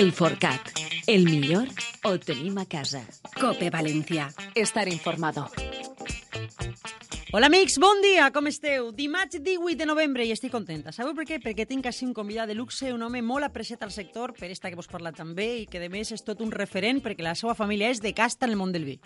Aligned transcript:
El 0.00 0.12
Forcat. 0.12 0.70
El 1.06 1.26
millor 1.28 1.66
ho 2.08 2.14
tenim 2.24 2.56
a 2.56 2.62
casa. 2.64 3.02
Cope 3.36 3.66
València. 3.68 4.30
Estar 4.56 4.86
informado. 4.88 5.42
Hola 7.36 7.50
amics, 7.50 7.76
bon 7.76 8.00
dia, 8.00 8.30
com 8.32 8.48
esteu? 8.48 8.88
Dimarts 8.96 9.36
18 9.44 9.76
de 9.76 9.88
novembre 9.90 10.24
i 10.24 10.32
estic 10.32 10.54
contenta. 10.56 10.88
Sabeu 10.96 11.12
per 11.18 11.26
què? 11.28 11.36
Perquè 11.44 11.66
tinc 11.68 11.90
així 11.90 12.08
un 12.08 12.14
convidat 12.16 12.48
de 12.48 12.56
luxe, 12.56 12.94
un 12.96 13.04
home 13.04 13.20
molt 13.20 13.44
apreciat 13.44 13.84
al 13.84 13.92
sector, 13.92 14.32
per 14.40 14.48
esta 14.48 14.70
que 14.72 14.80
vos 14.80 14.88
parla 14.88 15.12
també, 15.12 15.50
i 15.66 15.68
que 15.68 15.84
de 15.84 15.92
més 15.92 16.14
és 16.16 16.24
tot 16.24 16.40
un 16.40 16.48
referent 16.48 17.02
perquè 17.04 17.26
la 17.26 17.36
seva 17.36 17.52
família 17.58 17.92
és 17.92 18.00
de 18.00 18.14
casta 18.16 18.48
en 18.48 18.56
el 18.56 18.58
món 18.62 18.72
del 18.72 18.88
vi. 18.88 18.96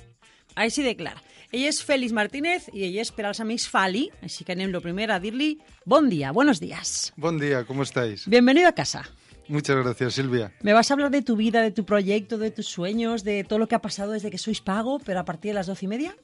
Així 0.55 0.87
de 0.87 0.95
clar. 0.95 1.17
Ell 1.51 1.67
és 1.73 1.83
Félix 1.83 2.15
Martínez 2.15 2.71
i 2.71 2.87
ell 2.87 3.01
és 3.03 3.11
per 3.11 3.27
als 3.27 3.43
amics 3.43 3.67
Fali, 3.67 4.07
així 4.23 4.47
que 4.47 4.55
anem 4.55 4.71
lo 4.71 4.85
primer 4.85 5.11
a 5.11 5.19
dir-li 5.19 5.57
bon 5.91 6.07
dia, 6.07 6.31
buenos 6.31 6.63
días. 6.63 7.13
Buen 7.17 7.43
día, 7.43 7.67
¿cómo 7.67 7.83
estáis? 7.83 8.29
Bienvenido 8.31 8.69
a 8.69 8.79
casa. 8.79 9.03
Muchas 9.49 9.77
gracias, 9.77 10.15
Silvia. 10.15 10.53
Me 10.63 10.73
vas 10.73 10.91
a 10.91 10.95
hablar 10.95 11.11
de 11.11 11.23
tu 11.23 11.37
vida, 11.37 11.61
de 11.61 11.71
tu 11.71 11.85
proyecto, 11.85 12.39
de 12.39 12.51
tus 12.51 12.67
sueños, 12.67 13.25
de 13.25 13.45
todo 13.45 13.59
lo 13.59 13.69
que 13.69 13.75
ha 13.75 13.83
pasado 13.83 14.13
desde 14.13 14.31
que 14.31 14.39
sois 14.39 14.61
pago, 14.61 14.99
pero 14.99 15.21
a 15.21 15.25
partir 15.25 15.51
de 15.51 15.55
las 15.55 15.67
doce 15.67 15.85
y 15.85 15.89
media. 15.89 16.17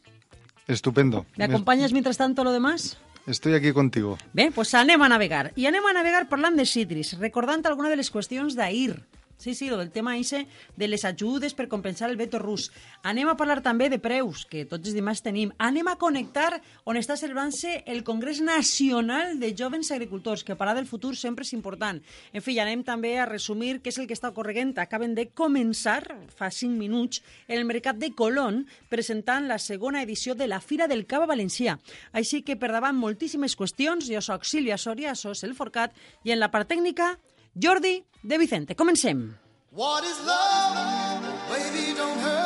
Estupendo. 0.66 1.26
¿Me 1.36 1.44
acompanyes 1.44 1.92
mientras 1.92 2.16
tanto 2.16 2.44
lo 2.44 2.52
demás? 2.52 2.98
Estoy 3.26 3.54
aquí 3.54 3.72
contigo. 3.72 4.18
Bé, 4.32 4.48
doncs 4.50 4.72
anem 4.74 5.02
a 5.02 5.08
navegar. 5.08 5.52
I 5.54 5.66
anem 5.68 5.84
a 5.86 5.92
navegar 5.92 6.28
parlant 6.28 6.56
de 6.56 6.64
citris, 6.64 7.12
recordant 7.20 7.66
alguna 7.68 7.90
de 7.92 7.98
les 8.00 8.10
qüestions 8.10 8.56
d'ahir. 8.56 8.96
Sí, 9.40 9.54
sí, 9.54 9.70
del 9.72 9.88
tema 9.90 10.18
ixe 10.20 10.42
de 10.76 10.86
les 10.86 11.06
ajudes 11.08 11.54
per 11.56 11.64
compensar 11.72 12.10
el 12.10 12.18
veto 12.20 12.36
rus. 12.38 12.66
Anem 13.08 13.30
a 13.30 13.38
parlar 13.40 13.62
també 13.64 13.86
de 13.88 13.96
preus, 13.96 14.42
que 14.44 14.66
tots 14.68 14.90
els 14.90 14.96
dimarts 14.98 15.22
tenim. 15.24 15.54
Anem 15.56 15.88
a 15.88 15.94
connectar 15.96 16.58
on 16.84 16.98
està 17.00 17.16
celebrant-se 17.16 17.78
el 17.88 18.02
Congrés 18.04 18.42
Nacional 18.44 19.38
de 19.40 19.54
Jovens 19.56 19.88
Agricultors, 19.96 20.44
que 20.44 20.58
parlar 20.60 20.74
del 20.76 20.90
futur 20.90 21.14
sempre 21.16 21.46
és 21.48 21.54
important. 21.56 22.02
En 22.36 22.44
fi, 22.44 22.58
anem 22.60 22.84
també 22.84 23.14
a 23.16 23.24
resumir 23.24 23.78
què 23.80 23.88
és 23.88 24.00
el 24.02 24.10
que 24.10 24.18
està 24.18 24.28
ocorrent. 24.28 24.74
Acaben 24.76 25.16
de 25.16 25.30
començar, 25.32 26.02
fa 26.36 26.52
5 26.52 26.76
minuts, 26.76 27.24
el 27.48 27.64
mercat 27.64 27.96
de 27.96 28.12
Colón, 28.12 28.66
presentant 28.92 29.48
la 29.48 29.56
segona 29.56 30.04
edició 30.04 30.36
de 30.36 30.50
la 30.52 30.60
Fira 30.60 30.84
del 30.84 31.06
Cava 31.08 31.30
Valencià. 31.32 31.78
Així 32.12 32.42
que 32.44 32.60
per 32.60 32.74
davant 32.76 33.00
moltíssimes 33.00 33.56
qüestions. 33.56 34.12
Jo 34.12 34.20
sóc 34.20 34.44
Sílvia 34.44 34.76
Soria, 34.76 35.16
sos 35.16 35.48
el 35.48 35.56
Forcat, 35.56 35.96
i 36.28 36.36
en 36.36 36.44
la 36.44 36.52
part 36.52 36.68
tècnica 36.68 37.14
Jordi 37.54 38.04
de 38.22 38.38
Vicente. 38.38 38.74
Comencem. 38.74 39.36
What 39.72 40.04
is 40.04 40.18
love? 40.24 41.22
Baby, 41.48 41.94
don't 41.96 42.18
hurt 42.18 42.39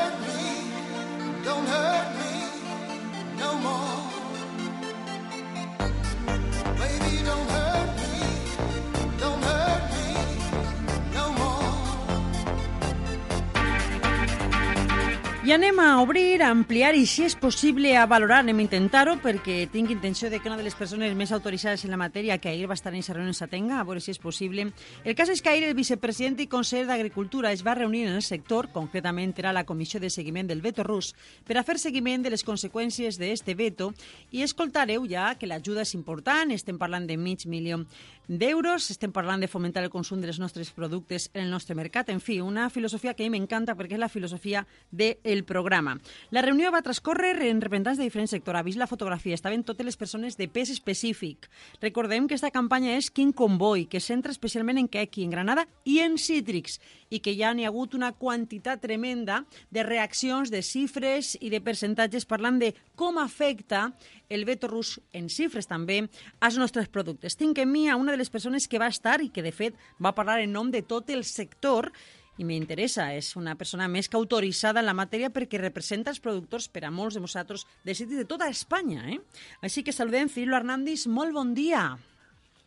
I 15.45 15.53
anem 15.53 15.79
a 15.79 16.01
obrir, 16.01 16.41
a 16.41 16.49
ampliar 16.49 16.95
i, 16.97 17.03
si 17.05 17.21
és 17.27 17.35
possible, 17.37 17.91
a 18.01 18.07
valorar. 18.09 18.39
Anem 18.41 18.63
a 18.63 18.65
intentar-ho 18.65 19.19
perquè 19.21 19.67
tinc 19.69 19.91
intenció 19.93 20.31
de 20.33 20.39
que 20.41 20.49
una 20.49 20.57
de 20.57 20.65
les 20.65 20.73
persones 20.75 21.13
més 21.13 21.35
autoritzades 21.37 21.85
en 21.85 21.93
la 21.93 21.99
matèria 22.01 22.39
que 22.41 22.49
ahir 22.49 22.65
va 22.71 22.73
estar 22.73 22.95
en 22.95 23.03
reunió 23.05 23.35
s'atenga, 23.37 23.77
a 23.77 23.85
veure 23.85 24.01
si 24.01 24.11
és 24.11 24.19
possible. 24.19 24.71
El 25.05 25.15
cas 25.15 25.29
és 25.29 25.43
que 25.43 25.51
ahir 25.51 25.67
el 25.69 25.77
vicepresident 25.77 26.41
i 26.41 26.47
conseller 26.49 26.87
d'Agricultura 26.89 27.53
es 27.53 27.61
va 27.61 27.75
reunir 27.75 28.07
en 28.07 28.15
el 28.15 28.23
sector, 28.23 28.71
concretament 28.73 29.35
era 29.37 29.53
la 29.53 29.67
comissió 29.67 30.01
de 30.01 30.09
seguiment 30.09 30.49
del 30.49 30.63
veto 30.63 30.83
rus, 30.83 31.13
per 31.45 31.59
a 31.59 31.63
fer 31.63 31.77
seguiment 31.77 32.25
de 32.25 32.33
les 32.33 32.43
conseqüències 32.43 33.21
d'este 33.21 33.55
veto 33.55 33.93
i 34.33 34.41
escoltareu 34.49 35.05
ja 35.05 35.35
que 35.37 35.47
l'ajuda 35.47 35.85
és 35.85 35.93
important, 35.93 36.57
estem 36.57 36.81
parlant 36.81 37.05
de 37.07 37.19
mig 37.21 37.45
milió 37.45 37.85
d'euros, 38.29 38.89
estem 38.91 39.13
parlant 39.13 39.43
de 39.43 39.49
fomentar 39.51 39.83
el 39.85 39.91
consum 39.93 40.23
dels 40.23 40.39
nostres 40.41 40.71
productes 40.73 41.29
en 41.35 41.45
el 41.45 41.51
nostre 41.53 41.77
mercat, 41.77 42.09
en 42.09 42.23
fi, 42.25 42.41
una 42.41 42.71
filosofia 42.71 43.15
que 43.15 43.27
a 43.27 43.29
mi 43.29 43.39
m'encanta 43.39 43.75
perquè 43.77 43.99
és 43.99 44.01
la 44.01 44.09
filosofia 44.09 44.65
del 44.91 45.45
programa. 45.45 45.99
La 46.31 46.43
reunió 46.43 46.71
va 46.73 46.83
transcórrer 46.83 47.35
en 47.51 47.61
representants 47.61 47.99
de 47.99 48.09
diferents 48.09 48.33
sectors. 48.33 48.59
Ha 48.59 48.65
vist 48.67 48.81
la 48.81 48.89
fotografia, 48.89 49.35
estaven 49.35 49.65
totes 49.65 49.87
les 49.87 49.97
persones 49.97 50.39
de 50.39 50.49
pes 50.49 50.71
específic. 50.71 51.51
Recordem 51.83 52.29
que 52.29 52.35
aquesta 52.35 52.55
campanya 52.55 52.97
és 52.97 53.11
King 53.11 53.35
Convoy, 53.37 53.87
que 53.87 54.01
centra 54.01 54.33
especialment 54.33 54.81
en 54.81 54.89
quequi, 54.89 55.25
en 55.25 55.35
granada 55.35 55.67
i 55.85 56.01
en 56.01 56.17
cítrics, 56.19 56.81
i 57.15 57.21
que 57.23 57.35
ja 57.37 57.53
n'hi 57.55 57.67
ha 57.67 57.71
hagut 57.71 57.95
una 57.95 58.13
quantitat 58.17 58.83
tremenda 58.83 59.45
de 59.71 59.85
reaccions, 59.87 60.51
de 60.51 60.63
xifres 60.65 61.35
i 61.41 61.51
de 61.53 61.61
percentatges 61.63 62.27
parlant 62.27 62.59
de 62.63 62.73
com 62.97 63.19
afecta 63.19 63.93
el 64.29 64.45
veto 64.45 64.69
rus 64.71 64.99
en 65.13 65.29
xifres 65.29 65.69
també 65.71 66.01
als 66.41 66.59
nostres 66.59 66.89
productes. 66.89 67.37
Tinc 67.37 67.59
en 67.63 67.71
mi 67.71 67.87
a 67.89 67.97
una 68.01 68.14
de 68.15 68.23
les 68.23 68.31
persones 68.33 68.69
que 68.71 68.81
va 68.81 68.91
estar 68.93 69.21
i 69.21 69.31
que, 69.35 69.43
de 69.45 69.53
fet, 69.53 69.77
va 70.03 70.15
parlar 70.17 70.41
en 70.43 70.55
nom 70.55 70.71
de 70.71 70.85
tot 70.87 71.11
el 71.11 71.27
sector 71.29 71.91
i 72.39 72.47
m'interessa, 72.47 73.13
és 73.15 73.35
una 73.39 73.55
persona 73.59 73.87
més 73.91 74.09
que 74.11 74.19
autoritzada 74.19 74.83
en 74.83 74.89
la 74.89 74.97
matèria 74.97 75.31
perquè 75.31 75.61
representa 75.61 76.11
els 76.11 76.23
productors 76.23 76.67
per 76.67 76.83
a 76.87 76.91
molts 76.91 77.19
de 77.19 77.23
nosaltres 77.23 77.67
de 77.87 77.95
sitio 77.95 78.19
de 78.19 78.27
tota 78.27 78.49
Espanya. 78.51 79.05
Eh? 79.15 79.21
Així 79.63 79.85
que 79.87 79.95
saludem 79.95 80.31
Cirilo 80.33 80.59
Hernández, 80.59 81.07
molt 81.07 81.35
bon 81.35 81.55
dia. 81.55 81.93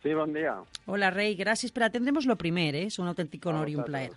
Sí, 0.03 0.13
bon 0.15 0.31
dia. 0.31 0.53
Hola, 0.85 1.09
rei, 1.11 1.35
gràcies 1.35 1.73
per 1.75 1.87
atendre'ns 1.87 2.29
lo 2.29 2.37
primer, 2.39 2.69
eh? 2.79 2.85
és 2.87 2.99
un 3.01 3.09
autèntic 3.11 3.43
honor 3.49 3.67
i 3.67 3.75
un 3.75 3.87
plaer. 3.87 4.13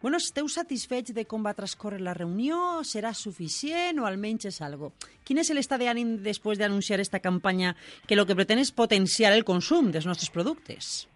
Bueno, 0.00 0.16
esteu 0.22 0.46
satisfets 0.46 1.10
de 1.10 1.24
com 1.26 1.42
va 1.42 1.56
transcorrer 1.58 1.98
la 2.00 2.12
reunió? 2.14 2.84
Serà 2.86 3.10
suficient 3.18 3.98
o 3.98 4.06
almenys 4.06 4.46
és 4.52 4.60
algo? 4.62 4.92
Quin 5.26 5.40
és 5.42 5.50
l'estat 5.50 5.82
d'ànim 5.82 6.16
després 6.22 6.60
d'anunciar 6.60 7.00
esta 7.02 7.18
campanya 7.18 7.72
que 8.06 8.14
el 8.14 8.22
que 8.28 8.36
pretén 8.38 8.62
és 8.62 8.70
potenciar 8.70 9.32
el 9.34 9.42
consum 9.48 9.90
dels 9.90 10.06
nostres 10.06 10.30
productes? 10.30 11.08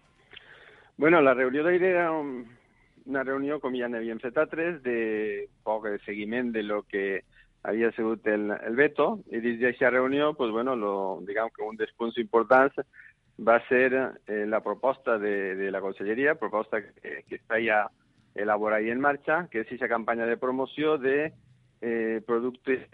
Bueno, 0.97 1.21
la 1.23 1.33
reunió 1.33 1.63
d'ahir 1.63 1.83
era 1.83 2.11
un- 2.11 2.43
una 3.05 3.23
reunió, 3.23 3.59
com 3.59 3.73
ja 3.75 3.87
n'havíem 3.87 4.19
fet 4.19 4.37
altres, 4.37 4.83
de 4.83 5.47
poc 5.63 5.87
de 5.87 5.97
seguiment 6.05 6.51
de 6.51 6.63
lo 6.63 6.83
que 6.83 7.23
havia 7.63 7.89
sigut 7.95 8.27
el, 8.27 8.51
el 8.51 8.75
veto, 8.75 9.23
i 9.31 9.39
dins 9.39 9.59
d'aquesta 9.61 9.89
reunió, 9.91 10.33
pues, 10.33 10.51
bueno, 10.51 10.75
lo, 10.75 11.19
diguem 11.23 11.49
que 11.55 11.63
un 11.63 11.77
dels 11.79 11.91
punts 11.95 12.17
importants 12.17 12.75
va 13.39 13.61
ser 13.69 13.93
eh, 14.27 14.45
la 14.45 14.59
proposta 14.61 15.17
de, 15.17 15.55
de 15.55 15.71
la 15.71 15.79
Conselleria, 15.81 16.35
proposta 16.35 16.81
que, 16.83 17.23
que 17.27 17.35
està 17.39 17.59
ja 17.63 17.85
elaborada 18.35 18.81
i 18.81 18.91
en 18.91 19.01
marxa, 19.01 19.47
que 19.51 19.61
és 19.61 19.67
aquesta 19.67 19.89
campanya 19.91 20.25
de 20.25 20.37
promoció 20.37 20.97
de 20.97 21.31
eh, 21.83 22.21
productes 22.25 22.87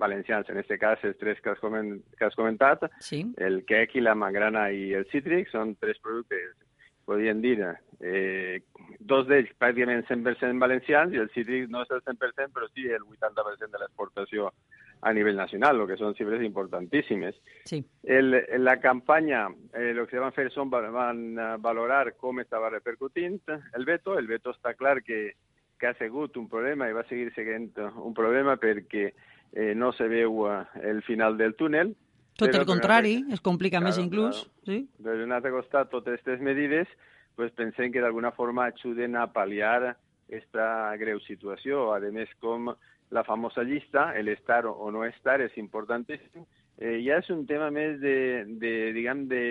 valencians, 0.00 0.48
en 0.48 0.58
aquest 0.58 0.80
cas 0.80 1.02
els 1.04 1.18
tres 1.20 1.40
que 1.44 1.50
has, 1.52 1.60
coment, 1.60 1.98
que 2.18 2.24
has 2.24 2.34
comentat, 2.34 2.86
Sí. 2.98 3.22
el 3.36 3.64
quequi, 3.68 4.00
la 4.00 4.14
mangrana 4.14 4.70
i 4.72 4.92
el 4.94 5.04
cítric 5.12 5.50
són 5.52 5.76
tres 5.76 5.98
productes, 6.00 6.56
podríem 7.04 7.42
dir, 7.42 7.58
eh, 8.00 8.62
dos 8.98 9.26
d'ells 9.28 9.52
pràcticament 9.60 10.06
100% 10.08 10.58
valencians 10.58 11.12
i 11.12 11.20
el 11.20 11.28
cítric 11.34 11.68
no 11.68 11.82
és 11.82 11.90
el 11.90 12.00
100%, 12.00 12.52
però 12.54 12.68
sí 12.72 12.88
el 12.88 13.04
80% 13.04 13.70
de 13.70 13.78
l'exportació 13.78 14.52
a 15.00 15.12
nivell 15.12 15.36
nacional, 15.36 15.80
el 15.80 15.86
que 15.86 15.96
són 16.00 16.14
xifres 16.14 16.42
importantíssimes. 16.42 17.34
Sí. 17.64 17.84
El, 18.02 18.34
en 18.34 18.64
la 18.64 18.78
campanya 18.80 19.48
eh, 19.74 19.90
el 19.90 20.06
que 20.08 20.18
van 20.18 20.32
fer 20.32 20.50
són 20.50 20.70
va- 20.72 20.88
van 20.90 21.34
valorar 21.60 22.14
com 22.16 22.40
estava 22.40 22.70
repercutint 22.70 23.40
el 23.74 23.84
veto. 23.84 24.18
El 24.18 24.26
veto 24.26 24.50
està 24.54 24.74
clar 24.74 25.02
que, 25.02 25.34
que 25.78 25.86
ha 25.86 25.94
sigut 25.98 26.36
un 26.36 26.48
problema 26.48 26.88
i 26.88 26.92
va 26.96 27.04
seguir 27.08 27.32
sent 27.34 27.72
un 27.96 28.14
problema 28.14 28.56
perquè 28.56 29.12
eh, 29.52 29.74
no 29.74 29.92
se 29.92 30.08
veu 30.08 30.46
el 30.82 31.02
final 31.02 31.36
del 31.36 31.54
túnel. 31.54 31.94
Tot 32.34 32.48
Però, 32.50 32.62
el 32.62 32.66
contrari, 32.66 33.12
per 33.12 33.18
un 33.18 33.24
altre- 33.28 33.34
es 33.34 33.40
complica 33.40 33.80
més 33.80 33.94
Claro, 33.94 34.06
inclús. 34.08 34.40
claro. 34.42 34.64
Sí? 34.66 34.88
Per 35.04 35.18
un 35.22 35.32
altre 35.32 35.50
costat, 35.52 35.90
totes 35.90 36.14
aquestes 36.14 36.40
medides 36.40 36.88
pues, 37.36 37.52
pensem 37.52 37.92
que 37.92 38.00
d'alguna 38.00 38.32
forma 38.32 38.64
ajuden 38.66 39.14
a 39.16 39.28
pal·liar 39.32 39.94
aquesta 40.26 40.96
greu 40.98 41.20
situació. 41.20 41.92
A 41.94 42.00
més, 42.10 42.28
com 42.40 42.72
la 43.10 43.24
famosa 43.24 43.62
llista, 43.62 44.12
el 44.16 44.28
estar 44.28 44.66
o 44.66 44.90
no 44.90 45.04
estar 45.04 45.40
és 45.40 45.56
importantíssim. 45.58 46.46
Eh, 46.78 46.98
ja 47.06 47.20
és 47.22 47.30
un 47.30 47.44
tema 47.46 47.70
més 47.70 48.00
de, 48.02 48.44
de 48.60 48.72
diguem, 48.96 49.26
de 49.30 49.44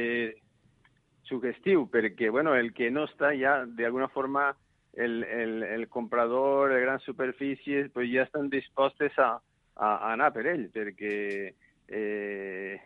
sugestiu, 1.30 1.88
perquè 1.88 2.30
bueno, 2.30 2.56
el 2.56 2.74
que 2.74 2.92
no 2.92 3.06
està 3.08 3.32
ja, 3.40 3.64
d'alguna 3.66 4.10
forma, 4.12 4.52
el, 4.94 5.24
el, 5.24 5.64
el 5.64 5.88
comprador, 5.90 6.74
de 6.74 6.82
grans 6.82 7.04
superfícies, 7.04 7.90
pues 7.94 8.12
ja 8.12 8.28
estan 8.28 8.50
dispostes 8.50 9.18
a, 9.18 9.38
a, 9.76 9.88
a 9.96 10.14
anar 10.14 10.34
per 10.36 10.46
ell, 10.52 10.68
perquè 10.74 11.54
eh, 11.88 12.80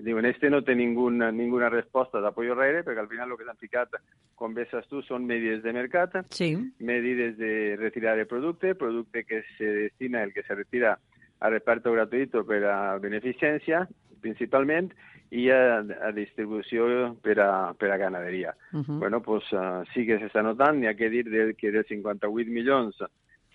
diuen, 0.00 0.26
este 0.26 0.50
no 0.50 0.62
té 0.64 0.74
ninguna, 0.74 1.30
ninguna 1.32 1.68
resposta 1.68 2.20
d'apoyo 2.20 2.54
darrere, 2.54 2.82
perquè 2.84 3.00
al 3.00 3.08
final 3.08 3.30
el 3.30 3.38
que 3.38 3.44
s'han 3.44 3.60
ficat, 3.60 3.96
com 4.34 4.54
bé 4.54 4.66
saps 4.70 4.88
tu, 4.88 5.02
són 5.02 5.26
medides 5.26 5.62
de 5.62 5.72
mercat, 5.72 6.20
Sí. 6.30 6.54
medidas 6.78 7.36
de 7.36 7.76
retirar 7.76 8.18
el 8.18 8.26
producte, 8.26 8.74
producte 8.74 9.24
que 9.24 9.42
se 9.58 9.64
destina, 9.64 10.22
el 10.22 10.32
que 10.32 10.42
se 10.42 10.54
retira 10.54 10.98
a 11.40 11.50
reparto 11.50 11.92
gratuïto 11.92 12.44
per 12.46 12.64
a 12.64 12.98
beneficència, 12.98 13.86
principalment, 14.20 14.92
i 15.34 15.48
a, 15.50 15.82
a 16.06 16.12
distribució 16.14 17.16
per 17.20 17.40
a, 17.42 17.74
per 17.74 17.90
a 17.90 17.96
ganaderia. 17.98 18.54
Uh 18.72 18.80
-huh. 18.80 18.98
Bueno, 19.00 19.20
pues 19.20 19.42
uh, 19.52 19.82
sí 19.92 20.06
que 20.06 20.18
s'està 20.20 20.42
notant, 20.42 20.78
n'hi 20.78 20.86
ha 20.86 20.94
que 20.94 21.10
dir 21.10 21.24
del, 21.28 21.56
que 21.56 21.72
dels 21.72 21.86
58 21.88 22.50
milions 22.50 22.94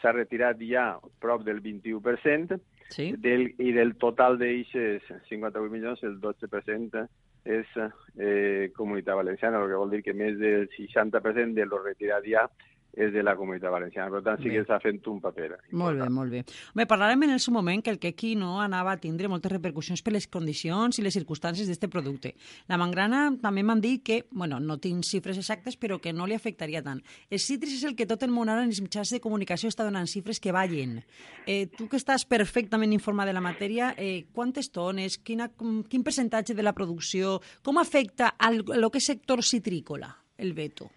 s'ha 0.02 0.14
retirat 0.16 0.60
ja 0.64 0.92
prop 1.22 1.44
del 1.44 1.62
21%, 1.64 2.60
sí. 2.90 3.12
del, 3.18 3.50
i 3.60 3.74
del 3.76 3.96
total 4.02 4.40
d'aixes 4.40 5.06
58 5.30 5.72
milions, 5.72 6.04
el 6.08 6.20
12% 6.22 7.06
és 7.50 7.78
eh, 7.80 8.72
comunitat 8.76 9.16
valenciana, 9.16 9.62
el 9.62 9.72
que 9.72 9.80
vol 9.80 9.94
dir 9.96 10.02
que 10.06 10.14
més 10.14 10.38
del 10.40 10.68
60% 10.76 11.56
de 11.56 11.66
lo 11.66 11.82
retirat 11.84 12.26
ja 12.28 12.46
és 12.94 13.14
de 13.14 13.24
la 13.24 13.36
comunitat 13.38 13.72
valenciana. 13.72 14.10
Per 14.12 14.22
tant, 14.26 14.40
sí 14.42 14.50
Bé. 14.50 14.56
que 14.56 14.64
està 14.64 14.80
fent 14.82 15.00
un 15.08 15.20
paper. 15.22 15.50
Molt 15.72 15.96
bé, 15.96 16.06
important. 16.06 16.12
molt 16.16 16.32
bé. 16.32 16.44
Home, 16.74 16.86
parlarem 16.90 17.24
en 17.24 17.36
el 17.36 17.40
seu 17.40 17.54
moment 17.54 17.84
que 17.84 17.92
el 17.94 18.00
quequi 18.00 18.36
no 18.36 18.60
anava 18.62 18.94
a 18.94 18.98
tindre 18.98 19.30
moltes 19.32 19.52
repercussions 19.52 20.02
per 20.02 20.14
les 20.14 20.28
condicions 20.28 21.00
i 21.00 21.06
les 21.06 21.16
circumstàncies 21.16 21.70
d'aquest 21.70 21.92
producte. 21.92 22.34
La 22.68 22.78
mangrana 22.78 23.30
també 23.42 23.64
m'han 23.64 23.82
dit 23.82 24.04
que, 24.04 24.26
bueno, 24.32 24.60
no 24.60 24.80
tinc 24.80 25.06
xifres 25.06 25.38
exactes, 25.38 25.78
però 25.80 26.00
que 26.02 26.14
no 26.14 26.28
li 26.28 26.36
afectaria 26.36 26.84
tant. 26.84 27.02
El 27.30 27.40
citris 27.40 27.78
és 27.78 27.84
el 27.88 27.96
que 27.96 28.08
tot 28.10 28.24
el 28.24 28.32
món 28.32 28.50
ara 28.50 28.64
en 28.64 28.74
els 28.74 28.82
mitjans 28.82 29.14
de 29.14 29.22
comunicació 29.22 29.70
està 29.70 29.86
donant 29.88 30.08
xifres 30.08 30.40
que 30.40 30.52
ballen. 30.52 31.04
Eh, 31.46 31.68
tu 31.78 31.88
que 31.88 31.98
estàs 31.98 32.26
perfectament 32.26 32.94
informat 32.94 33.28
de 33.28 33.34
la 33.34 33.42
matèria, 33.42 33.94
eh, 33.98 34.26
quantes 34.34 34.72
tones, 34.72 35.18
quina, 35.18 35.50
quin 35.90 36.04
percentatge 36.04 36.54
de 36.54 36.64
la 36.64 36.74
producció, 36.74 37.40
com 37.64 37.78
afecta 37.78 38.36
al, 38.38 38.64
a 38.74 38.78
lo 38.78 38.90
que 38.90 39.00
és 39.00 39.06
sector 39.06 39.44
citrícola, 39.44 40.16
el 40.38 40.54
veto? 40.54 40.90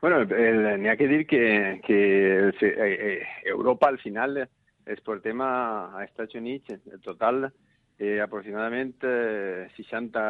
Bueno, 0.00 0.22
el- 0.22 0.80
n'hi 0.80 0.88
ha 0.88 0.96
que 0.96 1.08
dir 1.08 1.26
que, 1.26 1.80
que 1.84 2.36
el 2.38 2.58
se- 2.58 2.68
eh, 2.68 3.18
eh, 3.18 3.22
Europa 3.44 3.88
al 3.88 3.98
final 3.98 4.48
exportem 4.86 5.40
a, 5.42 5.98
a 5.98 6.04
Estats 6.04 6.34
Units 6.34 6.70
en 6.70 7.00
total 7.04 7.52
eh, 7.98 8.18
aproximadament 8.20 8.96
60 9.76 10.22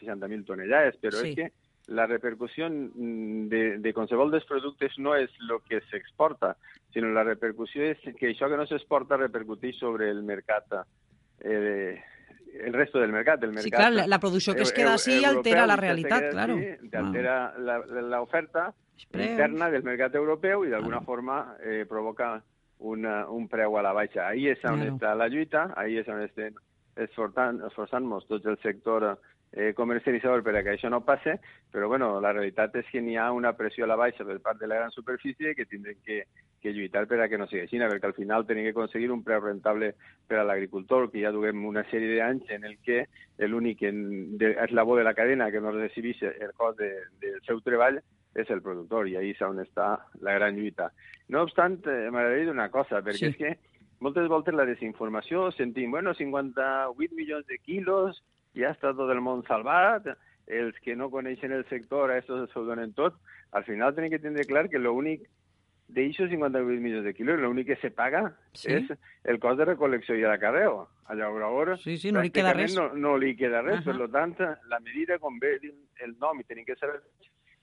60.000 0.00 0.44
tonelades, 0.46 0.96
però 1.02 1.18
Sí. 1.20 1.30
és 1.30 1.36
que 1.36 1.52
la 1.88 2.06
repercussió 2.06 2.68
mm, 2.70 3.48
de, 3.50 3.78
de 3.78 3.92
qualsevol 3.92 4.30
dels 4.30 4.46
productes 4.46 4.94
no 4.98 5.16
és 5.18 5.30
el 5.42 5.58
que 5.68 5.82
s'exporta, 5.90 6.54
sinó 6.94 7.10
la 7.12 7.24
repercussió 7.26 7.82
és 7.90 7.98
que 8.16 8.30
això 8.30 8.48
que 8.48 8.56
no 8.56 8.64
s'exporta 8.66 9.18
repercuteix 9.18 9.76
sobre 9.76 10.08
el 10.08 10.22
mercat, 10.22 10.70
eh, 11.40 12.00
el 12.62 12.72
resto 12.72 13.00
del 13.00 13.10
mercat. 13.12 13.42
El 13.42 13.50
mercat 13.50 13.64
Sí, 13.64 13.70
clar, 13.74 13.92
la, 13.92 14.06
la 14.06 14.20
producció 14.20 14.54
que 14.54 14.62
es 14.62 14.72
queda 14.72 14.94
europeu 14.94 15.26
altera 15.34 15.66
la 15.66 15.74
se 15.74 15.80
realitat, 15.80 16.20
queda 16.22 16.30
claro. 16.30 16.56
altera 17.02 17.36
la, 17.58 17.78
la, 17.84 18.00
la 18.02 18.20
oferta. 18.22 18.72
Interna 19.12 19.70
del 19.70 19.82
mercat 19.82 20.14
europeu 20.14 20.64
i 20.64 20.70
d'alguna 20.70 20.98
Claro. 20.98 21.06
forma 21.06 21.56
eh, 21.62 21.84
provoca 21.88 22.42
una, 22.78 23.28
un 23.30 23.48
preu 23.48 23.76
a 23.78 23.82
la 23.82 23.92
baixa. 23.92 24.28
Ahí 24.28 24.48
és 24.48 24.62
on 24.64 24.80
Claro. 24.80 24.94
està 24.96 25.14
la 25.16 25.28
lluita, 25.28 25.72
ahí 25.76 25.96
és 25.98 26.08
on 26.08 26.22
estem 26.22 26.54
esforçant- 26.96 27.62
esforçant-nos 27.66 28.26
tot 28.26 28.44
el 28.46 28.58
sector 28.58 29.18
eh, 29.56 29.72
comercialitzador 29.74 30.42
per 30.42 30.56
a 30.56 30.62
que 30.64 30.72
això 30.74 30.90
no 30.90 31.04
passe, 31.04 31.38
però 31.70 31.86
bueno, 31.88 32.20
la 32.20 32.32
realitat 32.32 32.74
és 32.76 32.86
que 32.90 33.00
n'hi 33.00 33.16
ha 33.16 33.30
una 33.32 33.52
pressió 33.54 33.84
a 33.84 33.86
la 33.88 33.94
baixa 33.96 34.24
per 34.24 34.40
part 34.40 34.58
de 34.58 34.66
la 34.66 34.74
gran 34.76 34.90
superfície 34.90 35.54
que 35.54 35.64
tindrem 35.64 35.96
que, 36.04 36.24
que 36.60 36.72
lluitar 36.72 37.06
per 37.06 37.20
a 37.20 37.28
que 37.28 37.38
no 37.38 37.46
sigui 37.46 37.62
així, 37.62 37.78
perquè 37.78 38.04
al 38.06 38.14
final 38.14 38.44
tenim 38.46 38.64
que 38.64 38.70
aconseguir 38.74 39.12
un 39.12 39.22
preu 39.22 39.40
rentable 39.40 39.94
per 40.26 40.38
a 40.40 40.44
l'agricultor, 40.44 41.08
que 41.10 41.22
ja 41.22 41.30
duguem 41.30 41.64
una 41.66 41.84
sèrie 41.90 42.16
d'anys 42.18 42.50
en 42.50 42.64
el 42.64 42.78
que 42.82 43.06
l'únic 43.38 43.82
eslabó 43.82 44.96
de 44.96 45.04
la 45.04 45.14
cadena 45.14 45.50
que 45.52 45.60
no 45.60 45.70
recibeix 45.70 46.20
el 46.22 46.52
cost 46.54 46.78
de, 46.80 46.90
del 47.20 47.40
seu 47.46 47.60
treball 47.60 48.00
és 48.34 48.50
el 48.50 48.62
productor, 48.62 49.08
i 49.08 49.16
ahí 49.16 49.30
és 49.30 49.40
on 49.42 49.58
està 49.62 50.00
la 50.20 50.32
gran 50.34 50.56
lluita. 50.56 50.90
No 51.28 51.42
obstant, 51.42 51.78
m'agradaria 51.86 52.44
dir 52.44 52.50
una 52.50 52.70
cosa, 52.70 53.00
perquè 53.02 53.18
Sí. 53.18 53.26
és 53.26 53.36
que 53.36 53.58
moltes 54.00 54.28
voltes 54.28 54.54
la 54.54 54.64
desinformació 54.66 55.50
sentim, 55.52 55.90
bueno, 55.90 56.14
58 56.14 57.14
milions 57.14 57.46
de 57.46 57.58
quilos, 57.58 58.22
ja 58.54 58.70
està 58.70 58.94
tot 58.94 59.10
el 59.10 59.20
món 59.20 59.44
salvat, 59.46 60.06
els 60.46 60.78
que 60.80 60.94
no 60.96 61.10
coneixen 61.10 61.52
el 61.52 61.64
sector, 61.66 62.10
a 62.10 62.18
estos 62.18 62.50
s'ho 62.50 62.64
donen 62.64 62.92
tot. 62.92 63.14
Al 63.52 63.64
final 63.64 63.94
tenim 63.94 64.10
que 64.10 64.18
tindre 64.18 64.44
clar 64.44 64.68
que 64.68 64.78
l'únic 64.78 65.22
d'aixòs 65.88 66.28
58 66.30 66.80
milions 66.80 67.04
de 67.04 67.14
quilos, 67.14 67.38
l'únic 67.40 67.66
que 67.66 67.76
se 67.76 67.90
paga 67.90 68.34
Sí. 68.52 68.72
és 68.72 68.90
el 69.24 69.38
cost 69.38 69.58
de 69.58 69.64
recolecció 69.66 70.14
i 70.16 70.22
l'acarreu. 70.22 70.86
A 71.06 71.14
llaurador, 71.14 71.78
Sí, 71.78 71.98
sí, 71.98 72.10
no 72.10 72.20
li 72.22 72.30
queda 72.30 72.52
res. 72.54 72.74
No, 72.74 72.92
no 72.94 73.16
li 73.18 73.36
queda 73.36 73.60
res, 73.62 73.80
Ahà. 73.80 73.84
per 73.84 73.96
lo 73.96 74.08
tant, 74.08 74.34
la 74.68 74.80
medida, 74.80 75.18
com 75.18 75.38
bé 75.38 75.58
diu 75.60 75.72
el 76.00 76.16
nom, 76.18 76.40
i 76.40 76.44
tenim 76.44 76.64
que 76.64 76.74
saber, 76.76 77.00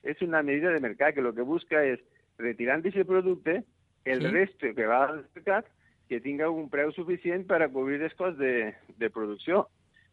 és 0.03 0.21
una 0.21 0.41
medida 0.43 0.71
de 0.71 0.79
mercat 0.79 1.13
que 1.15 1.21
el 1.21 1.33
que 1.35 1.41
busca 1.45 1.83
és, 1.85 1.99
retirant 2.39 2.81
d'aquest 2.81 3.07
producte, 3.07 3.63
el 4.05 4.21
Sí. 4.21 4.27
resto 4.33 4.73
que 4.75 4.87
va 4.87 5.03
al 5.09 5.25
mercat 5.35 5.65
que 6.09 6.19
tinga 6.19 6.49
un 6.49 6.69
preu 6.69 6.91
suficient 6.91 7.45
per 7.47 7.61
a 7.61 7.69
cobrir 7.69 8.01
els 8.01 8.13
costs 8.15 8.37
de, 8.39 8.73
de 8.97 9.09
producció. 9.09 9.67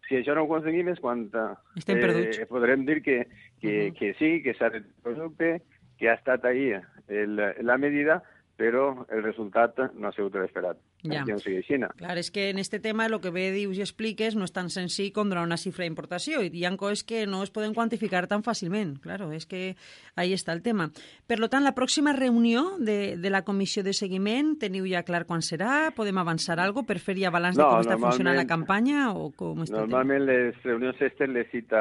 Si 0.08 0.17
això 0.17 0.35
no 0.35 0.43
ho 0.43 0.46
aconseguim 0.46 0.88
és 0.88 1.00
quan 1.00 1.26
eh, 1.32 1.55
Estem 1.76 1.99
perduts. 2.00 2.38
podrem 2.49 2.85
dir 2.87 3.02
que, 3.02 3.26
que, 3.61 3.88
Mhm. 3.90 3.94
que 3.99 4.14
sí, 4.14 4.43
que 4.43 4.55
s'ha 4.55 4.69
retirat 4.69 4.94
el 4.96 5.02
producte, 5.02 5.62
que 5.99 6.08
ha 6.08 6.14
estat 6.14 6.44
ahí 6.44 6.73
el, 7.08 7.37
la 7.61 7.76
medida, 7.79 8.23
però 8.56 9.06
el 9.11 9.23
resultat 9.23 9.79
no 9.94 10.08
ha 10.08 10.12
sigut 10.12 10.35
l'esperat. 10.35 10.76
Ja. 11.04 11.22
Que 11.24 11.32
no 11.32 11.38
sigui 11.38 11.56
així. 11.60 11.76
Clar, 11.96 12.16
és 12.18 12.30
que 12.34 12.48
en 12.50 12.58
este 12.58 12.80
tema 12.80 13.06
el 13.06 13.20
que 13.20 13.30
bé 13.30 13.52
dius 13.54 13.78
i 13.78 13.82
expliques 13.84 14.34
no 14.34 14.44
és 14.44 14.52
tan 14.52 14.66
senzill 14.68 15.12
com 15.14 15.28
donar 15.30 15.44
una 15.46 15.56
xifra 15.56 15.84
d'importació 15.84 16.42
i 16.42 16.50
hi 16.52 16.64
ha 16.66 16.72
coses 16.76 17.04
que 17.04 17.24
no 17.26 17.42
es 17.44 17.50
poden 17.54 17.72
quantificar 17.74 18.26
tan 18.26 18.42
fàcilment. 18.42 18.96
Claro, 19.00 19.30
és 19.32 19.46
que 19.46 19.76
ahí 20.16 20.32
està 20.34 20.52
el 20.52 20.62
tema. 20.62 20.90
Per 21.26 21.38
lo 21.38 21.48
tant, 21.48 21.62
la 21.62 21.74
pròxima 21.76 22.12
reunió 22.16 22.78
de, 22.78 23.16
de 23.16 23.30
la 23.30 23.42
comissió 23.42 23.84
de 23.86 23.92
seguiment, 23.92 24.56
teniu 24.58 24.86
ja 24.90 25.04
clar 25.06 25.24
quan 25.24 25.40
serà? 25.40 25.92
Podem 25.94 26.18
avançar 26.18 26.58
alguna 26.58 26.86
per 26.86 26.98
fer 26.98 27.14
ja 27.20 27.30
balanç 27.30 27.56
de 27.56 27.62
No, 27.62 27.70
com 27.70 27.80
està 27.86 27.96
funcionant 27.98 28.36
la 28.36 28.46
campanya 28.50 29.12
o 29.14 29.30
com 29.30 29.62
està? 29.62 29.78
Normalment 29.78 30.26
les 30.26 30.58
reunions 30.64 30.98
estes 31.00 31.28
les 31.30 31.46
cita 31.52 31.80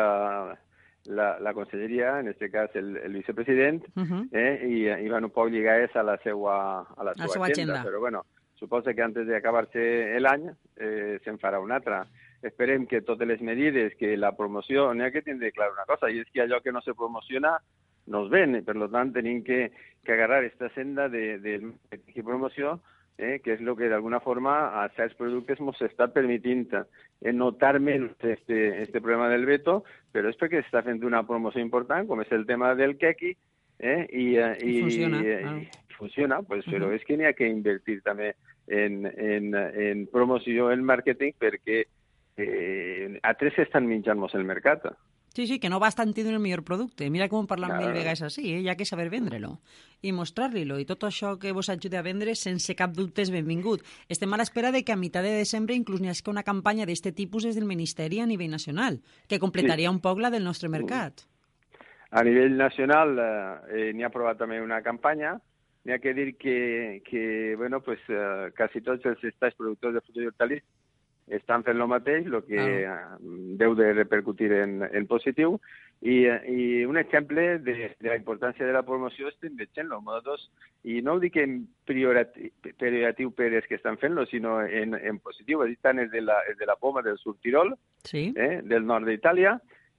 la, 1.07 1.39
la 1.39 1.53
conselleria, 1.53 2.19
en 2.19 2.27
este 2.27 2.49
cas 2.51 2.69
el, 2.75 2.97
el 2.97 3.13
vicepresident, 3.13 3.83
Mhm. 3.95 4.29
eh, 4.31 4.67
i, 4.67 5.05
i 5.05 5.09
van 5.09 5.23
un 5.23 5.31
poc 5.31 5.49
lligades 5.49 5.95
a 5.95 6.03
la 6.03 6.17
seva, 6.23 6.81
a 6.83 7.03
la 7.03 7.13
seva, 7.15 7.27
seva 7.33 7.45
agenda. 7.47 7.83
Però 7.83 7.99
bueno, 7.99 8.25
suposa 8.57 8.93
que 8.93 9.05
antes 9.05 9.27
d'acabar-se 9.27 10.19
l'any 10.19 10.49
eh, 10.49 11.17
se'n 11.23 11.39
farà 11.41 11.61
una 11.63 11.77
altra. 11.79 12.03
Esperem 12.41 12.85
que 12.85 13.01
totes 13.01 13.27
les 13.27 13.41
medides, 13.41 13.95
que 13.97 14.15
la 14.17 14.33
promoció, 14.37 14.91
n'hi 14.93 15.07
ha 15.07 15.11
que 15.13 15.23
tindre 15.25 15.53
clar 15.55 15.71
una 15.73 15.87
cosa, 15.89 16.09
i 16.09 16.21
és 16.21 16.29
que 16.33 16.43
allò 16.43 16.61
que 16.61 16.73
no 16.73 16.81
se 16.81 16.93
promociona 16.93 17.57
no 18.07 18.23
es 18.25 18.29
ven, 18.31 18.61
per 18.63 18.77
tant 18.91 19.11
tenim 19.13 19.41
que, 19.43 19.71
que 20.05 20.13
agarrar 20.13 20.39
aquesta 20.41 20.69
senda 20.75 21.09
de, 21.09 21.39
de 21.43 21.57
marketing 21.65 22.21
i 22.21 22.23
promoció 22.23 22.77
eh, 23.17 23.41
que 23.43 23.53
el 23.53 23.75
que 23.75 23.89
d'alguna 23.89 24.19
forma 24.19 24.83
a 24.83 24.87
certs 24.95 25.17
productes 25.17 25.59
ens 25.59 25.81
està 25.89 26.07
permitint 26.13 26.67
eh, 26.77 27.33
notar 27.33 27.79
menys 27.79 28.13
este, 28.21 28.81
este 28.83 29.01
problema 29.01 29.29
del 29.29 29.45
veto, 29.45 29.83
però 30.13 30.29
és 30.29 30.37
perquè 30.37 30.61
està 30.61 30.83
fent 30.85 31.03
una 31.03 31.23
promoció 31.27 31.61
important, 31.61 32.07
com 32.07 32.21
és 32.21 32.31
el 32.31 32.45
tema 32.45 32.75
del 32.75 32.95
quequi, 33.01 33.33
eh, 33.79 34.05
i, 34.11 34.27
eh, 34.37 34.53
I 34.61 34.81
funciona, 34.81 35.21
claro. 35.23 35.86
Funciona, 35.97 36.41
pues, 36.43 36.65
però 36.65 36.87
Mhm. 36.87 36.93
és 36.95 37.03
que 37.05 37.17
n'hi 37.17 37.25
ha 37.25 37.33
que 37.33 37.47
invertir 37.49 38.01
també 38.03 38.35
en, 38.67 39.05
en, 39.05 39.53
en 39.55 40.07
promoció, 40.07 40.71
en 40.71 40.83
màrqueting, 40.83 41.33
perquè 41.39 41.85
eh, 42.37 43.19
a 43.23 43.33
tres 43.33 43.57
estan 43.59 43.87
menjant-nos 43.87 44.35
el 44.35 44.43
mercat. 44.45 44.83
Sí, 45.33 45.45
sí, 45.45 45.59
que 45.59 45.69
no 45.69 45.79
bastant 45.79 46.13
tindre 46.15 46.33
el 46.33 46.39
millor 46.41 46.63
producte. 46.63 47.09
Mira 47.13 47.27
com 47.29 47.45
parlam 47.45 47.69
Claro. 47.69 47.85
mil 47.85 47.93
vegades 47.93 48.21
així, 48.23 48.53
eh? 48.55 48.59
hi 48.61 48.69
ha 48.69 48.75
que 48.75 48.85
saber 48.85 49.09
vendre-lo 49.09 49.59
i 50.01 50.11
mostrar-li-lo. 50.11 50.79
I 50.79 50.85
tot 50.85 51.03
això 51.03 51.37
que 51.37 51.51
vos 51.51 51.69
ajuda 51.69 51.99
a 51.99 52.01
vendre 52.01 52.33
sense 52.35 52.73
cap 52.75 52.91
dubte 52.91 53.21
és 53.21 53.29
benvingut. 53.29 53.83
Estem 54.09 54.33
a 54.33 54.37
l'espera 54.37 54.71
de 54.71 54.83
que 54.83 54.93
a 54.93 54.95
meitat 54.97 55.23
de 55.23 55.35
desembre 55.37 55.75
inclús 55.75 56.01
n'hi 56.01 56.09
hagi 56.09 56.23
una 56.29 56.41
campanya 56.43 56.85
d'aquest 56.85 57.13
tipus 57.15 57.43
des 57.43 57.55
del 57.55 57.65
Ministeri 57.65 58.19
a 58.19 58.25
nivell 58.25 58.49
nacional, 58.49 59.01
que 59.27 59.37
completaria 59.39 59.91
un 59.91 59.99
poc 60.01 60.19
la 60.19 60.29
del 60.31 60.43
nostre 60.43 60.69
mercat. 60.69 61.21
A 62.09 62.23
nivell 62.23 62.55
nacional 62.57 63.17
eh, 63.69 63.91
n'hi 63.93 64.03
ha 64.03 64.07
aprovat 64.07 64.37
també 64.39 64.61
una 64.61 64.81
campanya. 64.81 65.35
N'hi 65.87 65.93
ha 65.95 65.99
que 66.03 66.11
dir 66.13 66.35
que, 66.35 67.01
que 67.07 67.55
bueno, 67.55 67.79
pues, 67.79 68.01
eh, 68.11 68.51
quasi 68.57 68.81
tots 68.83 69.05
els 69.07 69.23
estats 69.23 69.55
productors 69.55 69.95
de 69.95 70.01
fruita 70.03 70.25
i 70.25 70.27
hortalisses 70.27 70.67
estan 71.37 71.63
fent 71.63 71.75
el 71.79 71.87
mateix, 71.91 72.27
el 72.27 72.41
que 72.47 72.59
eh, 72.87 72.91
deu 73.59 73.73
de 73.75 73.93
repercutir 73.93 74.51
en, 74.55 74.81
en 74.83 75.07
positiu. 75.07 75.57
I, 76.03 76.17
eh, 76.27 76.37
I 76.47 76.85
un 76.87 76.99
exemple 76.99 77.57
de, 77.59 77.73
de 77.99 78.09
la 78.09 78.15
importància 78.19 78.67
de 78.67 78.75
la 78.75 78.83
promoció 78.87 79.27
estem 79.31 79.55
veient-lo. 79.59 80.01
Nosaltres, 80.03 80.45
I 80.87 81.01
no 81.03 81.15
ho 81.15 81.19
dic 81.23 81.39
en 81.39 81.57
priorati- 81.87 82.51
per 82.75 83.49
els 83.53 83.67
que 83.67 83.75
estan 83.79 83.97
fent-lo, 83.97 84.25
sinó 84.27 84.61
en, 84.63 84.93
en 84.95 85.19
positiu. 85.19 85.63
Dir, 85.67 85.79
tant 85.83 85.99
els 86.03 86.11
de 86.11 86.21
la, 86.21 86.41
els 86.47 86.59
de 86.59 86.67
la 86.67 86.75
poma 86.75 87.01
del 87.01 87.17
sud 87.17 87.39
Tirol, 87.43 87.75
Sí? 88.03 88.33
eh, 88.35 88.61
del 88.63 88.85
nord 88.87 89.07
d'Itàlia, 89.07 89.57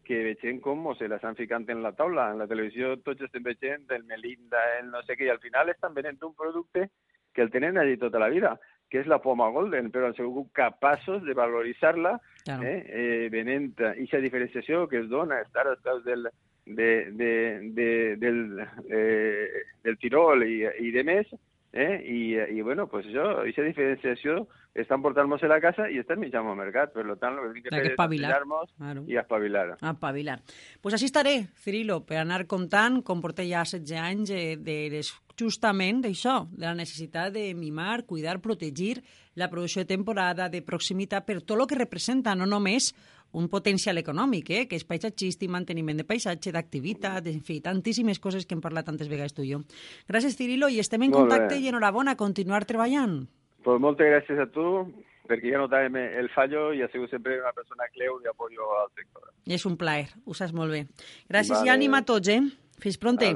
que 0.09 0.23
veiem 0.25 0.59
com 0.65 0.89
se 0.97 1.09
l'estan 1.11 1.37
ficant 1.37 1.69
en 1.69 1.83
la 1.85 1.93
taula. 1.93 2.31
En 2.33 2.41
la 2.41 2.49
televisió 2.49 2.95
tots 3.05 3.27
estem 3.29 3.45
veient 3.45 3.85
el 3.93 4.05
Melinda, 4.09 4.63
el 4.81 4.89
no 4.91 5.03
sé 5.05 5.19
què, 5.19 5.29
i 5.29 5.33
al 5.35 5.43
final 5.45 5.69
estan 5.69 5.95
venent 5.95 6.17
un 6.25 6.35
producte 6.35 6.89
que 7.35 7.45
el 7.45 7.51
tenen 7.53 7.77
allí 7.79 7.99
tota 8.01 8.19
la 8.19 8.31
vida, 8.33 8.57
que 8.89 9.03
és 9.03 9.07
la 9.07 9.21
poma 9.21 9.51
golden, 9.53 9.91
però 9.93 10.09
han 10.09 10.17
sigut 10.17 10.49
capaços 10.57 11.23
de 11.27 11.35
valoritzar-la 11.37 12.17
Claro. 12.49 12.65
eh, 12.65 12.79
eh, 12.89 13.29
venent 13.31 13.75
aquesta 13.85 14.23
diferenciació 14.25 14.87
que 14.89 15.03
es 15.03 15.11
dona 15.13 15.43
estar 15.45 15.67
als 15.69 15.83
peus 15.85 16.01
del, 16.07 16.25
de, 16.65 16.89
de, 17.13 17.33
de, 17.77 18.17
del, 18.17 18.41
eh, 18.89 19.63
del 19.85 19.99
Tirol 20.01 20.47
i, 20.49 20.63
i 20.89 20.91
de 20.95 21.05
més, 21.05 21.29
eh? 21.73 22.01
I, 22.01 22.21
i 22.57 22.63
bueno, 22.65 22.87
pues 22.89 23.07
això, 23.07 23.27
aquesta 23.43 23.67
diferenciació 23.69 24.47
estan 24.81 25.03
portant-nos 25.03 25.43
a 25.43 25.51
la 25.51 25.61
casa 25.61 25.89
i 25.91 25.99
estan 26.03 26.21
menjant 26.23 26.47
al 26.47 26.59
mercat, 26.59 26.93
per 26.95 27.05
tant, 27.19 27.39
el 27.39 27.53
que 27.53 27.59
hem 27.59 27.63
que 27.63 27.71
de 27.71 27.77
fer 27.77 27.85
és 27.87 27.93
espavilar. 27.93 28.31
ensenyar-nos 28.31 28.75
Claro. 28.77 29.05
i 29.09 29.17
espavilar. 29.17 29.67
Espavilar. 29.81 30.41
pues 30.81 30.95
així 30.95 31.07
estaré, 31.07 31.49
Cirilo, 31.57 32.05
per 32.07 32.19
anar 32.19 32.47
comptant, 32.47 33.03
com 33.03 33.21
porté 33.21 33.49
ja 33.49 33.65
16 33.65 33.99
anys, 33.99 34.31
eh, 34.31 34.57
de, 34.57 35.03
justament 35.39 36.03
d'això, 36.03 36.49
de 36.51 36.67
la 36.67 36.75
necessitat 36.75 37.33
de 37.33 37.55
mimar, 37.55 38.05
cuidar, 38.07 38.41
protegir 38.41 39.05
la 39.35 39.49
producció 39.49 39.83
de 39.83 39.87
temporada, 39.95 40.49
de 40.49 40.63
proximitat, 40.63 41.25
per 41.25 41.41
tot 41.43 41.61
el 41.61 41.67
que 41.67 41.79
representa, 41.79 42.35
no 42.35 42.47
només 42.47 42.95
un 43.33 43.49
potencial 43.49 43.99
econòmic, 43.99 44.51
eh? 44.51 44.67
que 44.67 44.77
és 44.77 44.85
paisatgístic, 44.89 45.51
manteniment 45.53 45.99
de 46.01 46.07
paisatge, 46.09 46.53
d'activitat, 46.53 47.27
en 47.29 47.43
fi, 47.45 47.61
tantíssimes 47.61 48.19
coses 48.19 48.47
que 48.47 48.57
hem 48.57 48.63
parlat 48.65 48.89
tantes 48.89 49.09
vegades 49.09 49.37
tu 49.37 49.45
i 49.45 49.53
jo. 49.53 49.63
Gràcies, 50.09 50.37
Cirilo, 50.37 50.71
i 50.73 50.81
estem 50.81 51.05
en 51.05 51.13
contacte 51.13 51.59
i 51.59 51.69
enhorabona, 51.69 52.17
continuar 52.17 52.65
treballant. 52.65 53.27
Pues 53.65 53.81
moltes 53.83 54.07
gràcies 54.07 54.41
a 54.43 54.47
tu, 54.55 54.67
perquè 55.29 55.53
ja 55.53 55.63
notàvem 55.63 55.99
el 56.01 56.31
fallo 56.35 56.71
i 56.73 56.83
ha 56.83 56.89
sigut 56.93 57.11
sempre 57.13 57.39
una 57.41 57.53
persona 57.57 57.89
cleu 57.95 58.21
i 58.25 58.31
apoyo 58.31 58.69
al 58.83 58.93
sector. 58.95 59.29
I 59.49 59.57
és 59.59 59.67
un 59.69 59.77
plaer, 59.81 60.09
ho 60.25 60.37
saps 60.37 60.55
molt 60.57 60.73
bé. 60.75 60.85
Gràcies 61.29 61.59
Vale. 61.59 61.69
i 61.69 61.75
ànima 61.75 62.03
a 62.03 62.09
tots, 62.09 62.31
eh? 62.33 62.41
Fins 62.83 62.99
pronte. 62.99 63.35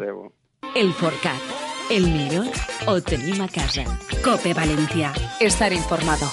El 0.79 0.95
Forcat. 0.97 1.59
El 1.91 2.07
millor 2.09 2.47
ho 2.88 3.00
tenim 3.05 3.43
a 3.43 3.50
casa. 3.52 3.85
Cope 4.25 4.55
Valencia. 4.55 5.12
Estar 5.41 5.73
informado. 5.75 6.31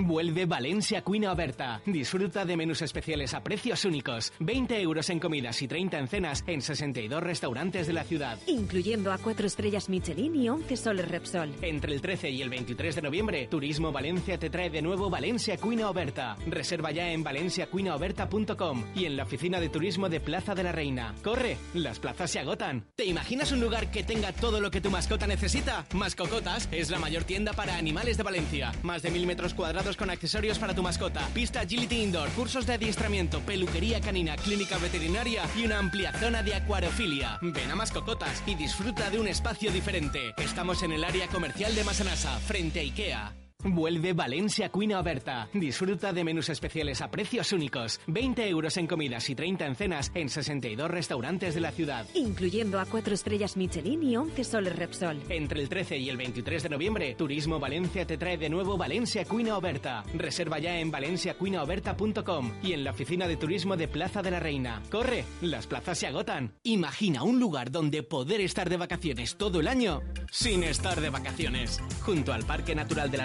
Vuelve 0.00 0.46
Valencia 0.46 1.02
Cuina 1.02 1.32
Oberta. 1.32 1.82
Disfruta 1.84 2.44
de 2.44 2.56
menús 2.56 2.82
especiales 2.82 3.34
a 3.34 3.42
precios 3.42 3.84
únicos. 3.84 4.32
20 4.38 4.80
euros 4.80 5.10
en 5.10 5.18
comidas 5.18 5.60
y 5.60 5.66
30 5.66 5.98
en 5.98 6.08
cenas 6.08 6.44
en 6.46 6.62
62 6.62 7.20
restaurantes 7.20 7.88
de 7.88 7.92
la 7.92 8.04
ciudad. 8.04 8.38
Incluyendo 8.46 9.12
a 9.12 9.18
cuatro 9.18 9.48
estrellas 9.48 9.88
Michelin 9.88 10.36
y 10.36 10.48
11 10.48 10.76
soles 10.76 11.08
Repsol. 11.08 11.52
Entre 11.62 11.92
el 11.92 12.00
13 12.00 12.30
y 12.30 12.42
el 12.42 12.48
23 12.48 12.94
de 12.94 13.02
noviembre, 13.02 13.48
Turismo 13.48 13.90
Valencia 13.90 14.38
te 14.38 14.50
trae 14.50 14.70
de 14.70 14.82
nuevo 14.82 15.10
Valencia 15.10 15.56
Cuina 15.56 15.90
Oberta. 15.90 16.36
Reserva 16.46 16.92
ya 16.92 17.10
en 17.10 17.24
valenciacuinaoberta.com 17.24 18.84
y 18.94 19.04
en 19.06 19.16
la 19.16 19.24
oficina 19.24 19.58
de 19.58 19.68
turismo 19.68 20.08
de 20.08 20.20
Plaza 20.20 20.54
de 20.54 20.62
la 20.62 20.70
Reina. 20.70 21.14
¡Corre! 21.24 21.56
Las 21.74 21.98
plazas 21.98 22.30
se 22.30 22.38
agotan. 22.38 22.84
¿Te 22.94 23.04
imaginas 23.04 23.50
un 23.50 23.60
lugar 23.60 23.90
que 23.90 24.04
tenga 24.04 24.32
todo 24.32 24.60
lo 24.60 24.70
que 24.70 24.80
tu 24.80 24.90
mascota 24.90 25.26
necesita? 25.26 25.86
Mascocotas 25.92 26.68
es 26.70 26.88
la 26.90 27.00
mayor 27.00 27.24
tienda 27.24 27.52
para 27.52 27.76
animales 27.76 28.16
de 28.16 28.22
Valencia. 28.22 28.72
Más 28.84 29.02
de 29.02 29.10
mil 29.10 29.26
metros 29.26 29.54
cuadrados 29.54 29.87
con 29.96 30.10
accesorios 30.10 30.58
para 30.58 30.74
tu 30.74 30.82
mascota. 30.82 31.26
Pista 31.34 31.60
Agility 31.60 32.02
Indoor, 32.02 32.28
cursos 32.30 32.66
de 32.66 32.74
adiestramiento, 32.74 33.40
peluquería 33.40 34.00
canina, 34.00 34.36
clínica 34.36 34.78
veterinaria 34.78 35.42
y 35.56 35.64
una 35.64 35.78
amplia 35.78 36.12
zona 36.12 36.42
de 36.42 36.54
acuariofilia. 36.54 37.38
Ven 37.40 37.70
a 37.70 37.76
Mascocotas 37.76 38.42
y 38.46 38.54
disfruta 38.54 39.10
de 39.10 39.18
un 39.18 39.28
espacio 39.28 39.70
diferente. 39.70 40.34
Estamos 40.36 40.82
en 40.82 40.92
el 40.92 41.04
área 41.04 41.28
comercial 41.28 41.74
de 41.74 41.84
Masanasa, 41.84 42.38
frente 42.40 42.80
a 42.80 42.82
IKEA. 42.82 43.47
Vuelve 43.68 44.12
Valencia 44.12 44.68
Cuina 44.68 45.00
Oberta. 45.00 45.48
Disfruta 45.52 46.12
de 46.12 46.22
menús 46.22 46.48
especiales 46.48 47.02
a 47.02 47.10
precios 47.10 47.52
únicos. 47.52 47.98
20 48.06 48.48
euros 48.48 48.76
en 48.76 48.86
comidas 48.86 49.28
y 49.30 49.34
30 49.34 49.66
en 49.66 49.74
cenas 49.74 50.12
en 50.14 50.28
62 50.28 50.88
restaurantes 50.88 51.56
de 51.56 51.60
la 51.60 51.72
ciudad. 51.72 52.06
Incluyendo 52.14 52.78
a 52.78 52.86
cuatro 52.86 53.14
estrellas 53.14 53.56
Michelin 53.56 54.00
y 54.04 54.16
11 54.16 54.44
soles 54.44 54.76
Repsol. 54.76 55.20
Entre 55.28 55.60
el 55.60 55.68
13 55.68 55.98
y 55.98 56.08
el 56.08 56.16
23 56.16 56.62
de 56.62 56.68
noviembre, 56.68 57.14
Turismo 57.16 57.58
Valencia 57.58 58.06
te 58.06 58.16
trae 58.16 58.38
de 58.38 58.48
nuevo 58.48 58.76
Valencia 58.76 59.24
Cuina 59.24 59.56
Oberta. 59.58 60.04
Reserva 60.14 60.60
ya 60.60 60.78
en 60.78 60.92
valenciacuinaoberta.com 60.92 62.52
y 62.62 62.74
en 62.74 62.84
la 62.84 62.92
oficina 62.92 63.26
de 63.26 63.38
turismo 63.38 63.76
de 63.76 63.88
Plaza 63.88 64.22
de 64.22 64.30
la 64.30 64.38
Reina. 64.38 64.84
¡Corre! 64.88 65.24
Las 65.40 65.66
plazas 65.66 65.98
se 65.98 66.06
agotan. 66.06 66.54
Imagina 66.62 67.24
un 67.24 67.40
lugar 67.40 67.72
donde 67.72 68.04
poder 68.04 68.40
estar 68.40 68.70
de 68.70 68.76
vacaciones 68.76 69.36
todo 69.36 69.58
el 69.58 69.66
año 69.66 70.00
sin 70.30 70.62
estar 70.62 71.00
de 71.00 71.10
vacaciones. 71.10 71.80
Junto 72.02 72.32
al 72.32 72.44
Parque 72.44 72.74
Natural 72.76 73.10
de 73.10 73.18
la 73.18 73.24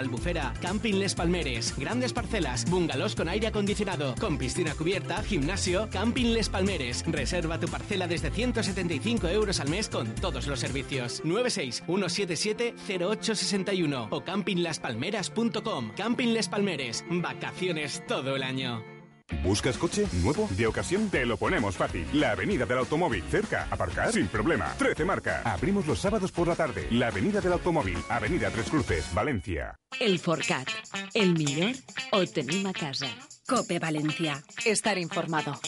Camping 0.60 0.94
Les 0.94 1.14
Palmeres, 1.14 1.74
grandes 1.76 2.14
parcelas, 2.14 2.64
bungalows 2.70 3.14
con 3.14 3.28
aire 3.28 3.48
acondicionado, 3.48 4.14
con 4.18 4.38
piscina 4.38 4.74
cubierta, 4.74 5.22
gimnasio, 5.22 5.90
Camping 5.90 6.32
Les 6.32 6.48
Palmeres. 6.48 7.04
Reserva 7.06 7.60
tu 7.60 7.68
parcela 7.68 8.06
desde 8.06 8.30
175 8.30 9.28
euros 9.28 9.60
al 9.60 9.68
mes 9.68 9.90
con 9.90 10.14
todos 10.14 10.46
los 10.46 10.60
servicios. 10.60 11.22
961770861 11.24 14.08
o 14.10 14.24
campinglaspalmeras.com. 14.24 15.90
Camping 15.94 16.32
Les 16.32 16.48
Palmeres. 16.48 17.04
Vacaciones 17.10 18.02
todo 18.06 18.36
el 18.36 18.44
año. 18.44 18.93
¿Buscas 19.42 19.78
coche 19.78 20.06
nuevo? 20.22 20.48
¿De 20.56 20.66
ocasión? 20.66 21.08
Te 21.08 21.24
lo 21.24 21.36
ponemos 21.36 21.76
fácil. 21.76 22.06
La 22.12 22.32
Avenida 22.32 22.66
del 22.66 22.78
Automóvil. 22.78 23.22
Cerca. 23.30 23.66
¿Aparcar? 23.70 24.12
Sin 24.12 24.28
problema. 24.28 24.74
13 24.76 25.04
marca. 25.04 25.40
Abrimos 25.44 25.86
los 25.86 25.98
sábados 25.98 26.30
por 26.30 26.46
la 26.46 26.54
tarde. 26.54 26.86
La 26.90 27.08
Avenida 27.08 27.40
del 27.40 27.54
Automóvil. 27.54 27.96
Avenida 28.08 28.50
Tres 28.50 28.68
Cruces, 28.68 29.12
Valencia. 29.14 29.78
El 29.98 30.18
Forcat. 30.18 30.68
El 31.14 31.34
millor 31.34 31.74
ho 32.12 32.26
tenim 32.26 32.66
a 32.66 32.72
casa. 32.72 33.06
Cope 33.46 33.78
Valencia. 33.78 34.42
Estar 34.64 34.98
informado. 34.98 35.58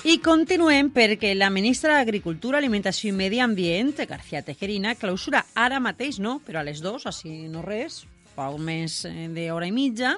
I 0.00 0.14
continuem 0.24 0.86
perquè 0.96 1.34
la 1.36 1.50
ministra 1.52 1.98
d'Agricultura, 1.98 2.56
Alimentació 2.56 3.10
i 3.10 3.12
Medi 3.12 3.36
Ambient, 3.44 3.90
García 4.08 4.40
Tejerina, 4.40 4.94
clausura 4.96 5.42
ara 5.52 5.76
mateix, 5.76 6.16
no, 6.24 6.38
però 6.40 6.62
a 6.62 6.64
les 6.64 6.80
dues, 6.80 7.04
així 7.04 7.50
no 7.52 7.60
res, 7.60 8.06
fa 8.32 8.46
un 8.48 8.64
mes 8.64 9.02
d'hora 9.34 9.68
i 9.68 9.74
mitja, 9.76 10.14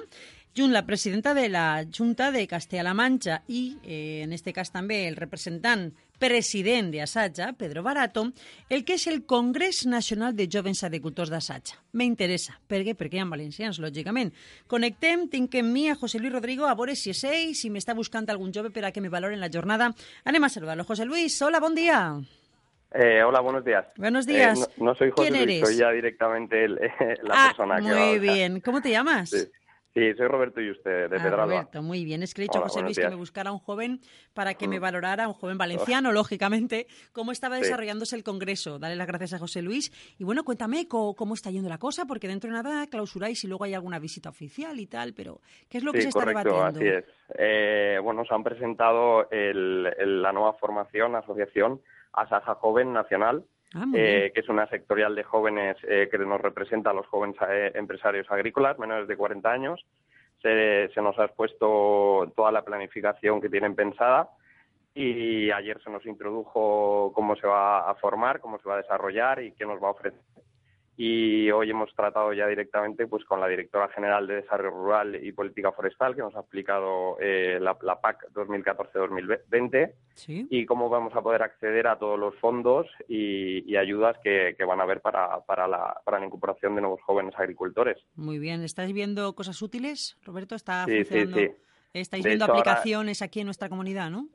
junt 0.55 0.71
la 0.71 0.85
presidenta 0.87 1.33
de 1.35 1.49
la 1.51 1.83
Junta 1.83 2.31
de 2.31 2.45
Castella-La 2.47 2.93
Manxa 2.95 3.41
i, 3.51 3.75
eh, 3.83 4.21
en 4.23 4.31
este 4.31 4.53
cas 4.55 4.71
també, 4.71 5.01
el 5.09 5.19
representant 5.19 5.89
president 6.23 6.87
d'Assatge, 6.93 7.49
Pedro 7.59 7.83
Barato, 7.83 8.29
el 8.69 8.85
que 8.87 8.95
és 8.95 9.07
el 9.11 9.25
Congrés 9.27 9.81
Nacional 9.85 10.31
de 10.37 10.47
Jovens 10.47 10.85
Agricultors 10.87 11.27
d'Assatge. 11.33 11.75
M'interessa. 11.99 12.55
Per 12.63 12.79
què? 12.87 12.93
Perquè 12.95 13.19
hi 13.19 13.23
ha 13.23 13.27
valencians, 13.27 13.81
lògicament. 13.83 14.31
Connectem, 14.71 15.27
tinc 15.33 15.57
en 15.59 15.73
mi 15.73 15.89
a 15.91 15.97
José 15.99 16.21
Luis 16.23 16.31
Rodrigo, 16.31 16.63
a 16.69 16.77
veure 16.79 16.95
si 16.95 17.11
és 17.11 17.25
ell, 17.27 17.51
si 17.59 17.67
m'està 17.73 17.91
buscant 17.97 18.29
algun 18.31 18.53
jove 18.55 18.71
per 18.71 18.85
a 18.87 18.93
que 18.95 19.03
me 19.03 19.11
valoren 19.11 19.43
la 19.43 19.51
jornada. 19.51 19.91
Anem 20.23 20.47
a 20.47 20.49
saludarlo. 20.53 20.85
José 20.87 21.03
Luis, 21.05 21.35
hola, 21.41 21.59
bon 21.59 21.75
dia. 21.75 21.99
Eh, 22.93 23.21
hola, 23.23 23.41
buenos 23.41 23.65
días. 23.65 23.85
Buenos 23.97 24.25
días. 24.25 24.59
Eh, 24.61 24.73
no, 24.77 24.91
no 24.91 24.95
soy 24.95 25.09
José 25.11 25.29
¿Quién 25.29 25.43
Luis, 25.43 25.57
eres? 25.57 25.67
soy 25.67 25.77
ya 25.77 25.91
directamente 25.91 26.63
el- 26.63 26.75
la 27.23 27.33
ah, 27.33 27.47
persona 27.49 27.81
que 27.81 27.91
va 27.91 28.03
a 28.03 28.05
muy 28.05 28.19
bien. 28.19 28.61
¿Cómo 28.61 28.81
te 28.81 28.91
llamas? 28.91 29.29
Sí. 29.31 29.43
Sí, 29.93 30.11
soy 30.15 30.27
Roberto 30.27 30.59
y 30.59 30.71
usted, 30.71 31.07
de 31.07 31.17
Ah, 31.17 31.23
Pedralba. 31.23 31.45
Roberto, 31.45 31.83
muy 31.83 32.03
bien. 32.03 32.23
Es 32.23 32.33
que 32.33 32.41
le 32.41 32.45
he 32.45 32.47
dicho 32.49 32.57
a 32.57 32.63
José 32.63 32.81
Luis 32.81 32.97
que 32.97 33.07
me 33.09 33.15
buscara 33.15 33.51
un 33.51 33.59
joven 33.59 33.99
para 34.33 34.55
que 34.55 34.67
me 34.67 34.79
Mm. 34.79 34.81
valorara, 34.81 35.27
un 35.27 35.35
joven 35.35 35.59
valenciano, 35.59 36.11
lógicamente, 36.11 36.87
cómo 37.11 37.31
estaba 37.31 37.57
Sí. 37.57 37.63
desarrollándose 37.63 38.15
el 38.15 38.23
Congreso. 38.23 38.79
Dale 38.79 38.95
las 38.95 39.05
gracias 39.05 39.33
a 39.33 39.37
José 39.39 39.61
Luis. 39.61 39.91
Y 40.17 40.23
bueno, 40.23 40.43
cuéntame 40.43 40.87
cómo, 40.87 41.35
está 41.35 41.51
yendo 41.51 41.69
la 41.69 41.77
cosa, 41.77 42.05
porque 42.05 42.27
dentro 42.27 42.49
de 42.49 42.55
nada 42.55 42.87
clausuráis 42.87 43.43
y 43.43 43.47
luego 43.47 43.65
hay 43.65 43.75
alguna 43.75 43.99
visita 43.99 44.29
oficial 44.29 44.79
y 44.79 44.87
tal, 44.87 45.13
pero 45.13 45.41
¿qué 45.69 45.77
es 45.77 45.83
lo 45.83 45.91
que 45.91 46.01
se 46.01 46.07
está 46.07 46.21
correcto, 46.21 46.49
debatiendo? 46.55 46.79
así 46.79 47.05
es. 47.07 47.35
Eh, 47.37 47.99
bueno, 48.01 48.25
se 48.25 48.33
han 48.33 48.43
presentado 48.43 49.29
el- 49.29 49.93
el- 49.99 50.21
la 50.23 50.31
nueva 50.31 50.53
formación, 50.53 51.15
asociación 51.15 51.81
Asaja 52.13 52.55
Joven 52.55 52.93
Nacional, 52.93 53.43
Ah, 53.75 53.85
eh, 53.93 54.31
que 54.33 54.41
es 54.41 54.49
una 54.49 54.67
sectorial 54.67 55.15
de 55.15 55.23
jóvenes 55.23 55.77
eh, 55.83 56.07
que 56.11 56.17
nos 56.19 56.39
representa 56.39 56.91
a 56.91 56.93
los 56.93 57.07
jóvenes 57.07 57.35
eh, 57.49 57.71
empresarios 57.73 58.29
agrícolas 58.29 58.77
menores 58.77 59.07
de 59.07 59.17
40 59.17 59.51
años. 59.51 59.83
Se, 60.41 60.89
se 60.93 61.01
nos 61.01 61.17
ha 61.17 61.25
expuesto 61.25 62.31
toda 62.35 62.51
la 62.51 62.63
planificación 62.63 63.41
que 63.41 63.49
tienen 63.49 63.75
pensada 63.75 64.29
y 64.93 65.49
ayer 65.49 65.81
se 65.83 65.89
nos 65.89 66.05
introdujo 66.05 67.11
cómo 67.15 67.35
se 67.35 67.47
va 67.47 67.89
a 67.89 67.95
formar, 67.95 68.39
cómo 68.39 68.59
se 68.59 68.69
va 68.69 68.75
a 68.75 68.81
desarrollar 68.81 69.41
y 69.41 69.53
qué 69.53 69.65
nos 69.65 69.81
va 69.81 69.87
a 69.87 69.91
ofrecer. 69.91 70.19
Y 70.95 71.49
hoy 71.49 71.71
hemos 71.71 71.93
tratado 71.95 72.33
ya 72.33 72.45
directamente 72.47 73.07
pues 73.07 73.25
con 73.25 73.39
la 73.39 73.47
directora 73.47 73.87
general 73.89 74.27
de 74.27 74.35
Desarrollo 74.35 74.69
Rural 74.75 75.15
y 75.25 75.31
Política 75.31 75.71
Forestal, 75.71 76.15
que 76.15 76.21
nos 76.21 76.35
ha 76.35 76.41
explicado 76.41 77.17
eh, 77.19 77.57
la, 77.59 77.75
la 77.81 77.99
PAC 77.99 78.27
2014-2020 78.33 79.91
Sí. 80.15 80.45
y 80.51 80.65
cómo 80.67 80.89
vamos 80.89 81.15
a 81.15 81.21
poder 81.23 81.41
acceder 81.41 81.87
a 81.87 81.97
todos 81.97 82.19
los 82.19 82.35
fondos 82.35 82.85
y, 83.07 83.63
y 83.71 83.75
ayudas 83.77 84.15
que, 84.23 84.53
que 84.55 84.63
van 84.65 84.79
a 84.79 84.83
haber 84.83 85.01
para, 85.01 85.39
para, 85.41 85.67
la, 85.67 85.99
para 86.05 86.19
la 86.19 86.27
incorporación 86.27 86.75
de 86.75 86.81
nuevos 86.81 87.01
jóvenes 87.01 87.33
agricultores. 87.35 87.97
Muy 88.15 88.37
bien. 88.37 88.61
¿Estáis 88.61 88.93
viendo 88.93 89.33
cosas 89.33 89.59
útiles, 89.63 90.15
Roberto? 90.23 90.53
¿Está 90.53 90.85
Sí, 90.85 91.03
funcionando? 91.03 91.37
sí. 91.39 91.49
¿Estáis 91.93 92.23
De 92.23 92.29
viendo 92.29 92.45
hecho, 92.45 92.53
ahora- 92.53 92.71
aplicaciones 92.71 93.21
aquí 93.23 93.39
en 93.39 93.45
nuestra 93.45 93.69
comunidad, 93.69 94.11
no? 94.11 94.27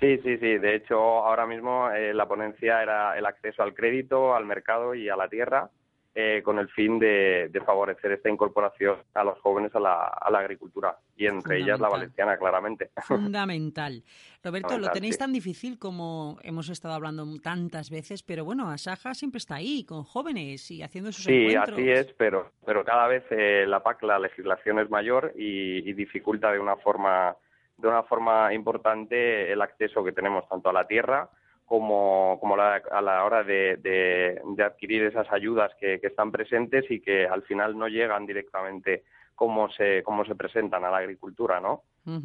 Sí, 0.00 0.18
sí, 0.18 0.36
sí. 0.38 0.58
De 0.58 0.74
hecho, 0.74 0.96
ahora 0.98 1.46
mismo 1.46 1.90
eh, 1.90 2.12
la 2.12 2.26
ponencia 2.26 2.82
era 2.82 3.16
el 3.16 3.24
acceso 3.26 3.62
al 3.62 3.74
crédito, 3.74 4.34
al 4.34 4.44
mercado 4.44 4.94
y 4.94 5.08
a 5.08 5.16
la 5.16 5.28
tierra, 5.28 5.70
eh, 6.16 6.42
con 6.44 6.58
el 6.60 6.68
fin 6.68 6.98
de, 7.00 7.48
de 7.50 7.60
favorecer 7.60 8.12
esta 8.12 8.28
incorporación 8.28 8.98
a 9.14 9.24
los 9.24 9.36
jóvenes 9.40 9.74
a 9.74 9.80
la, 9.80 10.04
a 10.04 10.30
la 10.30 10.38
agricultura 10.40 10.96
y 11.16 11.26
entre 11.26 11.58
ellas 11.58 11.80
la 11.80 11.88
valenciana, 11.88 12.36
claramente. 12.36 12.90
Fundamental. 13.04 14.04
Roberto, 14.42 14.78
lo 14.78 14.90
tenéis 14.90 15.14
sí. 15.14 15.18
tan 15.20 15.32
difícil 15.32 15.78
como 15.78 16.38
hemos 16.42 16.68
estado 16.68 16.94
hablando 16.94 17.24
tantas 17.42 17.90
veces, 17.90 18.22
pero 18.22 18.44
bueno, 18.44 18.70
Asaja 18.70 19.14
siempre 19.14 19.38
está 19.38 19.56
ahí, 19.56 19.84
con 19.84 20.04
jóvenes 20.04 20.70
y 20.70 20.82
haciendo 20.82 21.10
sus 21.12 21.24
Sí, 21.24 21.46
encuentros. 21.46 21.78
así 21.78 21.90
es, 21.90 22.12
pero, 22.18 22.52
pero 22.64 22.84
cada 22.84 23.08
vez 23.08 23.24
eh, 23.30 23.64
la 23.66 23.82
PAC, 23.82 24.02
la 24.04 24.18
legislación 24.20 24.78
es 24.78 24.90
mayor 24.90 25.32
y, 25.36 25.88
y 25.88 25.92
dificulta 25.94 26.52
de 26.52 26.60
una 26.60 26.76
forma 26.76 27.34
de 27.76 27.88
una 27.88 28.02
forma 28.04 28.52
importante 28.54 29.52
el 29.52 29.60
acceso 29.62 30.04
que 30.04 30.12
tenemos 30.12 30.48
tanto 30.48 30.68
a 30.68 30.72
la 30.72 30.86
tierra 30.86 31.28
como, 31.66 32.36
como 32.40 32.56
la- 32.56 32.82
a 32.90 33.00
la 33.00 33.24
hora 33.24 33.42
de, 33.42 33.76
de- 33.78 34.40
de 34.44 34.62
adquirir 34.62 35.04
esas 35.04 35.30
ayudas 35.32 35.74
que, 35.80 35.98
que 36.00 36.08
están 36.08 36.30
presentes 36.30 36.84
y 36.90 37.00
que 37.00 37.26
al 37.26 37.42
final 37.42 37.76
no 37.76 37.88
llegan 37.88 38.26
directamente 38.26 39.04
como 39.34 39.68
se, 39.70 40.02
como 40.04 40.24
se 40.24 40.34
presentan 40.36 40.84
a 40.84 40.90
la 40.90 40.98
agricultura, 40.98 41.58
¿no? 41.60 41.82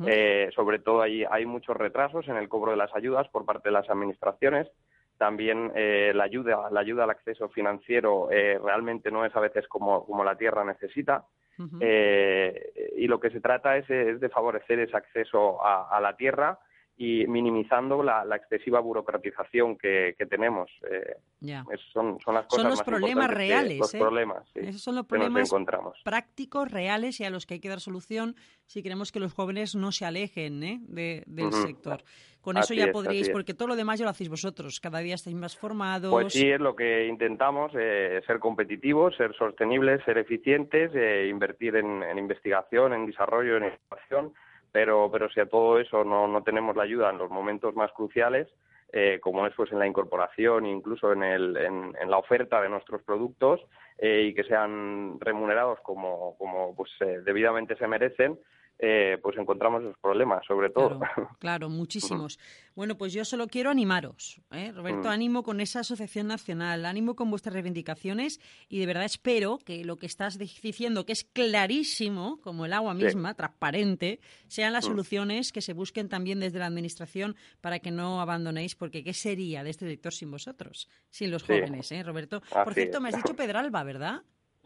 Eh, 0.07 0.49
sobre 0.53 0.79
todo 0.79 1.01
hay, 1.01 1.23
hay 1.23 1.45
muchos 1.45 1.75
retrasos 1.77 2.27
en 2.27 2.35
el 2.35 2.49
cobro 2.49 2.71
de 2.71 2.77
las 2.77 2.93
ayudas 2.95 3.27
por 3.29 3.45
parte 3.45 3.69
de 3.69 3.73
las 3.73 3.89
administraciones. 3.89 4.67
También 5.17 5.71
eh, 5.75 6.11
la 6.13 6.25
ayuda, 6.25 6.69
la 6.69 6.81
ayuda 6.81 7.05
al 7.05 7.09
acceso 7.09 7.49
financiero 7.49 8.29
eh, 8.31 8.59
realmente 8.63 9.09
no 9.09 9.25
es 9.25 9.35
a 9.35 9.39
veces 9.39 9.67
como, 9.67 10.05
como 10.05 10.23
la 10.23 10.35
tierra 10.35 10.63
necesita. 10.63 11.23
Eh, 11.81 12.93
y 12.97 13.07
lo 13.07 13.19
que 13.19 13.29
se 13.31 13.41
trata 13.41 13.77
es, 13.77 13.89
es 13.89 14.19
de 14.19 14.29
favorecer 14.29 14.79
ese 14.79 14.95
acceso 14.95 15.63
a, 15.65 15.95
a 15.95 15.99
la 15.99 16.15
tierra 16.15 16.59
y 17.01 17.25
minimizando 17.27 18.03
la, 18.03 18.25
la 18.25 18.35
excesiva 18.35 18.81
burocratización 18.81 19.77
que, 19.77 20.15
que 20.17 20.25
tenemos. 20.25 20.69
Eh, 20.91 21.15
son, 21.93 22.19
son 22.19 22.33
las 22.35 22.45
cosas 22.45 22.61
Son 22.61 22.69
los 22.71 22.79
más 22.79 22.85
problemas 22.85 23.29
que- 23.29 23.35
reales. 23.35 23.77
los 23.79 23.93
¿eh? 23.93 23.99
problemas, 23.99 24.43
sí, 24.53 24.59
Esos 24.63 24.81
son 24.81 24.95
los 24.95 25.05
problemas 25.05 25.49
prácticos, 26.03 26.69
reales 26.69 27.19
y 27.21 27.23
a 27.23 27.29
los 27.29 27.45
que 27.45 27.53
hay 27.53 27.59
que 27.61 27.69
dar 27.69 27.79
solución 27.79 28.35
si 28.65 28.83
queremos 28.83 29.13
que 29.13 29.21
los 29.21 29.33
jóvenes 29.33 29.75
no 29.75 29.93
se 29.93 30.05
alejen 30.05 30.61
¿eh? 30.61 30.79
de- 30.81 31.23
del 31.25 31.53
sector. 31.53 32.03
Con 32.41 32.57
Así 32.57 32.73
eso 32.73 32.79
ya 32.81 32.87
es, 32.87 32.91
podríais, 32.91 33.29
porque 33.29 33.53
todo 33.53 33.69
lo 33.69 33.75
demás 33.77 33.99
ya 33.99 34.03
lo 34.05 34.11
hacéis 34.11 34.29
vosotros. 34.29 34.79
Cada 34.81 34.99
día 34.99 35.15
estáis 35.15 35.35
más 35.37 35.57
formados. 35.57 36.11
Pues 36.11 36.33
sí, 36.33 36.49
es 36.49 36.59
lo 36.59 36.75
que 36.75 37.07
intentamos, 37.07 37.71
eh, 37.79 38.21
ser 38.27 38.39
competitivos, 38.39 39.15
ser 39.15 39.33
sostenibles, 39.35 40.03
ser 40.03 40.17
eficientes, 40.17 40.91
eh, 40.95 41.27
invertir 41.29 41.75
en, 41.77 42.03
en 42.03 42.17
investigación, 42.17 42.93
en 42.93 43.05
desarrollo, 43.05 43.57
en 43.57 43.65
innovación, 43.65 44.33
pero, 44.71 45.09
pero 45.11 45.29
si 45.29 45.39
a 45.39 45.47
todo 45.47 45.79
eso 45.79 46.03
no, 46.03 46.27
no 46.27 46.43
tenemos 46.43 46.75
la 46.75 46.83
ayuda 46.83 47.09
en 47.09 47.17
los 47.17 47.29
momentos 47.29 47.75
más 47.75 47.91
cruciales, 47.91 48.47
eh, 48.91 49.19
como 49.21 49.45
es 49.45 49.53
pues 49.55 49.71
en 49.71 49.79
la 49.79 49.85
incorporación, 49.85 50.65
incluso 50.65 51.13
en, 51.13 51.21
el, 51.21 51.55
en, 51.57 52.09
la 52.09 52.17
oferta 52.17 52.59
de 52.59 52.69
nuestros 52.69 53.03
productos 53.03 53.61
eh, 53.99 54.29
y 54.29 54.33
que 54.33 54.43
sean 54.43 55.19
remunerados 55.19 55.79
como, 55.81 56.35
como 56.39 56.75
pues 56.75 56.89
eh, 57.01 57.21
debidamente 57.23 57.75
se 57.75 57.87
merecen, 57.87 58.39
eh, 58.81 59.17
pues 59.21 59.37
encontramos 59.37 59.81
esos 59.83 59.97
problemas, 59.99 60.45
sobre 60.47 60.69
todo. 60.69 60.99
Claro, 61.39 61.69
muchísimos. 61.69 62.39
Bueno, 62.75 62.95
pues 62.97 63.11
yo 63.11 63.25
solo 63.25 63.47
quiero 63.47 63.69
animaros, 63.69 64.39
¿eh? 64.51 64.71
Roberto, 64.73 65.09
Mm. 65.09 65.11
ánimo 65.11 65.43
con 65.43 65.59
esa 65.59 65.81
asociación 65.81 66.27
nacional, 66.27 66.85
ánimo 66.85 67.15
con 67.15 67.29
vuestras 67.29 67.53
reivindicaciones 67.53 68.39
y 68.69 68.79
de 68.79 68.85
verdad 68.85 69.03
espero 69.03 69.57
que 69.57 69.83
lo 69.83 69.97
que 69.97 70.05
estás 70.05 70.37
di- 70.37 70.49
diciendo, 70.63 71.05
que 71.05 71.11
es 71.11 71.25
clarísimo, 71.25 72.39
como 72.41 72.65
el 72.65 72.73
agua 72.73 72.95
Sí. 72.95 73.03
misma, 73.03 73.33
transparente, 73.33 74.19
sean 74.47 74.71
las 74.73 74.85
Mm. 74.85 74.91
soluciones 74.91 75.51
que 75.51 75.61
se 75.61 75.73
busquen 75.73 76.07
también 76.07 76.39
desde 76.39 76.59
la 76.59 76.67
Administración 76.67 77.35
para 77.61 77.79
que 77.79 77.91
no 77.91 78.21
abandonéis, 78.21 78.75
porque 78.75 79.03
¿qué 79.03 79.13
sería 79.13 79.63
de 79.63 79.71
este 79.71 79.87
sector 79.87 80.13
sin 80.13 80.31
vosotros, 80.31 80.87
sin 81.09 81.31
los 81.31 81.41
Sí. 81.41 81.47
jóvenes, 81.53 81.91
¿eh, 81.91 82.01
Roberto? 82.03 82.41
Por 82.63 82.73
cierto, 82.73 82.97
es. 82.97 83.03
me 83.03 83.09
has 83.09 83.15
dicho 83.17 83.35
Pedralba, 83.35 83.83
¿verdad? 83.83 84.21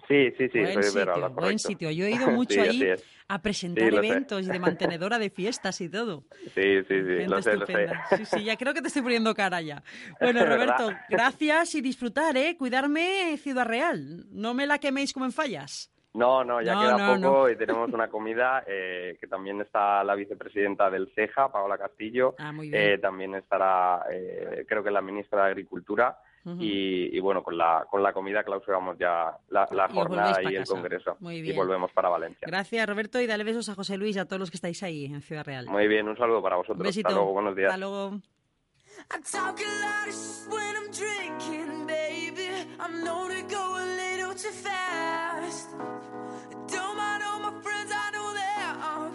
Sí, 0.08 0.32
sí, 0.38 0.50
sí, 0.50 0.60
buen 0.60 0.74
soy 0.74 0.84
sitio, 0.84 1.30
buen 1.32 1.60
sitio. 1.60 1.92
Yo 1.92 2.06
he 2.06 2.12
ido 2.16 2.30
mucho 2.32 2.54
Sí, 2.56 2.60
ahí 2.60 2.94
a 3.30 3.42
presentar 3.42 3.86
Sí, 3.86 3.92
lo 3.92 4.02
sé. 4.02 4.08
eventos 4.08 4.46
y 4.48 4.50
de 4.52 4.60
mantenedora 4.60 5.18
de 5.18 5.30
fiestas 5.30 5.80
y 5.82 5.90
todo. 5.90 6.26
Sí, 6.54 6.82
sí, 6.84 6.84
sí, 6.88 6.94
Gente 6.94 7.28
lo 7.28 7.42
sé, 7.42 7.56
lo 7.56 7.66
sé. 7.66 7.88
Sí, 8.18 8.26
sí, 8.26 8.44
ya 8.44 8.58
creo 8.58 8.74
que 8.74 8.82
te 8.82 8.88
estoy 8.88 9.02
poniendo 9.02 9.34
cara 9.34 9.62
ya. 9.62 9.82
Bueno, 10.20 10.40
¿Verdad? 10.46 10.56
Roberto, 10.78 10.92
gracias 11.10 11.76
y 11.76 11.82
disfrutar, 11.82 12.36
¿eh? 12.38 12.58
Cuidarme, 12.58 13.38
Ciudad 13.38 13.66
Real. 13.66 14.26
No 14.32 14.54
me 14.54 14.68
la 14.68 14.78
queméis 14.80 15.14
como 15.14 15.26
en 15.26 15.32
fallas. 15.32 15.90
No, 16.16 16.44
no, 16.44 16.62
ya 16.62 16.76
No, 16.76 16.82
queda 16.82 16.98
no, 16.98 17.16
poco 17.16 17.44
no. 17.48 17.50
y 17.50 17.56
tenemos 17.56 17.90
una 17.92 18.08
comida 18.08 18.64
eh, 18.68 19.18
que 19.20 19.26
también 19.26 19.60
está 19.62 20.04
la 20.04 20.14
vicepresidenta 20.14 20.88
del 20.92 21.12
CEJA, 21.16 21.52
Paola 21.52 21.76
Castillo. 21.78 22.36
Ah, 22.38 22.52
muy 22.52 22.70
bien. 22.70 22.84
Eh, 22.84 22.98
también 23.00 23.34
estará, 23.34 24.04
eh, 24.12 24.64
creo 24.68 24.84
que 24.84 24.92
la 24.92 25.02
ministra 25.02 25.46
de 25.46 25.52
Agricultura. 25.52 26.16
Ujú. 26.46 26.58
y, 26.62 27.16
y 27.16 27.20
bueno, 27.22 27.42
con 27.42 27.58
la, 27.58 27.86
con 27.90 28.04
la 28.04 28.12
comida 28.12 28.44
clausuramos 28.44 28.98
ya 29.00 29.38
la, 29.50 29.68
la 29.72 29.88
Y 29.90 29.94
jornada 29.94 30.44
y 30.44 30.48
el 30.48 30.58
casa. 30.58 30.74
congreso. 30.74 31.18
Muy 31.22 31.38
Y 31.38 31.42
bien. 31.42 31.56
volvemos 31.56 31.92
para 31.94 32.10
Valencia. 32.10 32.46
Gracias, 32.48 32.88
Roberto, 32.88 33.22
y 33.22 33.28
dale 33.28 33.44
besos 33.46 33.70
a 33.70 33.76
José 33.76 33.98
Luis 33.98 34.16
y 34.16 34.20
a 34.20 34.26
todos 34.26 34.40
los 34.42 34.52
que 34.52 34.58
estáis 34.58 34.84
ahí 34.84 35.06
en 35.06 35.22
Ciudad 35.22 35.46
Real. 35.46 35.68
Muy 35.68 35.88
bien, 35.88 36.08
un 36.08 36.18
saludo 36.18 36.42
para 36.44 36.58
vosotros. 36.58 36.80
Un 36.80 36.84
besito. 36.84 37.08
Hasta 37.08 37.18
luego, 37.20 37.34
buenos 37.34 37.56
días. 37.56 37.70
Hasta 37.74 37.78
luego. 37.78 38.20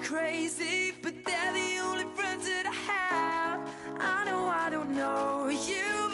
Crazy, 0.03 0.93
but 1.03 1.13
they're 1.25 1.53
the 1.53 1.79
only 1.85 2.05
friends 2.15 2.45
that 2.49 2.65
I 2.67 2.73
have. 2.93 3.61
I 4.01 4.25
know 4.25 4.47
I 4.47 4.71
don't 4.71 4.95
know 4.97 5.49
you, 5.49 6.11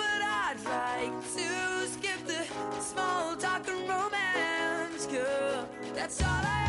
like 1.05 1.23
to 1.35 1.87
skip 1.87 2.27
the 2.27 2.81
small 2.81 3.37
talk 3.37 3.69
and 3.69 3.89
romance, 3.89 5.07
girl. 5.07 5.69
That's 5.95 6.23
all 6.23 6.29
I 6.29 6.64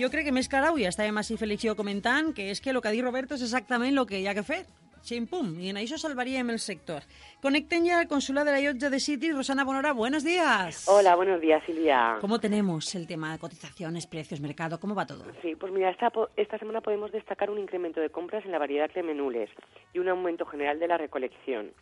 Jo 0.00 0.08
crec 0.08 0.24
que 0.24 0.32
més 0.32 0.46
que 0.48 0.56
ara 0.56 0.70
avui 0.72 0.86
estàvem 0.88 1.18
així 1.20 1.34
Félix 1.36 1.66
i 1.66 1.68
jo 1.68 1.74
comentant 1.76 2.30
que 2.32 2.46
és 2.48 2.62
que 2.64 2.70
el 2.72 2.78
que 2.80 2.88
ha 2.88 2.92
dit 2.94 3.02
Roberto 3.04 3.36
és 3.36 3.42
exactament 3.44 3.98
el 4.00 4.06
que 4.08 4.16
hi 4.16 4.28
ha 4.30 4.32
que 4.32 4.44
fer. 4.46 4.62
Chimpum, 5.02 5.58
y 5.60 5.68
en 5.68 5.76
eso 5.76 5.98
salvaríem 5.98 6.48
el 6.50 6.58
sector. 6.58 7.02
Conecten 7.40 7.84
ya 7.84 8.00
al 8.00 8.08
consulado 8.08 8.46
de 8.46 8.52
la 8.52 8.60
Llotja 8.60 8.90
de 8.90 9.00
City. 9.00 9.32
Rosana 9.32 9.64
Bonora, 9.64 9.92
buenos 9.92 10.24
días. 10.24 10.86
Hola, 10.88 11.16
buenos 11.16 11.40
días, 11.40 11.62
Silvia. 11.64 12.16
¿Cómo 12.20 12.38
tenemos 12.38 12.94
el 12.94 13.06
tema 13.06 13.32
de 13.32 13.38
cotizaciones, 13.38 14.06
precios, 14.06 14.40
mercado? 14.40 14.78
¿Cómo 14.78 14.94
va 14.94 15.06
todo? 15.06 15.24
Sí, 15.42 15.54
pues 15.56 15.72
mira, 15.72 15.90
esta, 15.90 16.12
esta 16.36 16.58
semana 16.58 16.80
podemos 16.80 17.12
destacar 17.12 17.50
un 17.50 17.58
incremento 17.58 18.00
de 18.00 18.10
compras 18.10 18.44
en 18.44 18.52
la 18.52 18.58
variedad 18.58 18.90
Clemenules 18.90 19.50
y 19.92 19.98
un 19.98 20.08
aumento 20.08 20.44
general 20.46 20.78
de 20.78 20.88
la 20.88 20.98
recolección. 20.98 21.72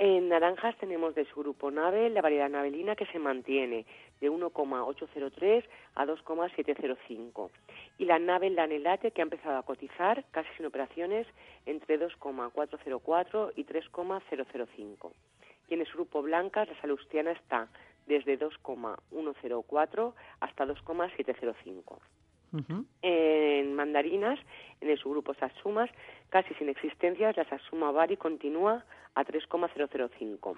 En 0.00 0.28
naranjas 0.28 0.76
tenemos 0.76 1.16
de 1.16 1.24
su 1.24 1.40
grupo 1.40 1.72
Nave 1.72 2.08
la 2.08 2.22
variedad 2.22 2.48
Navelina 2.48 2.94
que 2.94 3.06
se 3.06 3.18
mantiene 3.18 3.84
de 4.20 4.30
1,803 4.30 5.64
a 5.96 6.06
2,705 6.06 7.50
y 7.98 8.04
la 8.04 8.20
Nave 8.20 8.48
Lanelate 8.50 9.10
que 9.10 9.22
ha 9.22 9.24
empezado 9.24 9.58
a 9.58 9.64
cotizar 9.64 10.24
casi 10.30 10.48
sin 10.56 10.66
operaciones 10.66 11.26
entre 11.66 11.98
2,404 11.98 13.52
y 13.56 13.64
3,005. 13.64 15.12
Y 15.68 15.74
en 15.74 15.80
el 15.80 15.86
grupo 15.92 16.22
Blancas 16.22 16.68
la 16.68 16.80
Salustiana 16.80 17.32
está 17.32 17.68
desde 18.06 18.36
2,104 18.36 20.14
hasta 20.38 20.64
2,705. 20.64 21.98
En 23.02 23.74
mandarinas, 23.74 24.38
en 24.80 24.90
el 24.90 24.98
subgrupo 24.98 25.34
Satsumas, 25.34 25.90
casi 26.30 26.54
sin 26.54 26.68
existencias, 26.68 27.36
la 27.36 27.44
Satsuma 27.44 27.90
Bari 27.90 28.16
continúa 28.16 28.84
a 29.14 29.24
3,005. 29.24 30.56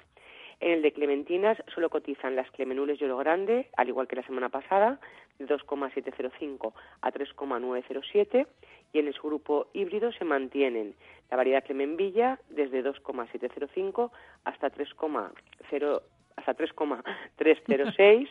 En 0.60 0.72
el 0.72 0.82
de 0.82 0.92
clementinas 0.92 1.56
solo 1.74 1.88
cotizan 1.88 2.36
las 2.36 2.50
clemenules 2.50 2.98
Lloro 2.98 3.16
Grande, 3.16 3.70
al 3.76 3.88
igual 3.88 4.06
que 4.06 4.16
la 4.16 4.26
semana 4.26 4.50
pasada, 4.50 5.00
de 5.38 5.46
2,705 5.46 6.74
a 7.00 7.10
3,907. 7.10 8.46
Y 8.92 8.98
en 8.98 9.06
el 9.06 9.14
subgrupo 9.14 9.68
híbrido 9.72 10.12
se 10.12 10.24
mantienen 10.24 10.94
la 11.30 11.36
variedad 11.38 11.64
Clemenvilla 11.64 12.38
desde 12.50 12.82
2,705 12.82 14.12
hasta 14.44 14.70
3,0 14.70 16.02
hasta 16.40 16.54
3,306 16.54 18.28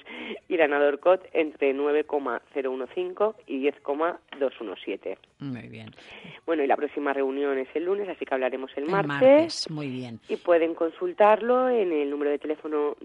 y 0.48 0.58
la 0.58 0.68
Nadorcot 0.68 1.28
entre 1.34 1.74
9,015 1.74 3.34
y 3.48 3.60
10,217. 3.60 5.18
Muy 5.40 5.68
bien. 5.70 5.92
Bueno, 6.46 6.64
y 6.64 6.68
la 6.68 6.76
próxima 6.76 7.14
reunión 7.14 7.58
es 7.58 7.68
el 7.76 7.86
lunes, 7.86 8.10
así 8.10 8.26
que 8.26 8.34
hablaremos 8.34 8.72
el 8.76 8.84
El 8.86 8.90
martes. 8.90 9.10
martes, 9.22 9.72
muy 9.72 9.88
bien. 9.90 10.20
Y 10.28 10.36
pueden 10.38 10.74
consultarlo 10.76 11.70
en 11.70 11.92
el 11.94 12.10
número 12.10 12.32
de 12.32 12.40
teléfono 12.40 12.96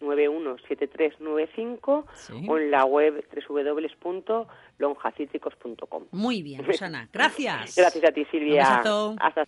963917395 0.00 2.04
Sí. 2.14 2.46
o 2.48 2.58
en 2.58 2.70
la 2.70 2.84
web 2.84 3.24
www.lonjacítricos.com. 3.48 6.04
Muy 6.12 6.42
bien, 6.42 6.64
Rosana. 6.64 7.08
Gracias. 7.12 7.74
Gracias 7.76 8.04
a 8.04 8.12
ti, 8.12 8.24
Silvia. 8.30 8.82
Un. 8.84 9.16
Hasta 9.20 9.44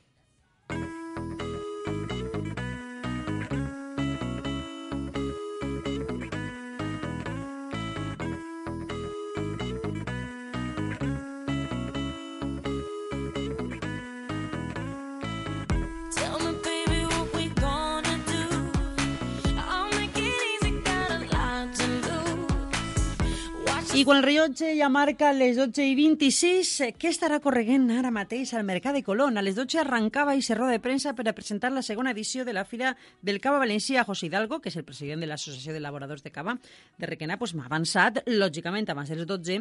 quan 24.09 24.23
el 24.23 24.25
rellotge 24.25 24.71
ja 24.73 24.87
marca 24.89 25.35
les 25.37 25.59
12 25.59 25.85
i 25.85 25.93
26, 25.93 26.69
eh, 26.81 26.87
què 26.97 27.11
estarà 27.13 27.43
correguent 27.45 27.91
ara 27.93 28.09
mateix 28.09 28.55
al 28.57 28.65
Mercat 28.65 28.95
de 28.97 29.03
Colón? 29.05 29.37
A 29.37 29.43
les 29.45 29.53
12 29.53 29.83
arrancava 29.83 30.33
i 30.33 30.41
roda 30.55 30.71
de 30.73 30.81
premsa 30.81 31.13
per 31.13 31.27
a 31.29 31.35
presentar 31.37 31.69
la 31.73 31.83
segona 31.83 32.13
edició 32.17 32.47
de 32.47 32.55
la 32.55 32.65
Fira 32.65 32.95
del 33.21 33.39
Cava 33.39 33.59
Valencià. 33.59 34.07
José 34.07 34.31
Hidalgo, 34.31 34.63
que 34.63 34.71
és 34.71 34.77
el 34.81 34.87
president 34.89 35.21
de 35.21 35.27
l'Associació 35.29 35.75
d'Elaboradors 35.75 36.23
de 36.25 36.31
Cava 36.33 36.57
de 36.97 37.07
Requena, 37.07 37.37
pues, 37.37 37.53
m'ha 37.53 37.67
avançat, 37.67 38.23
lògicament, 38.25 38.89
abans 38.89 39.11
de 39.11 39.17
les 39.17 39.27
12, 39.27 39.59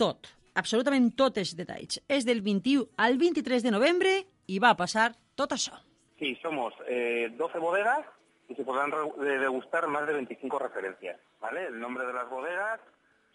tot, 0.00 0.32
absolutament 0.54 1.10
tots 1.14 1.36
els 1.36 1.52
detalls. 1.54 2.00
És 2.08 2.24
del 2.24 2.40
21 2.40 2.86
al 2.96 3.18
23 3.18 3.62
de 3.62 3.70
novembre 3.70 4.14
i 4.46 4.58
va 4.58 4.72
passar 4.80 5.10
tot 5.34 5.52
això. 5.52 5.76
Sí, 6.18 6.38
somos 6.40 6.72
eh, 6.88 7.28
12 7.36 7.58
bodegas 7.58 8.06
y 8.48 8.54
se 8.54 8.64
podrán 8.64 8.92
re- 8.92 9.38
degustar 9.40 9.86
más 9.88 10.06
de 10.06 10.14
25 10.14 10.58
referencias. 10.58 11.20
¿vale? 11.38 11.66
El 11.66 11.78
nombre 11.78 12.06
de 12.06 12.14
las 12.14 12.30
bodegas 12.30 12.80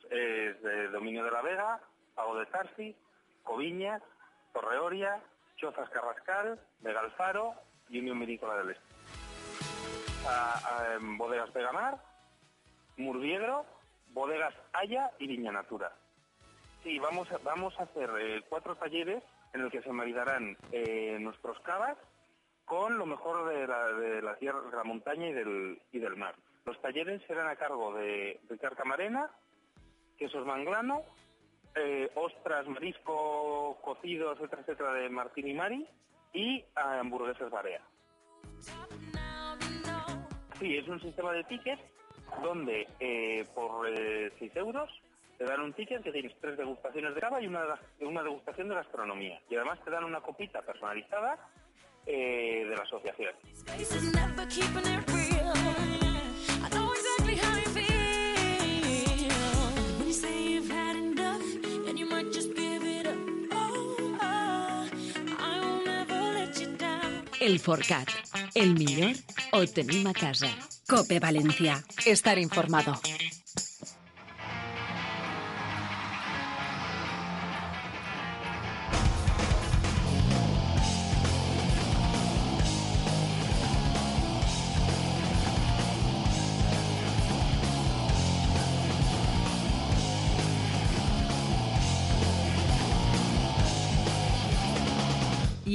es 0.09 0.91
Dominio 0.91 1.23
de 1.23 1.31
la 1.31 1.41
Vega, 1.41 1.79
Pago 2.15 2.37
de 2.39 2.45
Tarsi, 2.47 2.95
Coviñas, 3.43 4.01
Torreoria, 4.53 5.21
Chozas 5.57 5.89
Carrascal, 5.89 6.59
Vega 6.81 6.99
Alfaro 7.01 7.53
y 7.89 7.99
Unión 7.99 8.19
Vinícola 8.19 8.55
del 8.57 8.71
Este. 8.71 8.83
A- 10.27 10.53
a- 10.93 10.97
bodegas 11.01 11.49
Pegamar, 11.51 11.97
Murviegro, 12.97 13.65
Bodegas 14.09 14.53
Haya 14.73 15.11
y 15.19 15.27
Viña 15.27 15.51
Natura. 15.51 15.91
Sí, 16.83 16.99
vamos 16.99 17.31
a, 17.31 17.37
vamos 17.39 17.77
a 17.79 17.83
hacer 17.83 18.09
eh, 18.19 18.43
cuatro 18.47 18.75
talleres 18.75 19.23
en 19.53 19.61
el 19.61 19.71
que 19.71 19.81
se 19.81 19.91
maridarán 19.91 20.57
eh, 20.71 21.17
nuestros 21.19 21.59
cavas 21.61 21.97
con 22.65 22.97
lo 22.97 23.05
mejor 23.05 23.47
de 23.49 23.67
la, 23.67 23.91
de 23.93 24.21
la 24.21 24.35
tierra, 24.37 24.61
de 24.61 24.75
la 24.75 24.83
montaña 24.83 25.27
y 25.27 25.33
del, 25.33 25.81
y 25.91 25.99
del 25.99 26.15
mar. 26.15 26.35
Los 26.65 26.81
talleres 26.81 27.21
serán 27.27 27.47
a 27.47 27.55
cargo 27.55 27.93
de 27.93 28.39
Ricard 28.49 28.75
Camarena, 28.75 29.29
quesos 30.17 30.45
manglano, 30.45 31.03
eh, 31.75 32.09
ostras, 32.15 32.67
marisco, 32.67 33.77
cocido, 33.81 34.33
etcétera, 34.33 34.61
etcétera, 34.61 34.93
de 34.93 35.09
Martín 35.09 35.47
y 35.47 35.53
Mari, 35.53 35.87
y 36.33 36.63
ah, 36.75 36.99
hamburguesas 36.99 37.49
Barea. 37.51 37.81
Sí, 40.59 40.77
es 40.77 40.87
un 40.87 41.01
sistema 41.01 41.33
de 41.33 41.43
tickets 41.43 41.81
donde 42.41 42.87
eh, 42.99 43.45
por 43.53 43.87
6 43.87 44.55
euros 44.55 44.89
te 45.37 45.43
dan 45.43 45.61
un 45.61 45.73
ticket 45.73 46.01
que 46.01 46.11
tienes 46.11 46.33
tres 46.39 46.57
degustaciones 46.57 47.13
de 47.13 47.21
cava 47.21 47.41
y 47.41 47.47
una, 47.47 47.77
una 47.99 48.23
degustación 48.23 48.69
de 48.69 48.75
gastronomía. 48.75 49.41
Y 49.49 49.55
además 49.55 49.79
te 49.83 49.91
dan 49.91 50.05
una 50.05 50.21
copita 50.21 50.61
personalizada 50.61 51.37
eh, 52.05 52.65
de 52.69 52.75
la 52.75 52.83
asociación. 52.83 53.33
El 67.45 67.59
Forcat. 67.59 68.09
El 68.55 68.73
millor 68.73 69.13
ho 69.51 69.59
tenim 69.67 70.07
a 70.07 70.13
casa. 70.13 70.49
Cope 70.89 71.19
Valencia. 71.19 71.77
Estar 72.05 72.39
informado. 72.39 72.99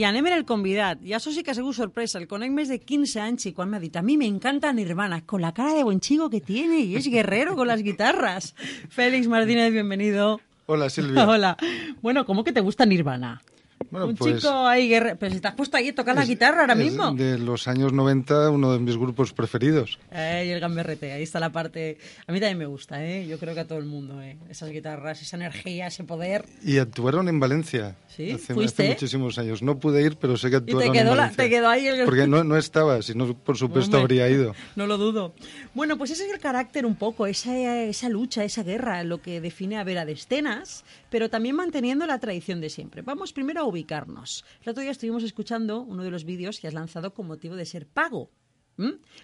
I 0.01 0.05
anem 0.09 0.31
en 0.31 0.33
el 0.33 0.47
convidat. 0.49 1.03
I 1.05 1.13
això 1.13 1.29
sí 1.29 1.43
que 1.45 1.53
ha 1.53 1.55
sigut 1.59 1.77
sorpresa. 1.77 2.17
El 2.17 2.25
conec 2.29 2.55
més 2.57 2.71
de 2.73 2.79
15 2.81 3.21
anys 3.21 3.51
i 3.51 3.53
quan 3.53 3.69
m'ha 3.69 3.81
dit 3.83 3.99
a 4.01 4.01
mi 4.01 4.15
me 4.17 4.25
encanta 4.25 4.71
Nirvana, 4.73 5.19
con 5.29 5.43
la 5.45 5.53
cara 5.53 5.75
de 5.77 5.83
buen 5.85 6.01
chico 6.01 6.31
que 6.31 6.41
tiene 6.41 6.79
y 6.81 6.97
es 6.97 7.11
guerrero 7.13 7.55
con 7.55 7.69
las 7.69 7.83
guitarras. 7.83 8.55
Félix 8.89 9.29
Martínez, 9.29 9.71
bienvenido. 9.75 10.41
Hola, 10.65 10.89
Silvia. 10.89 11.29
Hola. 11.29 11.59
Bueno, 12.01 12.25
¿cómo 12.25 12.45
que 12.45 12.53
te 12.55 12.63
gusta 12.63 12.87
Nirvana? 12.87 13.43
Bueno, 13.91 14.07
Un 14.07 14.15
pues, 14.17 14.37
chico 14.37 14.51
ahí 14.67 14.89
guerrero. 14.89 15.17
Pero 15.19 15.35
si 15.35 15.41
te 15.41 15.49
has 15.49 15.55
puesto 15.55 15.77
ahí 15.77 15.89
a 15.89 15.95
tocar 15.95 16.15
la 16.15 16.23
es- 16.23 16.29
guitarra 16.29 16.61
ahora 16.63 16.75
mismo. 16.75 17.13
De 17.13 17.39
los 17.39 17.67
años 17.69 17.93
90, 17.93 18.51
uno 18.51 18.73
de 18.73 18.79
mis 18.79 18.97
grupos 18.97 19.33
preferidos. 19.33 19.99
Eh, 20.13 20.45
y 20.47 20.51
el 20.51 20.61
gamberrete, 20.61 21.13
ahí 21.13 21.23
está 21.23 21.41
la 21.41 21.51
parte... 21.51 21.99
A 22.27 22.33
mí 22.33 22.39
también 22.41 22.59
me 22.59 22.67
gusta, 22.67 23.05
¿eh? 23.05 23.27
Yo 23.27 23.39
creo 23.39 23.55
que 23.55 23.61
a 23.61 23.67
todo 23.67 23.79
el 23.79 23.87
mundo, 23.87 24.21
¿eh? 24.23 24.37
Esas 24.49 24.71
guitarras, 24.71 25.21
esa 25.23 25.37
energía, 25.37 25.89
ese 25.89 26.05
poder. 26.05 26.45
Y 26.65 26.79
actuaron 26.79 27.29
en 27.29 27.41
Valencia. 27.41 27.97
Sí, 28.09 28.31
hace, 28.33 28.55
¿fuiste? 28.55 28.83
hace 28.85 28.93
muchísimos 28.93 29.39
años. 29.39 29.63
No 29.63 29.79
pude 29.79 30.03
ir, 30.03 30.17
pero 30.17 30.37
sé 30.37 30.51
que 30.51 30.57
Y 30.57 30.61
te 30.61 30.65
actuaron 30.73 30.93
quedó, 30.93 31.01
en 31.03 31.07
la, 31.17 31.23
Valencia. 31.23 31.45
te 31.45 31.51
quedó 31.51 31.69
ahí 31.69 31.87
el... 31.87 32.05
Porque 32.05 32.27
no, 32.27 32.45
no 32.45 32.57
estaba, 32.57 33.03
si 33.03 33.15
no, 33.15 33.35
por 33.35 33.57
supuesto, 33.57 33.99
Hombre, 33.99 34.23
habría 34.23 34.29
ido. 34.37 34.55
No 34.77 34.87
lo 34.87 34.99
dudo. 34.99 35.35
Bueno, 35.75 35.99
pues 35.99 36.11
ese 36.13 36.27
es 36.27 36.33
el 36.33 36.39
carácter 36.39 36.87
un 36.87 36.95
poco, 36.97 37.27
esa, 37.27 37.83
esa 37.83 38.09
lucha, 38.09 38.45
esa 38.45 38.63
guerra, 38.63 39.03
lo 39.05 39.21
que 39.21 39.41
define 39.41 39.79
a 39.79 39.85
Vera 39.85 40.05
de 40.05 40.13
Estenas, 40.13 40.85
pero 41.11 41.29
también 41.29 41.57
manteniendo 41.57 42.07
la 42.07 42.19
tradición 42.19 42.61
de 42.61 42.71
siempre. 42.71 43.03
Vamos 43.03 43.33
primero 43.33 43.61
a 43.61 43.65
ubicarnos. 43.81 44.45
El 44.63 44.71
otro 44.71 44.83
día 44.83 44.93
estuvimos 44.93 45.23
escuchando 45.23 45.81
uno 45.81 46.03
de 46.03 46.11
los 46.11 46.25
vídeos 46.25 46.61
que 46.61 46.69
has 46.69 46.75
lanzado 46.75 47.13
con 47.15 47.27
motivo 47.27 47.57
de 47.57 47.65
ser 47.67 47.87
pago. 47.87 48.31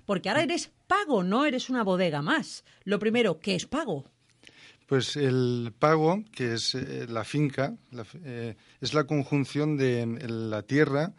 Porque 0.04 0.28
ahora 0.28 0.42
eres 0.42 0.70
pago, 0.86 1.22
no 1.22 1.46
eres 1.46 1.70
una 1.70 1.82
bodega 1.82 2.20
más. 2.20 2.62
Lo 2.84 2.98
primero, 2.98 3.38
¿qué 3.40 3.54
es 3.54 3.66
pago? 3.66 4.04
Pues 4.86 5.16
el 5.16 5.72
pago, 5.78 6.22
que 6.30 6.54
es 6.54 6.74
eh, 6.74 7.06
la 7.08 7.24
finca, 7.24 7.74
la 7.90 8.04
eh, 8.22 8.54
es 8.80 8.92
la 8.94 9.04
conjunción 9.04 9.76
de 9.78 10.02
el- 10.02 10.50
la 10.50 10.62
tierra, 10.62 11.14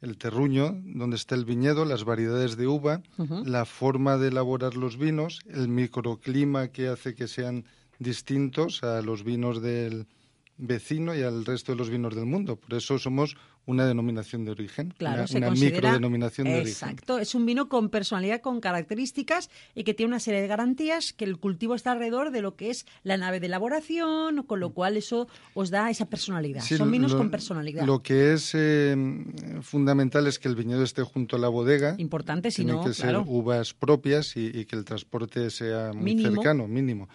el 0.00 0.16
terruño, 0.16 0.80
donde 0.84 1.16
está 1.16 1.34
el 1.34 1.44
viñedo, 1.44 1.84
las 1.84 2.04
variedades 2.04 2.56
de 2.56 2.66
uva, 2.66 3.02
la 3.44 3.64
forma 3.66 4.16
de 4.18 4.28
elaborar 4.28 4.74
los 4.76 4.96
vinos, 4.96 5.40
el 5.46 5.68
microclima 5.68 6.68
que 6.68 6.88
hace 6.88 7.14
que 7.14 7.28
sean 7.28 7.64
distintos 7.98 8.82
a 8.82 9.02
los 9.02 9.24
vinos 9.24 9.60
del 9.60 10.06
vecino 10.60 11.14
y 11.14 11.22
al 11.22 11.44
resto 11.44 11.72
de 11.72 11.78
los 11.78 11.90
vinos 11.90 12.14
del 12.14 12.26
mundo. 12.26 12.56
Por 12.56 12.74
eso 12.74 12.98
somos 12.98 13.36
una 13.66 13.86
denominación 13.86 14.44
de 14.44 14.50
origen, 14.52 14.94
Claro, 14.98 15.18
una, 15.18 15.26
se 15.26 15.36
una 15.38 15.50
microdenominación 15.50 16.46
de 16.46 16.60
origen. 16.60 16.70
Exacto, 16.88 17.18
es 17.18 17.34
un 17.34 17.44
vino 17.46 17.68
con 17.68 17.88
personalidad, 17.90 18.40
con 18.40 18.60
características 18.60 19.50
y 19.74 19.84
que 19.84 19.92
tiene 19.94 20.08
una 20.08 20.18
serie 20.20 20.40
de 20.40 20.46
garantías 20.48 21.12
que 21.12 21.24
el 21.24 21.38
cultivo 21.38 21.74
está 21.74 21.92
alrededor 21.92 22.30
de 22.30 22.40
lo 22.42 22.56
que 22.56 22.70
es 22.70 22.86
la 23.04 23.16
nave 23.16 23.38
de 23.38 23.46
elaboración, 23.46 24.42
con 24.44 24.60
lo 24.60 24.70
cual 24.70 24.96
eso 24.96 25.28
os 25.54 25.70
da 25.70 25.90
esa 25.90 26.06
personalidad. 26.08 26.62
Sí, 26.62 26.76
Son 26.78 26.90
vinos 26.90 27.12
lo- 27.12 27.18
con 27.18 27.30
personalidad. 27.30 27.84
Lo 27.86 28.02
que 28.02 28.32
es 28.32 28.52
eh, 28.54 28.96
fundamental 29.62 30.26
es 30.26 30.38
que 30.38 30.48
el 30.48 30.56
viñedo 30.56 30.82
esté 30.82 31.02
junto 31.02 31.36
a 31.36 31.38
la 31.38 31.48
bodega. 31.48 31.94
Importante, 31.98 32.50
si 32.50 32.56
Tienen 32.64 32.76
no, 32.76 32.84
que 32.84 32.94
ser 32.94 33.16
uvas 33.26 33.74
propias 33.74 34.36
y, 34.36 34.46
y 34.52 34.64
que 34.64 34.76
el 34.76 34.84
transporte 34.84 35.50
sea 35.50 35.92
muy 35.92 36.14
Mínimo. 36.14 36.36
cercano, 36.36 36.66
mínimo. 36.66 37.08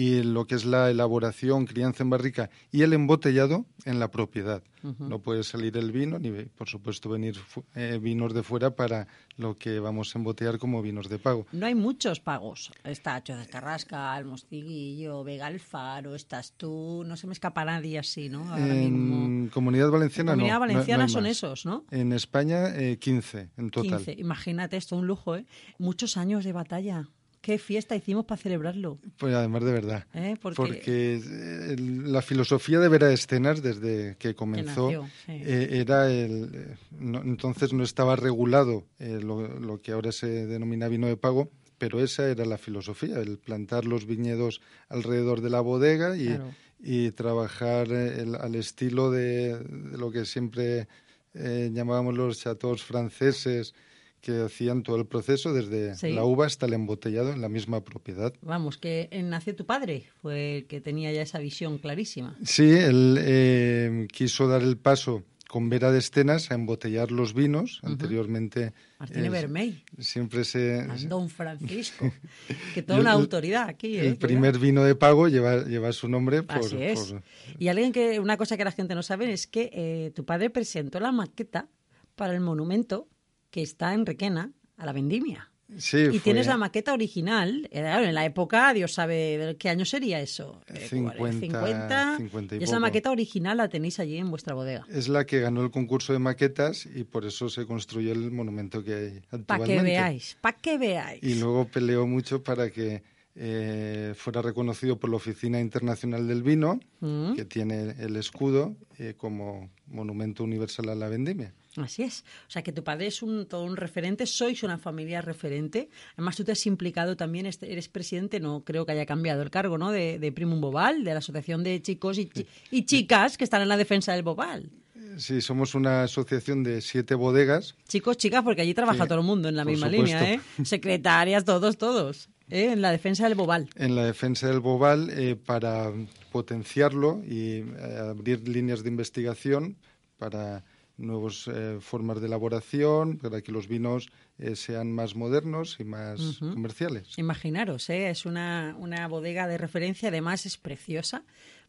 Y 0.00 0.22
lo 0.22 0.46
que 0.46 0.54
es 0.54 0.64
la 0.64 0.90
elaboración, 0.92 1.66
crianza 1.66 2.04
en 2.04 2.10
barrica 2.10 2.50
y 2.70 2.82
el 2.82 2.92
embotellado 2.92 3.66
en 3.84 3.98
la 3.98 4.12
propiedad. 4.12 4.62
No 5.00 5.18
puede 5.18 5.42
salir 5.42 5.76
el 5.76 5.90
vino 5.90 6.20
ni, 6.20 6.30
por 6.30 6.68
supuesto, 6.68 7.08
venir 7.10 7.36
eh, 7.74 7.98
vinos 8.00 8.32
de 8.32 8.44
fuera 8.44 8.76
para 8.76 9.08
lo 9.36 9.56
que 9.56 9.80
vamos 9.80 10.14
a 10.14 10.18
embotellar 10.20 10.58
como 10.60 10.80
vinos 10.82 11.08
de 11.08 11.18
pago. 11.18 11.46
No 11.50 11.66
hay 11.66 11.74
muchos 11.74 12.20
pagos. 12.20 12.70
Está 12.84 13.20
Cho 13.24 13.36
de 13.36 13.46
Carrasca, 13.48 14.16
el 14.16 14.24
Mostiguillo, 14.26 15.24
Vega 15.24 15.46
Alfaro, 15.46 16.14
estás 16.14 16.52
tú, 16.56 17.02
no 17.04 17.16
se 17.16 17.26
me 17.26 17.32
escapa 17.32 17.64
nadie 17.64 17.98
así, 17.98 18.28
¿no? 18.28 18.48
Ahora 18.52 18.66
mismo. 18.66 19.24
En 19.26 19.48
Comunidad 19.48 19.90
Valenciana 19.90 20.32
En 20.34 20.38
no, 20.38 20.44
Comunidad 20.44 20.54
no- 20.54 20.58
no 20.60 20.64
hay 20.64 20.74
Valenciana 20.76 21.08
son 21.08 21.22
más. 21.24 21.32
esos, 21.32 21.66
¿no? 21.66 21.84
En 21.90 22.12
España, 22.12 22.68
eh, 22.76 22.98
15 22.98 23.48
en 23.56 23.70
total. 23.70 23.96
15. 24.04 24.12
Imagínate 24.20 24.76
esto, 24.76 24.94
un 24.96 25.08
lujo, 25.08 25.34
¿eh? 25.34 25.44
Muchos 25.78 26.16
años 26.16 26.44
de 26.44 26.52
batalla. 26.52 27.08
Qué 27.48 27.56
fiesta 27.58 27.96
hicimos 27.96 28.26
para 28.26 28.38
celebrarlo. 28.38 28.98
Pues 29.16 29.34
además 29.34 29.64
de 29.64 29.72
verdad. 29.72 30.04
¿eh? 30.12 30.36
Porque, 30.38 30.56
Porque 30.56 31.14
eh, 31.24 31.76
la 31.78 32.20
filosofía 32.20 32.78
de 32.78 32.88
Vera 32.90 33.10
Escenas, 33.10 33.62
desde 33.62 34.16
que 34.18 34.34
comenzó, 34.34 34.90
nació, 34.90 35.06
sí. 35.24 35.32
eh, 35.32 35.68
era 35.80 36.10
el. 36.12 36.76
no- 36.90 37.22
entonces 37.22 37.72
no 37.72 37.84
estaba 37.84 38.16
regulado 38.16 38.84
eh, 38.98 39.18
lo, 39.22 39.48
lo 39.60 39.80
que 39.80 39.92
ahora 39.92 40.12
se 40.12 40.26
denomina 40.46 40.88
vino 40.88 41.06
de 41.06 41.16
pago, 41.16 41.50
pero 41.78 42.00
esa 42.04 42.28
era 42.28 42.44
la 42.44 42.58
filosofía, 42.58 43.18
el 43.18 43.38
plantar 43.38 43.86
los 43.86 44.04
viñedos 44.04 44.60
alrededor 44.90 45.40
de 45.40 45.48
la 45.48 45.62
bodega 45.62 46.18
y, 46.18 46.26
Claro. 46.26 46.50
y 46.80 47.12
trabajar 47.12 47.90
el- 47.90 48.34
al 48.34 48.56
estilo 48.56 49.10
de, 49.10 49.56
de 49.58 49.96
lo 49.96 50.10
que 50.10 50.26
siempre 50.26 50.86
llamábamos 51.32 52.14
los 52.14 52.40
chateaux 52.40 52.82
franceses 52.82 53.72
que 54.20 54.42
hacían 54.42 54.82
todo 54.82 54.96
el 54.96 55.06
proceso 55.06 55.52
desde 55.52 55.94
Sí. 55.96 56.12
la 56.12 56.24
uva 56.24 56.46
hasta 56.46 56.66
el 56.66 56.72
embotellado 56.74 57.32
en 57.32 57.40
la 57.40 57.48
misma 57.48 57.82
propiedad. 57.84 58.32
vamos, 58.42 58.78
que 58.78 59.08
nació 59.24 59.54
tu 59.54 59.64
padre, 59.66 60.04
fue 60.20 60.58
el 60.58 60.66
que 60.66 60.80
tenía 60.80 61.12
ya 61.12 61.22
esa 61.22 61.38
visión 61.38 61.78
clarísima. 61.78 62.36
Sí, 62.44 62.70
él 62.70 63.16
eh, 63.20 64.06
quiso 64.12 64.48
dar 64.48 64.62
el 64.62 64.76
paso 64.76 65.24
con 65.48 65.70
Vera 65.70 65.90
de 65.90 65.98
Estenas 65.98 66.50
a 66.50 66.54
embotellar 66.54 67.10
los 67.10 67.32
vinos. 67.32 67.80
Anteriormente. 67.82 68.74
Martínez 68.98 69.26
eh, 69.28 69.30
Vermell. 69.30 69.82
Siempre 69.98 70.44
se. 70.44 70.86
Don 71.08 71.30
Francisco. 71.30 72.12
que 72.74 72.82
toda 72.82 73.00
una 73.00 73.12
autoridad 73.12 73.66
aquí. 73.66 73.96
El 73.96 74.06
¿eh? 74.08 74.14
primer 74.16 74.58
vino 74.58 74.84
de 74.84 74.94
pago 74.94 75.26
lleva, 75.28 75.64
lleva 75.64 75.90
su 75.92 76.06
nombre 76.06 76.42
por. 76.42 76.58
Así 76.58 76.76
es. 76.82 77.12
por- 77.12 77.22
Y 77.58 77.68
alguien 77.68 77.92
que, 77.92 78.20
una 78.20 78.36
cosa 78.36 78.58
que 78.58 78.64
la 78.64 78.72
gente 78.72 78.94
no 78.94 79.02
sabe 79.02 79.32
es 79.32 79.46
que 79.46 79.70
eh, 79.72 80.12
tu 80.14 80.26
padre 80.26 80.50
presentó 80.50 81.00
la 81.00 81.12
maqueta 81.12 81.68
para 82.14 82.34
el 82.34 82.40
monumento 82.40 83.08
que 83.58 83.62
está 83.64 83.92
en 83.94 84.06
Requena, 84.06 84.52
a 84.76 84.86
la 84.86 84.92
vendimia. 84.92 85.50
Sí, 85.76 85.98
y 85.98 86.06
fue 86.10 86.20
tienes 86.20 86.46
la 86.46 86.56
maqueta 86.56 86.94
original. 86.94 87.68
eh, 87.70 87.80
en 88.08 88.14
la 88.14 88.24
época, 88.24 88.72
Dios 88.72 88.94
sabe 88.94 89.56
qué 89.58 89.68
año 89.68 89.84
sería 89.84 90.18
eso. 90.20 90.62
Eh, 90.68 90.86
50, 90.88 91.40
50. 91.40 92.16
50 92.16 92.54
y 92.54 92.58
y 92.60 92.62
esa 92.62 92.72
poco. 92.76 92.80
maqueta 92.80 93.10
original 93.10 93.56
la 93.58 93.68
tenéis 93.68 93.98
allí 94.00 94.16
en 94.16 94.30
vuestra 94.30 94.54
bodega. 94.54 94.86
Es 94.88 95.08
la 95.08 95.26
que 95.26 95.40
ganó 95.40 95.62
el 95.62 95.70
concurso 95.70 96.12
de 96.14 96.20
maquetas 96.20 96.86
y 96.86 97.04
por 97.04 97.26
eso 97.26 97.50
se 97.50 97.66
construyó 97.66 98.12
el 98.12 98.30
monumento 98.30 98.82
que 98.82 98.94
hay 98.94 99.06
actualmente. 99.30 99.44
Para 99.46 99.64
que 99.66 99.82
veáis, 99.82 100.38
para 100.40 100.56
que 100.56 100.78
veáis. 100.78 101.22
Y 101.22 101.34
luego 101.34 101.66
peleó 101.66 102.06
mucho 102.06 102.42
para 102.42 102.70
que 102.70 103.02
eh, 103.40 104.14
fuera 104.16 104.40
reconocido 104.42 104.98
por 104.98 105.10
la 105.10 105.16
Oficina 105.16 105.60
Internacional 105.60 106.26
del 106.26 106.42
Vino, 106.42 106.80
Mm. 107.00 107.34
que 107.36 107.44
tiene 107.44 107.94
el 108.00 108.16
escudo 108.16 108.74
eh, 108.98 109.14
como 109.16 109.70
monumento 109.86 110.42
universal 110.42 110.88
a 110.88 110.94
la 110.96 111.08
vendimia. 111.08 111.54
Así 111.76 112.02
es. 112.02 112.24
O 112.48 112.50
sea, 112.50 112.62
que 112.62 112.72
tu 112.72 112.82
padre 112.82 113.06
es 113.06 113.22
un, 113.22 113.46
todo 113.46 113.62
un 113.64 113.76
referente, 113.76 114.26
sois 114.26 114.62
una 114.62 114.78
familia 114.78 115.20
referente. 115.20 115.88
Además, 116.14 116.34
tú 116.36 116.42
te 116.44 116.52
has 116.52 116.66
implicado 116.66 117.16
también, 117.16 117.46
este- 117.46 117.70
eres 117.70 117.88
presidente, 117.88 118.40
no 118.40 118.64
creo 118.64 118.84
que 118.86 118.92
haya 118.92 119.06
cambiado 119.06 119.42
el 119.42 119.50
cargo, 119.50 119.78
¿no? 119.78 119.92
De, 119.92 120.18
de 120.18 120.32
Primum 120.32 120.60
Bobal, 120.60 121.04
de 121.04 121.12
la 121.12 121.18
Asociación 121.18 121.62
de 121.62 121.80
Chicos 121.82 122.18
y, 122.18 122.26
chi- 122.26 122.46
y 122.70 122.84
Chicas 122.84 123.36
que 123.38 123.44
están 123.44 123.62
en 123.62 123.68
la 123.68 123.76
defensa 123.76 124.12
del 124.12 124.22
Bobal. 124.22 124.70
Sí, 125.18 125.40
somos 125.40 125.74
una 125.74 126.04
asociación 126.04 126.62
de 126.62 126.80
siete 126.80 127.14
bodegas. 127.14 127.74
Chicos, 127.88 128.16
chicas, 128.16 128.42
porque 128.42 128.62
allí 128.62 128.72
trabaja 128.74 129.02
Sí, 129.04 129.08
todo 129.08 129.18
el 129.20 129.24
mundo 129.24 129.48
en 129.48 129.56
la 129.56 129.64
misma 129.64 129.88
supuesto. 129.90 130.16
línea, 130.18 130.34
¿eh? 130.34 130.40
Secretarias, 130.64 131.44
todos, 131.44 131.76
todos. 131.76 132.28
¿eh? 132.50 132.70
En 132.72 132.82
la 132.82 132.90
defensa 132.92 133.24
del 133.24 133.34
Bobal. 133.34 133.68
en 133.76 133.94
la 133.96 134.04
defensa 134.04 134.46
del 134.48 134.60
Bobal 134.60 135.10
eh, 135.10 135.34
para 135.36 135.92
potenciarlo 136.30 137.20
y 137.24 137.60
eh, 137.60 137.98
abrir 138.10 138.48
líneas 138.48 138.82
de 138.82 138.88
investigación 138.90 139.76
para 140.18 140.64
nuevas 140.98 141.48
eh, 141.48 141.78
formas 141.80 142.20
de 142.20 142.26
elaboración, 142.26 143.18
para 143.18 143.40
que 143.40 143.52
los 143.52 143.68
vinos 143.68 144.10
eh, 144.38 144.56
sean 144.56 144.92
más 144.92 145.16
modernos 145.16 145.76
y 145.78 145.84
más 145.84 146.38
comerciales. 146.38 147.16
Imaginaros, 147.16 147.88
¿eh? 147.88 148.10
es 148.10 148.26
una, 148.26 148.76
una 148.78 149.08
bodega 149.08 149.46
de 149.46 149.58
referencia, 149.58 150.08
además 150.08 150.44
es 150.44 150.58
preciosa, 150.58 151.24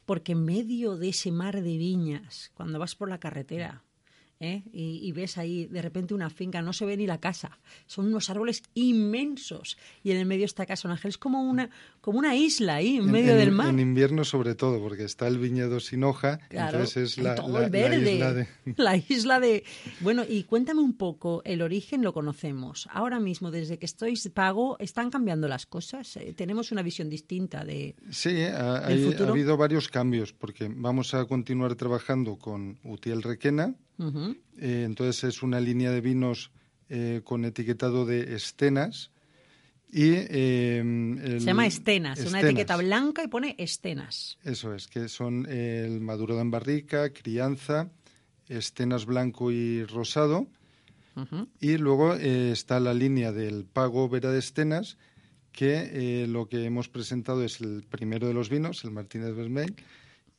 porque 0.05 0.33
en 0.33 0.43
medio 0.43 0.97
de 0.97 1.09
ese 1.09 1.31
mar 1.31 1.61
de 1.61 1.77
viñas, 1.77 2.51
cuando 2.55 2.79
vas 2.79 2.95
por 2.95 3.09
la 3.09 3.19
carretera 3.19 3.83
¿eh? 4.39 4.63
y, 4.71 5.07
y 5.07 5.11
ves 5.11 5.37
ahí 5.37 5.65
de 5.65 5.81
repente 5.81 6.13
una 6.13 6.29
finca, 6.29 6.61
no 6.61 6.73
se 6.73 6.85
ve 6.85 6.97
ni 6.97 7.05
la 7.05 7.19
casa, 7.19 7.59
son 7.85 8.07
unos 8.07 8.29
árboles 8.29 8.63
inmensos 8.73 9.77
y 10.03 10.11
en 10.11 10.17
el 10.17 10.25
medio 10.25 10.45
está 10.45 10.65
Casa 10.65 10.89
Ángel, 10.89 11.09
es 11.09 11.17
como 11.17 11.41
una, 11.41 11.69
como 12.01 12.19
una 12.19 12.35
isla 12.35 12.75
ahí, 12.75 12.97
en, 12.97 13.11
medio 13.11 13.35
del 13.35 13.51
mar. 13.51 13.69
En 13.69 13.79
invierno 13.79 14.23
sobre 14.23 14.55
todo, 14.55 14.79
porque 14.79 15.03
está 15.03 15.27
el 15.27 15.37
viñedo 15.37 15.79
sin 15.79 16.03
hoja, 16.03 16.39
Claro, 16.49 16.77
entonces 16.79 17.11
es 17.11 17.17
la, 17.17 17.35
la- 17.35 17.43
el 17.45 17.51
la 17.53 17.69
verde, 17.69 18.13
isla 18.13 18.33
de... 18.33 18.47
la 18.77 18.95
isla 18.97 19.39
de... 19.39 19.63
Bueno, 20.01 20.23
y 20.27 20.43
cuéntame 20.43 20.81
un 20.81 20.95
poco, 20.97 21.41
el 21.45 21.61
origen 21.61 22.01
lo 22.03 22.13
conocemos. 22.13 22.87
Ahora 22.91 23.19
mismo, 23.19 23.51
desde 23.51 23.77
que 23.77 23.85
estoy 23.85 24.15
pago, 24.33 24.77
¿están 24.79 25.09
cambiando 25.11 25.47
las 25.47 25.65
cosas? 25.65 26.15
Eh, 26.17 26.33
¿Tenemos 26.35 26.71
una 26.71 26.81
visión 26.81 27.09
distinta 27.09 27.63
de...? 27.65 27.95
Sí, 28.09 28.29
ha, 28.43 28.83
¿El 28.87 28.93
hay- 28.99 29.03
ha 29.03 29.11
futuro? 29.11 29.31
habido 29.31 29.57
varios 29.57 29.87
cambios, 29.89 30.33
porque 30.33 30.69
vamos 30.73 31.13
a 31.13 31.25
continuar 31.25 31.75
trabajando 31.75 32.37
con 32.37 32.79
Utiel 32.83 33.21
Requena. 33.23 33.75
Eh, 34.57 34.83
entonces 34.85 35.23
es 35.25 35.43
una 35.43 35.59
línea 35.59 35.91
de 35.91 35.99
vinos 36.01 36.51
eh, 36.89 37.21
con 37.23 37.43
etiquetado 37.45 38.05
de 38.05 38.35
estenas. 38.35 39.11
Y, 39.91 40.11
eh, 40.13 40.77
el- 40.79 41.39
Se 41.41 41.47
llama 41.47 41.65
Estenas, 41.65 42.19
una 42.19 42.25
Estenas. 42.27 42.43
etiqueta 42.45 42.77
blanca 42.77 43.23
y 43.23 43.27
pone 43.27 43.55
Estenas. 43.57 44.37
Eso 44.43 44.73
es, 44.75 44.87
que 44.87 45.07
son 45.09 45.47
el 45.49 45.99
madurado 46.01 46.41
en 46.41 46.51
barrica, 46.51 47.11
crianza, 47.11 47.89
estenas 48.47 49.05
blanco 49.05 49.51
y 49.51 49.83
rosado. 49.85 50.47
Y 51.59 51.75
luego 51.77 52.15
eh, 52.15 52.51
está 52.51 52.79
la 52.79 52.93
línea 52.93 53.33
del 53.33 53.65
pago 53.65 54.07
Vera 54.07 54.31
de 54.31 54.39
Estenas, 54.39 54.97
que 55.51 56.21
eh, 56.23 56.27
lo 56.27 56.47
que 56.47 56.63
hemos 56.63 56.87
presentado 56.87 57.43
es 57.43 57.59
el 57.59 57.83
primero 57.89 58.27
de 58.27 58.33
los 58.33 58.49
vinos, 58.49 58.85
el 58.85 58.91
Martínez 58.91 59.35
Vermell, 59.35 59.75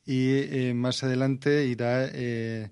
y 0.07 0.29
eh, 0.29 0.73
más 0.73 1.03
adelante 1.03 1.67
irá 1.67 2.05
el 2.07 2.71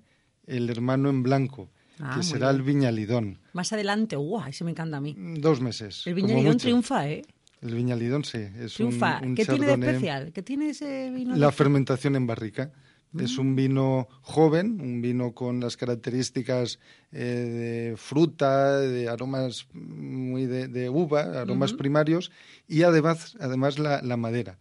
hermano 0.70 1.08
en 1.10 1.22
blanco, 1.22 1.70
Ah, 2.02 2.14
que 2.16 2.22
será 2.22 2.50
el. 2.50 2.62
Viñalidón. 2.62 3.38
Más 3.52 3.72
adelante, 3.72 4.16
¡guau! 4.16 4.48
Ese 4.48 4.64
me 4.64 4.70
encanta 4.70 4.96
a 4.96 5.00
mí. 5.00 5.14
Dos 5.38 5.60
meses. 5.60 6.06
El 6.06 6.14
Viñalidón 6.14 6.56
triunfa, 6.58 7.08
¿eh? 7.08 7.22
El 7.62 7.74
Viñalidón, 7.74 8.24
sí. 8.24 8.38
Es 8.38 8.80
un- 8.80 8.88
Triunfa. 8.88 9.20
un 9.22 9.34
¿Qué 9.34 9.44
tiene 9.44 9.66
de 9.66 9.72
especial? 9.74 10.32
¿Qué 10.32 10.42
tiene 10.42 10.70
ese 10.70 11.10
vino? 11.10 11.36
La 11.36 11.52
fermentación 11.52 12.16
en 12.16 12.26
barrica. 12.26 12.72
Es 13.18 13.36
Mm. 13.36 13.40
un 13.40 13.56
vino 13.56 14.08
joven, 14.22 14.80
un 14.80 15.02
vino 15.02 15.32
con 15.34 15.58
las 15.58 15.76
características 15.76 16.78
eh, 17.12 17.90
de 17.90 17.96
fruta, 17.96 18.78
de 18.78 19.08
aromas 19.08 19.66
muy 19.72 20.46
de, 20.46 20.68
de 20.68 20.88
uva, 20.88 21.40
aromas 21.40 21.72
primarios 21.72 22.30
y 22.68 22.82
además, 22.84 23.36
además 23.40 23.80
la, 23.80 24.00
la 24.02 24.16
madera. 24.16 24.58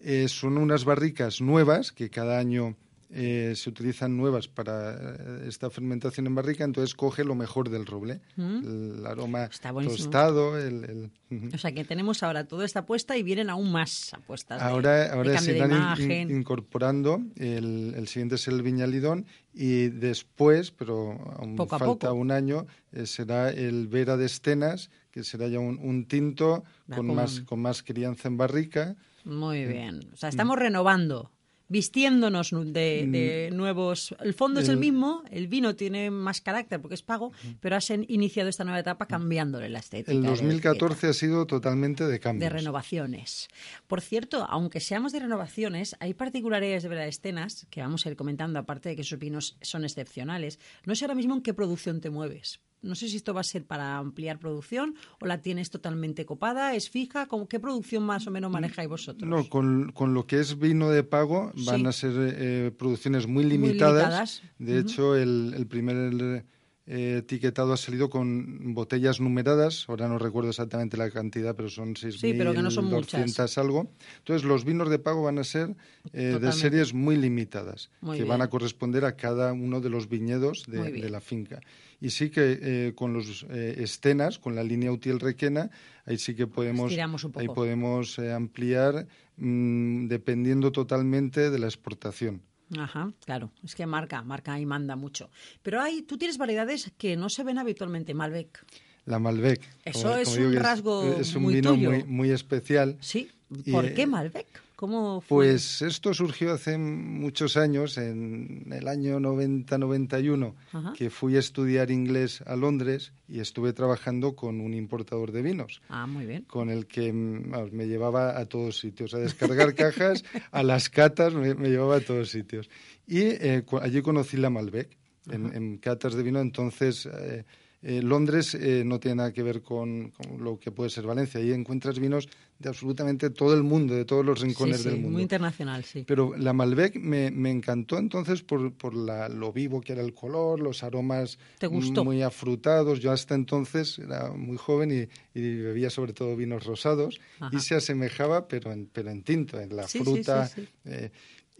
Eh, 0.00 0.28
son 0.28 0.56
unas 0.56 0.84
barricas 0.84 1.40
nuevas 1.40 1.90
que 1.90 2.10
cada 2.10 2.38
año 2.38 2.76
eh, 3.12 3.54
se 3.56 3.68
utilizan 3.70 4.16
nuevas 4.16 4.46
para 4.48 4.92
eh, 4.94 5.44
esta 5.48 5.68
fermentación 5.70 6.26
en 6.28 6.34
barrica, 6.36 6.62
entonces 6.64 6.94
coge 6.94 7.24
lo 7.24 7.34
mejor 7.34 7.68
del 7.68 7.84
roble, 7.86 8.20
Mm. 8.36 8.98
el 8.98 9.06
aroma 9.06 9.48
tostado, 9.84 10.56
el. 10.58 11.10
O 11.54 11.58
sea, 11.58 11.72
que 11.72 11.84
tenemos 11.84 12.22
ahora 12.22 12.44
toda 12.44 12.64
esta 12.64 12.80
apuesta 12.80 13.16
y 13.16 13.22
vienen 13.22 13.50
aún 13.50 13.70
más 13.72 14.12
apuestas. 14.14 14.60
de- 14.60 14.64
Ahora, 14.68 15.16
de 15.22 15.38
se 15.38 15.56
irán 15.56 15.70
in- 15.70 15.76
in- 15.76 15.82
imagen. 15.82 16.30
incorporando. 16.30 17.20
El, 17.36 17.94
el 17.96 18.08
siguiente 18.08 18.34
es 18.36 18.46
el 18.48 18.62
Viñalidón 18.62 19.26
y 19.54 19.88
después, 19.88 20.70
pero 20.70 21.12
aún 21.38 21.56
Poco 21.56 21.78
falta 21.78 22.08
poco. 22.08 22.14
un 22.14 22.30
año, 22.30 22.66
eh, 22.92 23.06
será 23.06 23.50
el 23.50 23.88
Vera 23.88 24.16
de 24.16 24.26
Estenas, 24.26 24.90
que 25.10 25.24
será 25.24 25.48
ya 25.48 25.58
un, 25.58 25.78
un 25.78 26.06
tinto 26.06 26.64
Va 26.90 26.96
con 26.96 27.06
con- 27.08 27.16
más, 27.16 27.40
con 27.40 27.60
más 27.60 27.82
crianza 27.82 28.28
en 28.28 28.36
barrica. 28.36 28.96
Muy 29.24 29.64
Mm. 29.66 29.68
bien. 29.68 30.00
O 30.12 30.16
sea, 30.16 30.28
estamos 30.28 30.56
renovando, 30.58 31.30
vistiéndonos 31.70 32.50
de, 32.50 33.06
de 33.08 33.50
nuevos... 33.54 34.14
El 34.20 34.34
fondo 34.34 34.60
es 34.60 34.68
el 34.68 34.76
mismo, 34.76 35.22
el 35.30 35.48
vino 35.48 35.74
tiene 35.76 36.10
más 36.10 36.40
carácter 36.42 36.80
porque 36.82 36.94
es 36.96 37.02
pago, 37.02 37.32
pero 37.60 37.76
has 37.76 37.88
iniciado 37.90 38.50
esta 38.50 38.64
nueva 38.64 38.80
etapa 38.80 39.06
cambiándole 39.06 39.70
la 39.70 39.78
estética. 39.78 40.12
El 40.12 40.20
de- 40.22 40.28
2014 40.28 41.06
ha 41.08 41.12
sido 41.14 41.46
totalmente 41.46 42.04
de 42.04 42.10
de 42.10 42.20
cambio. 42.20 42.50
renovaciones. 42.50 43.48
Por 43.86 44.00
cierto, 44.02 44.44
aunque 44.48 44.80
seamos 44.80 45.12
de 45.12 45.20
renovaciones, 45.20 45.96
hay 46.00 46.12
particularidades 46.12 46.82
de 46.82 46.88
Vera 46.90 47.02
de 47.04 47.08
Estenas 47.08 47.66
que 47.70 47.80
vamos 47.80 48.04
a 48.04 48.10
ir 48.10 48.16
comentando, 48.16 48.58
aparte 48.58 48.90
de 48.90 48.96
que 48.96 49.04
sus 49.04 49.18
vinos 49.18 49.56
son 49.62 49.84
excepcionales. 49.84 50.58
No 50.84 50.94
sé 50.94 51.04
ahora 51.04 51.14
mismo 51.14 51.34
en 51.34 51.40
qué 51.42 51.54
producción 51.54 52.00
te 52.00 52.10
mueves. 52.10 52.60
No 52.82 52.94
sé 52.94 53.08
si 53.08 53.16
esto 53.16 53.34
va 53.34 53.42
a 53.42 53.44
ser 53.44 53.64
para 53.64 53.98
ampliar 53.98 54.38
producción 54.38 54.94
o 55.20 55.26
la 55.26 55.42
tienes 55.42 55.68
totalmente 55.70 56.24
copada, 56.24 56.74
es 56.74 56.88
fija. 56.88 57.26
¿Cómo, 57.26 57.46
¿Qué 57.46 57.60
producción 57.60 58.02
más 58.04 58.26
o 58.26 58.30
menos 58.30 58.50
manejáis 58.50 58.88
vosotros? 58.88 59.28
No, 59.28 59.48
con, 59.48 59.92
con 59.92 60.14
lo 60.14 60.26
que 60.26 60.40
es 60.40 60.58
vino 60.58 60.88
de 60.88 61.02
pago 61.04 61.52
van 61.66 61.80
Sí. 61.80 61.86
a 61.86 61.92
ser 61.92 62.12
eh, 62.16 62.70
producciones 62.76 63.26
muy 63.26 63.44
Muy 63.44 63.52
limitadas. 63.52 64.42
De 64.58 64.78
hecho, 64.78 65.14
el, 65.16 65.52
el 65.56 65.66
primer 65.66 66.42
eh, 66.86 67.18
etiquetado 67.18 67.72
ha 67.72 67.76
salido 67.76 68.10
con 68.10 68.74
botellas 68.74 69.20
numeradas. 69.20 69.84
Ahora 69.88 70.08
no 70.08 70.18
recuerdo 70.18 70.50
exactamente 70.50 70.96
la 70.96 71.10
cantidad, 71.10 71.54
pero 71.54 71.68
son 71.68 71.94
6.200 71.94 72.18
Sí, 72.18 72.34
pero 72.34 72.52
que 72.52 72.62
no 72.62 72.70
son 72.70 72.86
muchas. 72.86 73.58
algo. 73.58 73.92
Entonces, 74.18 74.46
los 74.46 74.64
vinos 74.64 74.90
de 74.90 74.98
pago 74.98 75.22
van 75.22 75.38
a 75.38 75.44
ser 75.44 75.76
eh, 76.12 76.38
de 76.40 76.52
series 76.52 76.92
muy 76.94 77.16
limitadas, 77.16 77.90
Muy 78.00 78.16
que 78.16 78.22
bien. 78.24 78.30
van 78.30 78.42
a 78.42 78.50
corresponder 78.50 79.04
a 79.04 79.16
cada 79.16 79.52
uno 79.52 79.80
de 79.80 79.90
los 79.90 80.08
viñedos 80.08 80.64
de, 80.66 81.10
la 81.10 81.20
finca. 81.20 81.60
Y 82.00 82.10
sí 82.10 82.30
que 82.30 82.58
eh, 82.60 82.92
con 82.94 83.12
los 83.12 83.44
estenas, 83.50 84.38
con 84.38 84.54
la 84.54 84.64
línea 84.64 84.90
Utiel 84.90 85.20
Requena, 85.20 85.70
ahí 86.06 86.18
sí 86.18 86.34
que 86.34 86.46
podemos, 86.46 86.92
ahí 87.36 87.48
podemos 87.48 88.18
ampliar 88.18 89.06
mm, 89.36 90.08
dependiendo 90.08 90.72
totalmente 90.72 91.50
de 91.50 91.58
la 91.58 91.66
exportación. 91.66 92.42
Ajá, 92.78 93.12
claro. 93.24 93.50
Es 93.64 93.74
que 93.74 93.86
marca, 93.86 94.22
marca 94.22 94.58
y 94.58 94.66
manda 94.66 94.96
mucho. 94.96 95.30
Pero 95.62 95.80
hay, 95.80 96.02
tú 96.02 96.18
tienes 96.18 96.38
variedades 96.38 96.92
que 96.96 97.16
no 97.16 97.28
se 97.28 97.42
ven 97.42 97.58
habitualmente. 97.58 98.14
Malbec. 98.14 98.64
La 99.06 99.18
Malbec. 99.18 99.60
Eso 99.84 100.16
es 100.16 100.36
un 100.36 100.54
rasgo 100.54 101.16
es, 101.18 101.34
un 101.34 101.42
muy 101.42 101.54
vino 101.54 101.74
tuyo. 101.74 101.90
muy, 101.90 102.04
muy 102.04 102.30
especial. 102.30 102.96
Sí. 103.00 103.30
¿Por 103.70 103.86
eh, 103.86 103.94
qué 103.94 104.06
Malbec? 104.06 104.46
¿Cómo 104.80 105.20
fue? 105.20 105.44
Pues 105.44 105.82
esto 105.82 106.14
surgió 106.14 106.54
hace 106.54 106.78
muchos 106.78 107.58
años, 107.58 107.98
en 107.98 108.64
el 108.72 108.88
año 108.88 109.20
90-91, 109.20 110.54
Ajá. 110.72 110.94
que 110.96 111.10
fui 111.10 111.36
a 111.36 111.38
estudiar 111.38 111.90
inglés 111.90 112.40
a 112.46 112.56
Londres 112.56 113.12
y 113.28 113.40
estuve 113.40 113.74
trabajando 113.74 114.34
con 114.34 114.58
un 114.62 114.72
importador 114.72 115.32
de 115.32 115.42
vinos. 115.42 115.82
Ah, 115.90 116.06
muy 116.06 116.24
bien. 116.24 116.44
con 116.44 116.70
el 116.70 116.86
que 116.86 117.12
mm, 117.12 117.50
vamos, 117.50 117.72
me 117.72 117.88
llevaba 117.88 118.38
a 118.38 118.46
todos 118.46 118.78
sitios, 118.78 119.12
a 119.12 119.18
descargar 119.18 119.74
cajas, 119.74 120.24
a 120.50 120.62
las 120.62 120.88
catas, 120.88 121.34
me, 121.34 121.54
me 121.54 121.68
llevaba 121.68 121.96
a 121.96 122.00
todos 122.00 122.30
sitios. 122.30 122.70
Y 123.06 123.20
eh, 123.20 123.62
allí 123.82 124.00
conocí 124.00 124.38
la 124.38 124.48
Malbec. 124.48 124.96
en, 125.30 125.54
en 125.54 125.76
catas 125.76 126.14
de 126.14 126.22
vino. 126.22 126.40
Entonces, 126.40 127.04
eh, 127.04 127.44
eh, 127.82 128.02
Londres 128.02 128.54
eh, 128.54 128.82
no 128.84 129.00
tiene 129.00 129.16
nada 129.16 129.32
que 129.32 129.42
ver 129.42 129.62
con, 129.62 130.10
con 130.10 130.42
lo 130.44 130.58
que 130.58 130.70
puede 130.70 130.90
ser 130.90 131.04
Valencia. 131.06 131.40
Ahí 131.40 131.52
encuentras 131.52 131.98
vinos 131.98 132.28
de 132.58 132.68
absolutamente 132.68 133.30
todo 133.30 133.54
el 133.54 133.62
mundo, 133.62 133.94
de 133.94 134.04
todos 134.04 134.22
los 134.24 134.38
rincones 134.40 134.76
sí, 134.78 134.82
sí, 134.82 134.88
del 134.90 134.98
mundo. 134.98 135.12
Muy 135.14 135.22
internacional, 135.22 135.82
sí. 135.84 136.04
Pero 136.06 136.36
la 136.36 136.52
Malbec 136.52 136.96
me, 136.96 137.30
me 137.30 137.50
encantó 137.50 137.96
entonces 137.98 138.42
por, 138.42 138.72
por 138.74 138.94
la, 138.94 139.30
lo 139.30 139.50
vivo 139.52 139.80
que 139.80 139.94
era 139.94 140.02
el 140.02 140.12
color, 140.12 140.60
los 140.60 140.82
aromas 140.82 141.38
¿Te 141.58 141.68
gustó? 141.68 142.04
muy 142.04 142.20
afrutados. 142.22 143.00
Yo 143.00 143.12
hasta 143.12 143.34
entonces 143.34 143.98
era 143.98 144.30
muy 144.32 144.58
joven 144.58 144.90
y, 144.92 145.38
y 145.38 145.56
bebía 145.62 145.88
sobre 145.88 146.12
todo 146.12 146.36
vinos 146.36 146.64
rosados 146.66 147.18
Ajá. 147.38 147.56
y 147.56 147.60
se 147.60 147.76
asemejaba, 147.76 148.46
pero 148.46 148.72
en, 148.72 148.90
pero 148.92 149.10
en 149.10 149.22
tinto, 149.22 149.58
en 149.58 149.74
la 149.74 149.88
Sí, 149.88 150.00
fruta. 150.00 150.50
eh, 150.84 151.10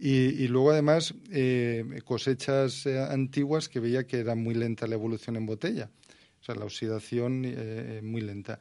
y, 0.03 0.43
y 0.43 0.47
luego 0.47 0.71
además 0.71 1.13
eh, 1.31 1.83
cosechas 2.05 2.87
antiguas 2.87 3.69
que 3.69 3.79
veía 3.79 4.05
que 4.07 4.17
era 4.17 4.33
muy 4.35 4.55
lenta 4.55 4.87
la 4.87 4.95
evolución 4.95 5.35
en 5.35 5.45
botella. 5.45 5.89
O 6.41 6.43
sea, 6.43 6.55
la 6.55 6.65
oxidación 6.65 7.43
eh, 7.45 8.01
muy 8.03 8.21
lenta. 8.21 8.59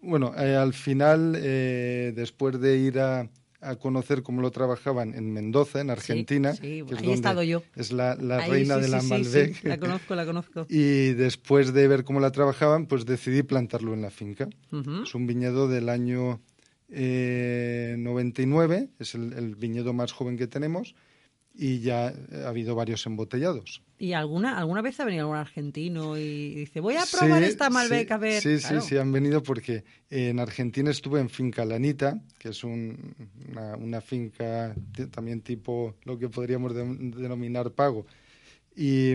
Bueno, 0.00 0.32
eh, 0.38 0.54
al 0.56 0.72
final, 0.72 1.34
eh, 1.36 2.12
después 2.14 2.58
de 2.60 2.78
ir 2.78 3.00
a, 3.00 3.28
a 3.60 3.76
conocer 3.76 4.22
cómo 4.22 4.40
lo 4.40 4.50
trabajaban 4.50 5.14
en 5.14 5.30
Mendoza, 5.32 5.80
en 5.80 5.90
Argentina, 5.90 6.54
sí, 6.54 6.82
que 6.88 6.94
es 6.94 7.00
ahí 7.00 7.10
he 7.10 7.12
estado 7.12 7.42
yo. 7.42 7.62
es 7.76 7.92
la, 7.92 8.14
la 8.14 8.38
Ahí 8.38 8.50
reina 8.50 8.76
sí, 8.76 8.80
de 8.82 8.88
la 8.88 9.00
sí, 9.00 9.06
Malbec. 9.08 9.54
sí, 9.60 9.68
La 9.68 9.78
conozco, 9.78 10.14
la 10.14 10.24
conozco. 10.24 10.66
Y 10.70 11.12
después 11.12 11.72
de 11.74 11.86
ver 11.88 12.04
cómo 12.04 12.20
la 12.20 12.30
trabajaban, 12.32 12.86
pues 12.86 13.04
decidí 13.04 13.42
plantarlo 13.42 13.92
en 13.92 14.00
la 14.02 14.10
finca. 14.10 14.48
Es 15.02 15.14
un 15.14 15.26
viñedo 15.26 15.68
del 15.68 15.88
año 15.90 16.40
eh, 16.88 17.96
99, 17.98 18.88
es 18.98 19.14
el, 19.14 19.32
el 19.34 19.56
viñedo 19.56 19.92
más 19.92 20.12
joven 20.12 20.36
que 20.38 20.46
tenemos 20.46 20.94
y 21.54 21.80
ya 21.80 22.14
ha 22.44 22.48
habido 22.48 22.74
varios 22.74 23.04
embotellados. 23.06 23.82
¿Y 23.98 24.14
alguna, 24.14 24.56
alguna 24.56 24.80
vez 24.80 24.98
ha 25.00 25.04
venido 25.04 25.24
algún 25.24 25.36
argentino 25.36 26.16
y 26.16 26.54
dice, 26.54 26.80
voy 26.80 26.94
a 26.96 27.04
probar 27.04 27.42
esta 27.42 27.68
Malbec 27.68 28.08
sí, 28.08 28.12
a 28.14 28.16
ver? 28.16 28.40
Sí, 28.42 28.56
Claro. 28.58 28.80
sí, 28.80 28.88
sí, 28.88 28.96
han 28.96 29.12
venido 29.12 29.42
porque 29.42 29.84
en 30.08 30.38
Argentina 30.40 30.90
estuve 30.90 31.20
en 31.20 31.28
Finca 31.28 31.64
Lanita, 31.66 32.18
que 32.38 32.48
es 32.50 32.64
un- 32.64 33.14
una, 33.50 33.76
una 33.76 34.00
finca 34.00 34.74
también 35.10 35.42
tipo 35.42 35.96
lo 36.04 36.18
que 36.18 36.28
podríamos 36.30 36.74
de- 36.74 36.84
denominar 37.20 37.72
pago. 37.72 38.06
Y 38.74 39.12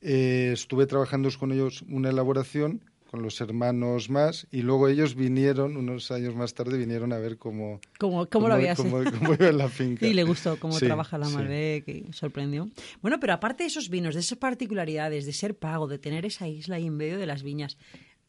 eh, 0.00 0.50
estuve 0.54 0.86
trabajando 0.86 1.28
con 1.38 1.52
ellos 1.52 1.82
una 1.88 2.08
elaboración 2.10 2.82
con 3.14 3.22
los 3.22 3.40
hermanos 3.40 4.10
más 4.10 4.48
y 4.50 4.62
luego 4.62 4.88
ellos 4.88 5.14
vinieron, 5.14 5.76
unos 5.76 6.10
años 6.10 6.34
más 6.34 6.52
tarde, 6.52 6.76
vinieron 6.76 7.12
a 7.12 7.18
ver 7.18 7.38
cómo, 7.38 7.80
¿Cómo, 7.96 8.26
cómo 8.28 8.48
lo 8.48 8.54
habías 8.54 8.76
cómo- 8.76 9.04
cómo 9.04 9.34
iba 9.34 9.48
en 9.50 9.58
la 9.58 9.68
finca. 9.68 10.04
Y 10.10 10.14
le 10.14 10.24
gustó 10.24 10.58
cómo 10.58 10.74
Sí, 10.76 10.86
trabaja 10.86 11.16
la 11.16 11.26
sí. 11.26 11.34
Malbec, 11.36 11.86
y 11.88 12.12
sorprendió. 12.12 12.68
Bueno, 13.02 13.20
pero 13.20 13.34
aparte 13.34 13.62
de 13.62 13.68
esos 13.68 13.88
vinos, 13.88 14.14
de 14.14 14.20
esas 14.20 14.36
particularidades, 14.38 15.26
de 15.26 15.32
ser 15.32 15.56
pago, 15.56 15.86
de 15.86 15.98
tener 16.00 16.26
esa 16.26 16.48
isla 16.48 16.74
ahí 16.74 16.86
en 16.88 16.96
medio 16.96 17.16
de 17.16 17.26
las 17.26 17.44
viñas, 17.44 17.78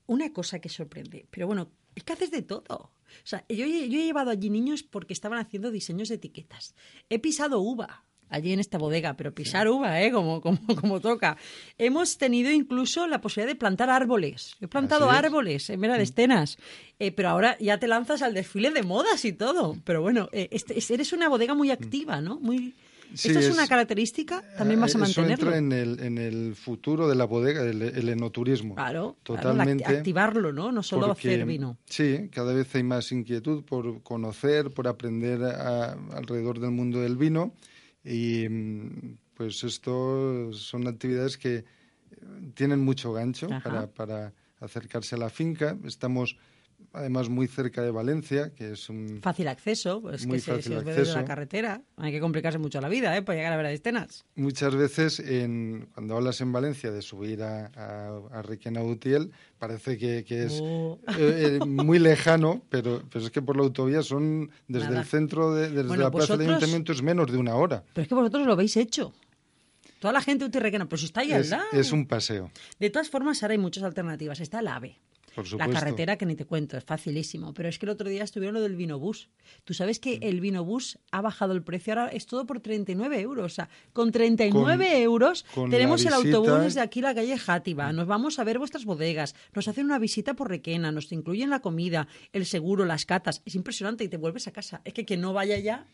una 0.06 0.32
cosa 0.34 0.60
que 0.60 0.70
sorprende, 0.70 1.26
pero 1.32 1.48
bueno, 1.48 1.72
es 1.96 2.04
que 2.04 2.14
haces 2.14 2.30
de 2.30 2.44
todo. 2.44 2.64
O 2.70 2.92
sea, 3.24 3.44
yo, 3.50 3.66
yo 3.66 3.66
he 4.00 4.06
llevado 4.06 4.30
allí 4.30 4.52
niños 4.52 4.84
porque 4.84 5.14
estaban 5.14 5.40
haciendo 5.40 5.72
diseños 5.72 6.10
de 6.10 6.16
etiquetas. 6.16 6.76
He 7.10 7.18
pisado 7.18 7.60
uva 7.60 8.06
allí 8.30 8.52
en 8.54 8.60
esta 8.60 8.78
bodega, 8.78 9.16
pero 9.16 9.34
pisar 9.34 9.68
uva, 9.70 10.02
¿eh? 10.02 10.12
Como, 10.12 10.42
como, 10.42 10.60
como 10.80 11.00
toca. 11.00 11.38
Hemos 11.78 12.18
tenido 12.18 12.52
incluso 12.52 13.08
la 13.08 13.22
posibilidad 13.22 13.54
de 13.54 13.60
plantar 13.60 13.90
árboles. 13.90 14.56
He 14.62 14.68
plantado 14.68 15.10
árboles 15.10 15.70
en 15.70 15.80
Mera 15.80 15.98
de 15.98 16.04
Estenas. 16.04 16.58
Eh, 17.00 17.12
pero 17.12 17.30
ahora 17.30 17.58
ya 17.60 17.78
te 17.78 17.88
lanzas 17.88 18.22
al 18.22 18.34
desfile 18.34 18.72
de 18.72 18.84
modas 18.84 19.26
y 19.26 19.34
todo. 19.34 19.78
Pero 19.84 20.02
bueno, 20.02 20.30
eh, 20.32 20.48
este- 20.52 20.78
es- 20.78 20.90
eres 20.92 21.12
una 21.14 21.28
bodega 21.30 21.54
muy 21.54 21.72
activa, 21.72 22.22
¿no? 22.22 22.40
Muy... 22.40 22.74
Sí, 23.14 23.28
¿Esto 23.30 23.40
es, 23.40 23.46
es- 23.46 23.54
una 23.54 23.68
característica? 23.68 24.44
¿También 24.58 24.82
vas 24.82 24.96
a 24.96 24.98
Eh, 24.98 25.02
mantenerlo? 25.02 25.50
Eso 25.50 25.56
entra 25.56 25.58
en 25.58 25.72
el, 25.72 26.00
en 26.04 26.18
el 26.18 26.56
futuro 26.56 27.08
de 27.08 27.16
la 27.16 27.26
bodega, 27.26 27.62
el, 27.62 27.82
el 27.84 28.10
enoturismo. 28.10 28.76
Claro, 28.76 29.16
claro, 29.24 29.44
la- 29.44 29.52
totalmente. 29.54 29.86
activarlo, 29.86 30.52
¿no? 30.52 30.72
No 30.72 30.82
solo 30.82 31.08
porque, 31.08 31.30
hacer 31.30 31.46
vino. 31.46 31.78
Sí, 31.86 32.30
cada 32.34 32.52
vez 32.54 32.74
hay 32.76 32.84
más 32.84 33.12
inquietud 33.12 33.64
por 33.64 34.02
conocer, 34.02 34.72
por 34.72 34.88
aprender 34.88 35.44
a- 35.44 35.92
alrededor 36.14 36.60
del 36.60 36.72
mundo 36.72 37.00
del 37.00 37.16
vino 37.16 37.54
y 38.06 38.48
mm, 38.48 39.18
pues 39.34 39.64
esto 39.64 40.54
son 40.54 40.88
actividades 40.88 41.38
que 41.38 41.56
eh, 41.56 41.64
tienen 42.54 42.80
mucho 42.80 43.12
gancho 43.12 43.50
para, 43.64 43.88
para 43.88 44.34
acercarse 44.60 45.16
a 45.16 45.18
la 45.18 45.30
finca. 45.30 45.78
Estamos 45.84 46.38
además 46.96 47.30
muy 47.30 47.48
cerca 47.48 47.82
de 47.82 47.92
Valencia, 47.92 48.52
que 48.56 48.72
es 48.72 48.90
un... 48.90 49.20
Fácil 49.22 49.48
acceso, 49.48 50.02
pues 50.02 50.26
Muy 50.26 50.38
que 50.38 50.44
fácil 50.44 50.64
se 50.64 50.70
ve 50.70 50.76
desde 50.84 50.94
la 50.94 51.02
acceso. 51.20 51.26
carretera. 51.26 51.82
Hay 51.98 52.12
que 52.12 52.20
complicarse 52.20 52.58
mucho 52.58 52.80
la 52.82 52.90
vida, 52.90 53.16
¿eh? 53.16 53.22
Para 53.22 53.38
llegar 53.38 53.54
a 53.54 53.58
ver 53.58 53.66
a 53.68 53.72
Estenas. 53.72 54.26
Muchas 54.36 54.74
veces, 54.76 55.20
en, 55.20 55.88
cuando 55.94 56.16
hablas 56.16 56.42
en 56.42 56.52
Valencia 56.52 56.92
de 56.92 57.02
subir 57.02 57.44
a, 57.44 57.68
a, 57.76 58.40
a 58.40 58.42
Requena 58.42 58.82
Utiel, 58.84 59.32
parece 59.60 59.98
que, 59.98 60.24
que 60.24 60.46
es 60.46 60.60
Oh. 60.62 61.00
eh, 61.18 61.60
eh, 61.62 61.66
muy 61.66 62.00
lejano, 62.00 62.62
pero, 62.70 63.04
pero 63.12 63.26
es 63.26 63.32
que 63.32 63.42
por 63.42 63.58
la 63.58 63.64
autovía 63.64 64.02
son, 64.02 64.50
desde 64.68 64.88
Nada. 64.88 65.02
el 65.02 65.06
centro, 65.06 65.54
de, 65.54 65.70
desde 65.70 65.88
Bueno, 65.88 66.04
la 66.04 66.12
plaza 66.12 66.38
del 66.38 66.48
vosotros- 66.48 66.58
ayuntamiento 66.64 66.92
es 66.94 67.02
menos 67.02 67.32
de 67.32 67.38
una 67.38 67.56
hora. 67.56 67.84
Pero 67.94 68.04
es 68.04 68.08
que 68.08 68.16
vosotros 68.16 68.46
lo 68.46 68.54
habéis 68.54 68.78
hecho. 68.78 69.14
Toda 70.00 70.14
la 70.14 70.22
gente 70.22 70.46
utirrequena, 70.46 70.88
pero 70.88 70.98
si 71.00 71.06
está 71.06 71.22
ahí 71.22 71.32
al 71.32 71.42
Es, 71.42 71.50
lado. 71.50 71.64
es 71.72 71.92
un 71.92 72.06
paseo, 72.06 72.52
De 72.80 72.90
todas 72.90 73.10
formas, 73.10 73.42
ahora 73.42 73.54
hay 73.54 73.58
muchas 73.58 73.84
alternativas. 73.84 74.40
Está 74.40 74.60
el 74.60 74.68
AVE. 74.68 75.00
por 75.36 75.52
La 75.54 75.68
carretera 75.70 76.18
que 76.18 76.26
ni 76.26 76.36
te 76.36 76.46
cuento, 76.46 76.78
es 76.78 76.84
facilísimo. 76.86 77.54
Pero 77.54 77.68
es 77.70 77.78
que 77.78 77.86
el 77.86 77.90
otro 77.92 78.10
día 78.10 78.24
estuvieron 78.24 78.54
lo 78.56 78.62
del 78.62 78.76
vinobús. 78.76 79.30
Tú 79.66 79.74
sabes 79.74 80.00
que 80.00 80.18
el 80.22 80.40
vinobús 80.40 80.98
ha 81.12 81.22
bajado 81.22 81.54
el 81.54 81.62
precio, 81.62 81.94
ahora 81.94 82.08
es 82.08 82.26
todo 82.26 82.46
por 82.46 82.62
39 82.62 83.20
euros. 83.20 83.46
O 83.46 83.54
sea, 83.56 83.70
con 83.94 84.12
39 84.12 84.86
Con- 84.86 84.96
euros 85.02 85.46
con 85.54 85.70
tenemos 85.70 86.06
el 86.06 86.14
autobús 86.14 86.62
desde 86.62 86.80
aquí, 86.82 87.02
la 87.02 87.14
calle 87.14 87.38
Játiva. 87.38 87.92
Nos 87.94 88.08
vamos 88.08 88.40
a 88.40 88.44
ver 88.44 88.58
vuestras 88.60 88.86
bodegas, 88.86 89.36
nos 89.54 89.68
hacen 89.68 89.86
una 89.86 90.00
visita 90.00 90.34
por 90.36 90.50
Requena, 90.50 90.92
nos 90.92 91.12
incluyen 91.12 91.50
la 91.50 91.60
comida, 91.60 92.08
el 92.34 92.46
seguro, 92.46 92.86
las 92.86 93.06
catas. 93.06 93.42
Es 93.46 93.56
impresionante 93.56 94.04
y 94.04 94.08
te 94.08 94.18
vuelves 94.18 94.48
a 94.48 94.52
casa. 94.52 94.82
Es 94.86 94.94
que 94.94 95.04
quien 95.06 95.22
no 95.22 95.34
vaya 95.34 95.60
ya, 95.60 95.86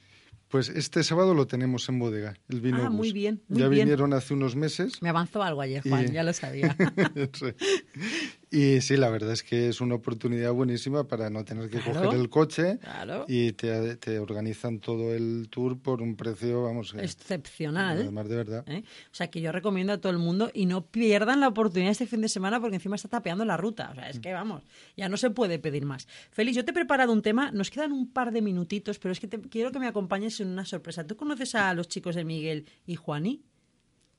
Pues 0.49 0.67
este 0.67 1.01
sábado 1.05 1.33
lo 1.33 1.47
tenemos 1.47 1.87
en 1.87 1.97
bodega, 1.97 2.33
el 2.49 2.59
vino 2.59 2.83
Ah, 2.85 2.89
muy 2.89 3.13
bien, 3.13 3.41
muy 3.47 3.59
ya 3.61 3.69
bien. 3.69 3.85
vinieron 3.85 4.11
hace 4.13 4.33
unos 4.33 4.55
meses. 4.57 5.01
me 5.01 5.07
avanzó 5.07 5.41
algo 5.41 5.61
ayer, 5.61 5.81
Juan, 5.81 6.09
Y- 6.09 6.11
ya 6.11 6.23
lo 6.23 6.33
sabía. 6.33 6.75
Y 8.53 8.81
sí, 8.81 8.97
la 8.97 9.09
verdad 9.09 9.31
es 9.31 9.43
que 9.43 9.69
es 9.69 9.79
una 9.79 9.95
oportunidad 9.95 10.51
buenísima 10.51 11.07
para 11.07 11.29
no 11.29 11.45
tener 11.45 11.69
que 11.69 11.79
Claro, 11.79 12.01
coger 12.03 12.19
el 12.19 12.29
coche 12.29 12.79
claro. 12.79 13.23
y 13.29 13.53
te, 13.53 13.95
te 13.95 14.19
organizan 14.19 14.79
todo 14.79 15.13
el 15.15 15.47
tour 15.49 15.79
por 15.79 16.01
un 16.01 16.17
precio, 16.17 16.63
vamos, 16.63 16.93
eh, 16.93 16.97
Excepcional. 17.01 17.99
además 18.01 18.27
de 18.27 18.35
verdad. 18.35 18.63
¿eh? 18.67 18.83
O 19.05 19.15
sea, 19.15 19.29
que 19.29 19.39
yo 19.39 19.53
recomiendo 19.53 19.93
a 19.93 19.99
todo 19.99 20.11
el 20.11 20.17
mundo 20.17 20.51
y 20.53 20.65
no 20.65 20.85
pierdan 20.85 21.39
la 21.39 21.47
oportunidad 21.47 21.91
este 21.91 22.07
fin 22.07 22.19
de 22.19 22.27
semana 22.27 22.59
porque 22.59 22.75
encima 22.75 22.97
está 22.97 23.07
tapeando 23.07 23.45
la 23.45 23.55
ruta. 23.55 23.89
O 23.91 23.95
sea, 23.95 24.09
es 24.09 24.19
que 24.19 24.33
vamos, 24.33 24.63
ya 24.97 25.07
no 25.07 25.15
se 25.15 25.29
puede 25.29 25.57
pedir 25.57 25.85
más. 25.85 26.09
Félix, 26.31 26.57
yo 26.57 26.65
te 26.65 26.71
he 26.71 26.73
preparado 26.73 27.13
un 27.13 27.21
tema, 27.21 27.51
nos 27.51 27.69
quedan 27.71 27.93
un 27.93 28.11
par 28.11 28.33
de 28.33 28.41
minutitos, 28.41 28.99
pero 28.99 29.13
es 29.13 29.21
que 29.21 29.27
te- 29.29 29.39
quiero 29.39 29.71
que 29.71 29.79
me 29.79 29.87
acompañes 29.87 30.41
en 30.41 30.49
una 30.49 30.65
sorpresa. 30.65 31.07
¿Tú 31.07 31.15
conoces 31.15 31.55
a 31.55 31.73
los 31.73 31.87
chicos 31.87 32.15
de 32.15 32.25
Miguel 32.25 32.65
y 32.85 32.95
Juani? 32.95 33.43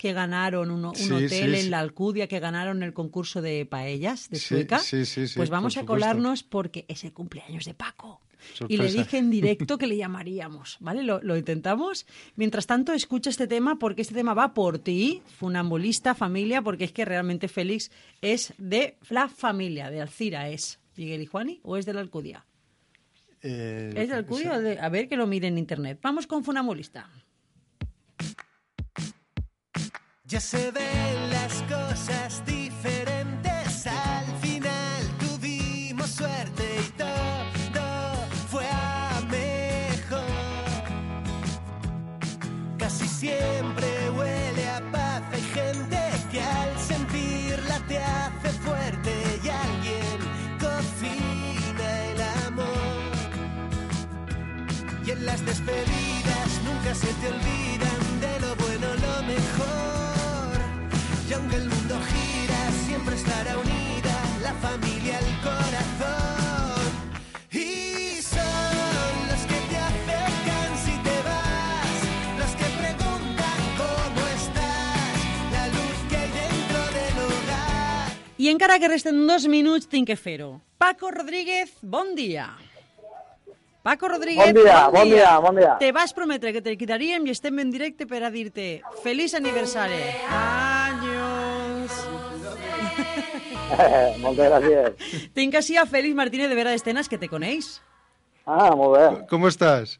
Que 0.02 0.12
ganaron 0.12 0.72
un 0.72 0.96
Sí, 0.96 1.12
hotel 1.12 1.54
sí, 1.54 1.60
en 1.60 1.70
la 1.70 1.78
Alcudia, 1.78 2.26
que 2.26 2.40
ganaron 2.40 2.82
el 2.82 2.92
concurso 2.92 3.40
de 3.40 3.64
paellas 3.66 4.28
de 4.30 4.40
Sueca. 4.40 4.80
pues 5.36 5.48
vamos 5.48 5.74
por 5.74 5.78
a 5.78 5.82
supuesto. 5.82 5.86
colarnos 5.86 6.42
porque 6.42 6.84
es 6.88 7.04
el 7.04 7.12
cumpleaños 7.12 7.66
de 7.66 7.74
Paco. 7.74 8.20
Y 8.66 8.78
le 8.78 8.90
dije 8.90 9.18
en 9.18 9.30
directo 9.30 9.78
que 9.78 9.86
le 9.86 9.96
llamaríamos, 10.02 10.78
¿vale? 10.80 11.04
Lo, 11.04 11.22
lo 11.22 11.36
intentamos. 11.36 12.04
Mientras 12.34 12.66
tanto, 12.66 12.92
escucha 12.92 13.30
este 13.30 13.46
tema 13.46 13.78
porque 13.78 14.02
este 14.02 14.14
tema 14.16 14.34
va 14.34 14.54
por 14.54 14.80
ti, 14.80 15.22
funambulista, 15.38 16.16
familia, 16.16 16.62
porque 16.62 16.82
es 16.82 16.90
que 16.92 17.04
realmente 17.04 17.46
Félix 17.46 17.92
es 18.20 18.54
de 18.58 18.96
la 19.08 19.28
familia, 19.28 19.88
de 19.88 20.00
Alcira 20.00 20.48
es. 20.48 20.80
¿Miguel 20.96 21.22
y 21.22 21.26
Juani 21.26 21.60
o 21.62 21.76
es 21.76 21.86
de 21.86 21.94
la 21.94 22.00
Alcudia? 22.00 22.44
Eh, 23.40 23.92
¿Es 23.96 24.08
de 24.08 24.14
Alcudia 24.16 24.54
o 24.54 24.60
de...? 24.60 24.80
A 24.80 24.88
ver 24.88 25.08
que 25.08 25.16
lo 25.16 25.28
mire 25.28 25.46
en 25.46 25.58
internet. 25.58 26.00
Vamos 26.02 26.26
con 26.26 26.42
funambulista. 26.42 27.08
Ya 30.32 30.40
se 30.40 30.70
ven 30.70 31.28
las 31.28 31.62
cosas 31.64 32.42
encara 78.62 78.78
que 78.78 78.86
resten 78.86 79.26
dos 79.26 79.48
minuts, 79.50 79.88
tinc 79.90 80.06
que 80.06 80.14
fer-ho. 80.14 80.60
Paco 80.78 81.10
Rodríguez, 81.10 81.72
bon 81.82 82.14
dia. 82.14 82.46
Paco 83.82 84.06
Rodríguez, 84.06 84.38
Bon 84.38 84.54
dia, 84.54 84.86
bon 84.86 85.10
dia, 85.10 85.38
bon 85.42 85.56
dia. 85.58 85.72
Te 85.80 85.90
vas 85.90 86.14
prometre 86.14 86.52
que 86.54 86.62
te 86.62 86.76
quitaríem 86.78 87.26
i 87.26 87.34
estem 87.34 87.58
en 87.58 87.72
directe 87.74 88.06
per 88.06 88.22
a 88.22 88.30
dir-te 88.30 88.84
feliç 89.02 89.34
aniversari. 89.34 89.98
Anys. 90.30 91.98
Moltes 94.22 94.46
gràcies. 94.46 95.18
Tinc 95.34 95.58
així 95.58 95.74
a 95.74 95.82
Félix 95.82 96.14
Martínez 96.14 96.46
de 96.46 96.54
Vera 96.54 96.70
d'Estenas, 96.70 97.10
que 97.10 97.18
te 97.18 97.26
coneix. 97.26 97.80
Ah, 98.46 98.76
muy 98.78 98.94
bien. 98.94 99.26
¿Cómo 99.26 99.50
estás? 99.50 99.98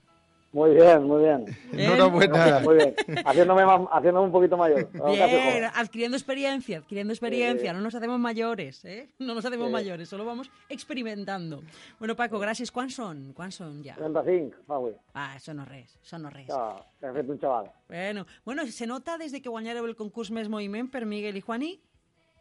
Muy 0.52 0.74
bien, 0.74 1.02
muy 1.04 1.22
bien. 1.24 1.46
Enhorabuena. 1.72 2.60
Muy 2.60 2.74
bien. 2.76 2.94
Haciéndome, 3.24 3.64
ma- 3.64 3.88
haciéndome 3.90 4.26
un 4.26 4.32
poquito 4.32 4.56
mayor. 4.58 4.86
Bien, 4.92 5.64
adquiriendo 5.74 6.14
experiencia, 6.16 6.78
adquiriendo 6.78 7.12
experiencia. 7.14 7.72
No 7.72 7.80
nos 7.80 7.94
hacemos 7.94 8.18
mayores, 8.20 8.84
¿eh? 8.84 9.08
No 9.18 9.34
nos 9.34 9.44
hacemos 9.46 9.68
Sí. 9.68 9.72
mayores, 9.72 10.08
solo 10.10 10.26
vamos 10.26 10.50
experimentando. 10.68 11.62
Bueno, 11.98 12.14
Paco, 12.16 12.38
gràcies. 12.38 12.70
Quants 12.70 12.94
són? 12.94 13.32
Quants 13.32 13.56
són 13.56 13.80
ja? 13.82 13.94
35, 13.96 14.60
fa 14.66 14.76
avui. 14.76 14.92
Ah, 15.14 15.32
això 15.38 15.54
no 15.56 15.64
res, 15.64 15.96
això 16.04 16.18
no 16.20 16.28
res. 16.28 16.50
Ah, 16.52 16.76
he 17.00 17.12
fet 17.16 17.28
un 17.32 17.38
xaval. 17.40 17.70
Bueno, 17.88 18.26
bueno, 18.44 18.66
se 18.66 18.86
nota 18.86 19.16
des 19.16 19.32
de 19.32 19.40
que 19.40 19.48
guanyareu 19.48 19.86
el 19.86 19.96
concurs 19.96 20.30
Més 20.30 20.48
Moviment 20.52 20.90
per 20.92 21.06
Miguel 21.06 21.36
i 21.36 21.40
Juani? 21.40 21.80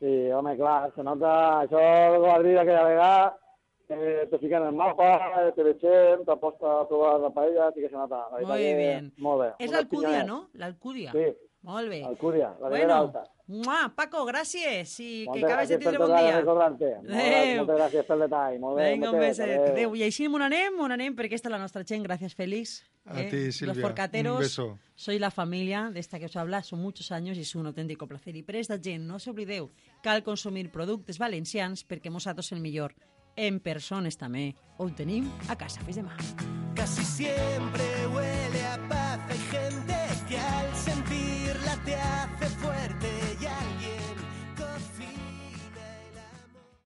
Sí, 0.02 0.32
home, 0.34 0.58
clar, 0.58 0.92
se 0.96 1.04
nota... 1.04 1.62
Això 1.62 1.78
que 1.78 2.18
vas 2.26 2.44
dir 2.44 2.58
aquella 2.58 2.84
vegada, 2.84 3.38
eh, 3.92 4.28
te 4.30 4.40
fiquen 4.40 4.64
el 4.64 4.74
mapa, 4.74 5.12
eh, 5.48 5.52
te 5.56 5.64
vegem, 5.64 6.26
t'aposta 6.26 6.82
a 6.82 6.88
provar 6.88 7.20
la 7.20 7.30
paella, 7.30 7.72
sí 7.74 7.82
que 7.82 7.90
se 7.90 7.96
nota. 7.96 8.28
La 8.42 8.58
que- 8.58 8.76
bien. 8.76 9.14
Molt 9.18 9.42
bé. 9.42 9.50
És 9.60 9.72
l'Alcúdia, 9.72 10.24
no? 10.24 10.50
L'Alcúdia. 10.54 11.12
Sí. 11.12 11.28
Molt 11.64 11.90
bé. 11.90 12.04
Alcúdia, 12.04 12.56
la 12.60 12.70
Ribera 12.70 12.88
Bueno, 12.88 12.94
Alta. 12.96 13.24
mua, 13.46 13.94
Paco, 13.96 14.26
gràcies. 14.26 15.00
I 15.00 15.26
que 15.26 15.26
Moltes 15.28 15.44
acabes 15.44 15.70
de 15.70 15.78
tindre 15.78 15.98
bon 16.00 16.12
a 16.12 16.22
dia. 16.22 16.38
Adéu. 16.40 17.58
Moltes 17.66 17.78
gràcies 17.78 18.06
pel 18.08 18.20
detall. 18.26 18.60
Molt 18.60 18.78
bé, 18.78 18.92
Vinga, 18.94 19.12
un 19.12 19.20
beset, 19.20 19.50
adéu. 19.50 19.74
Adéu. 19.74 19.96
I 19.96 20.04
així 20.04 20.26
on 20.28 20.42
anem, 20.42 20.80
on 20.80 20.92
anem, 20.92 21.16
perquè 21.16 21.26
aquesta 21.36 21.50
és 21.50 21.54
la 21.54 21.60
nostra 21.60 21.84
gent. 21.86 22.04
Gràcies, 22.08 22.34
Félix. 22.34 22.82
A 23.06 23.16
ti, 23.30 23.52
Silvia. 23.52 23.74
Los 23.74 23.82
forcateros. 23.82 24.36
Un 24.36 24.42
beso. 24.42 24.80
Soy 24.96 25.20
la 25.20 25.30
familia 25.32 25.90
de 25.92 26.00
esta 26.00 26.20
que 26.20 26.26
os 26.26 26.36
habla, 26.36 26.62
son 26.64 26.80
muchos 26.82 27.12
años 27.12 27.38
i 27.38 27.42
és 27.42 27.56
un 27.56 27.66
autèntic 27.68 27.98
placer. 28.08 28.36
I 28.36 28.44
per 28.44 28.56
esta 28.56 28.78
gent, 28.82 29.06
no 29.06 29.20
s'oblideu, 29.20 29.70
cal 30.02 30.24
consumir 30.24 30.72
productes 30.72 31.18
valencians 31.20 31.86
perquè 31.88 32.12
nosaltres 32.12 32.52
el 32.54 32.60
millor. 32.62 32.94
En 33.36 33.60
persones 33.60 34.18
també. 34.20 34.52
Ho 34.78 34.90
tenim 34.90 35.30
a 35.48 35.56
casa. 35.56 35.84
Fins 35.86 36.02
demà. 36.02 36.18
Casi 36.76 37.06
siempre 37.06 38.01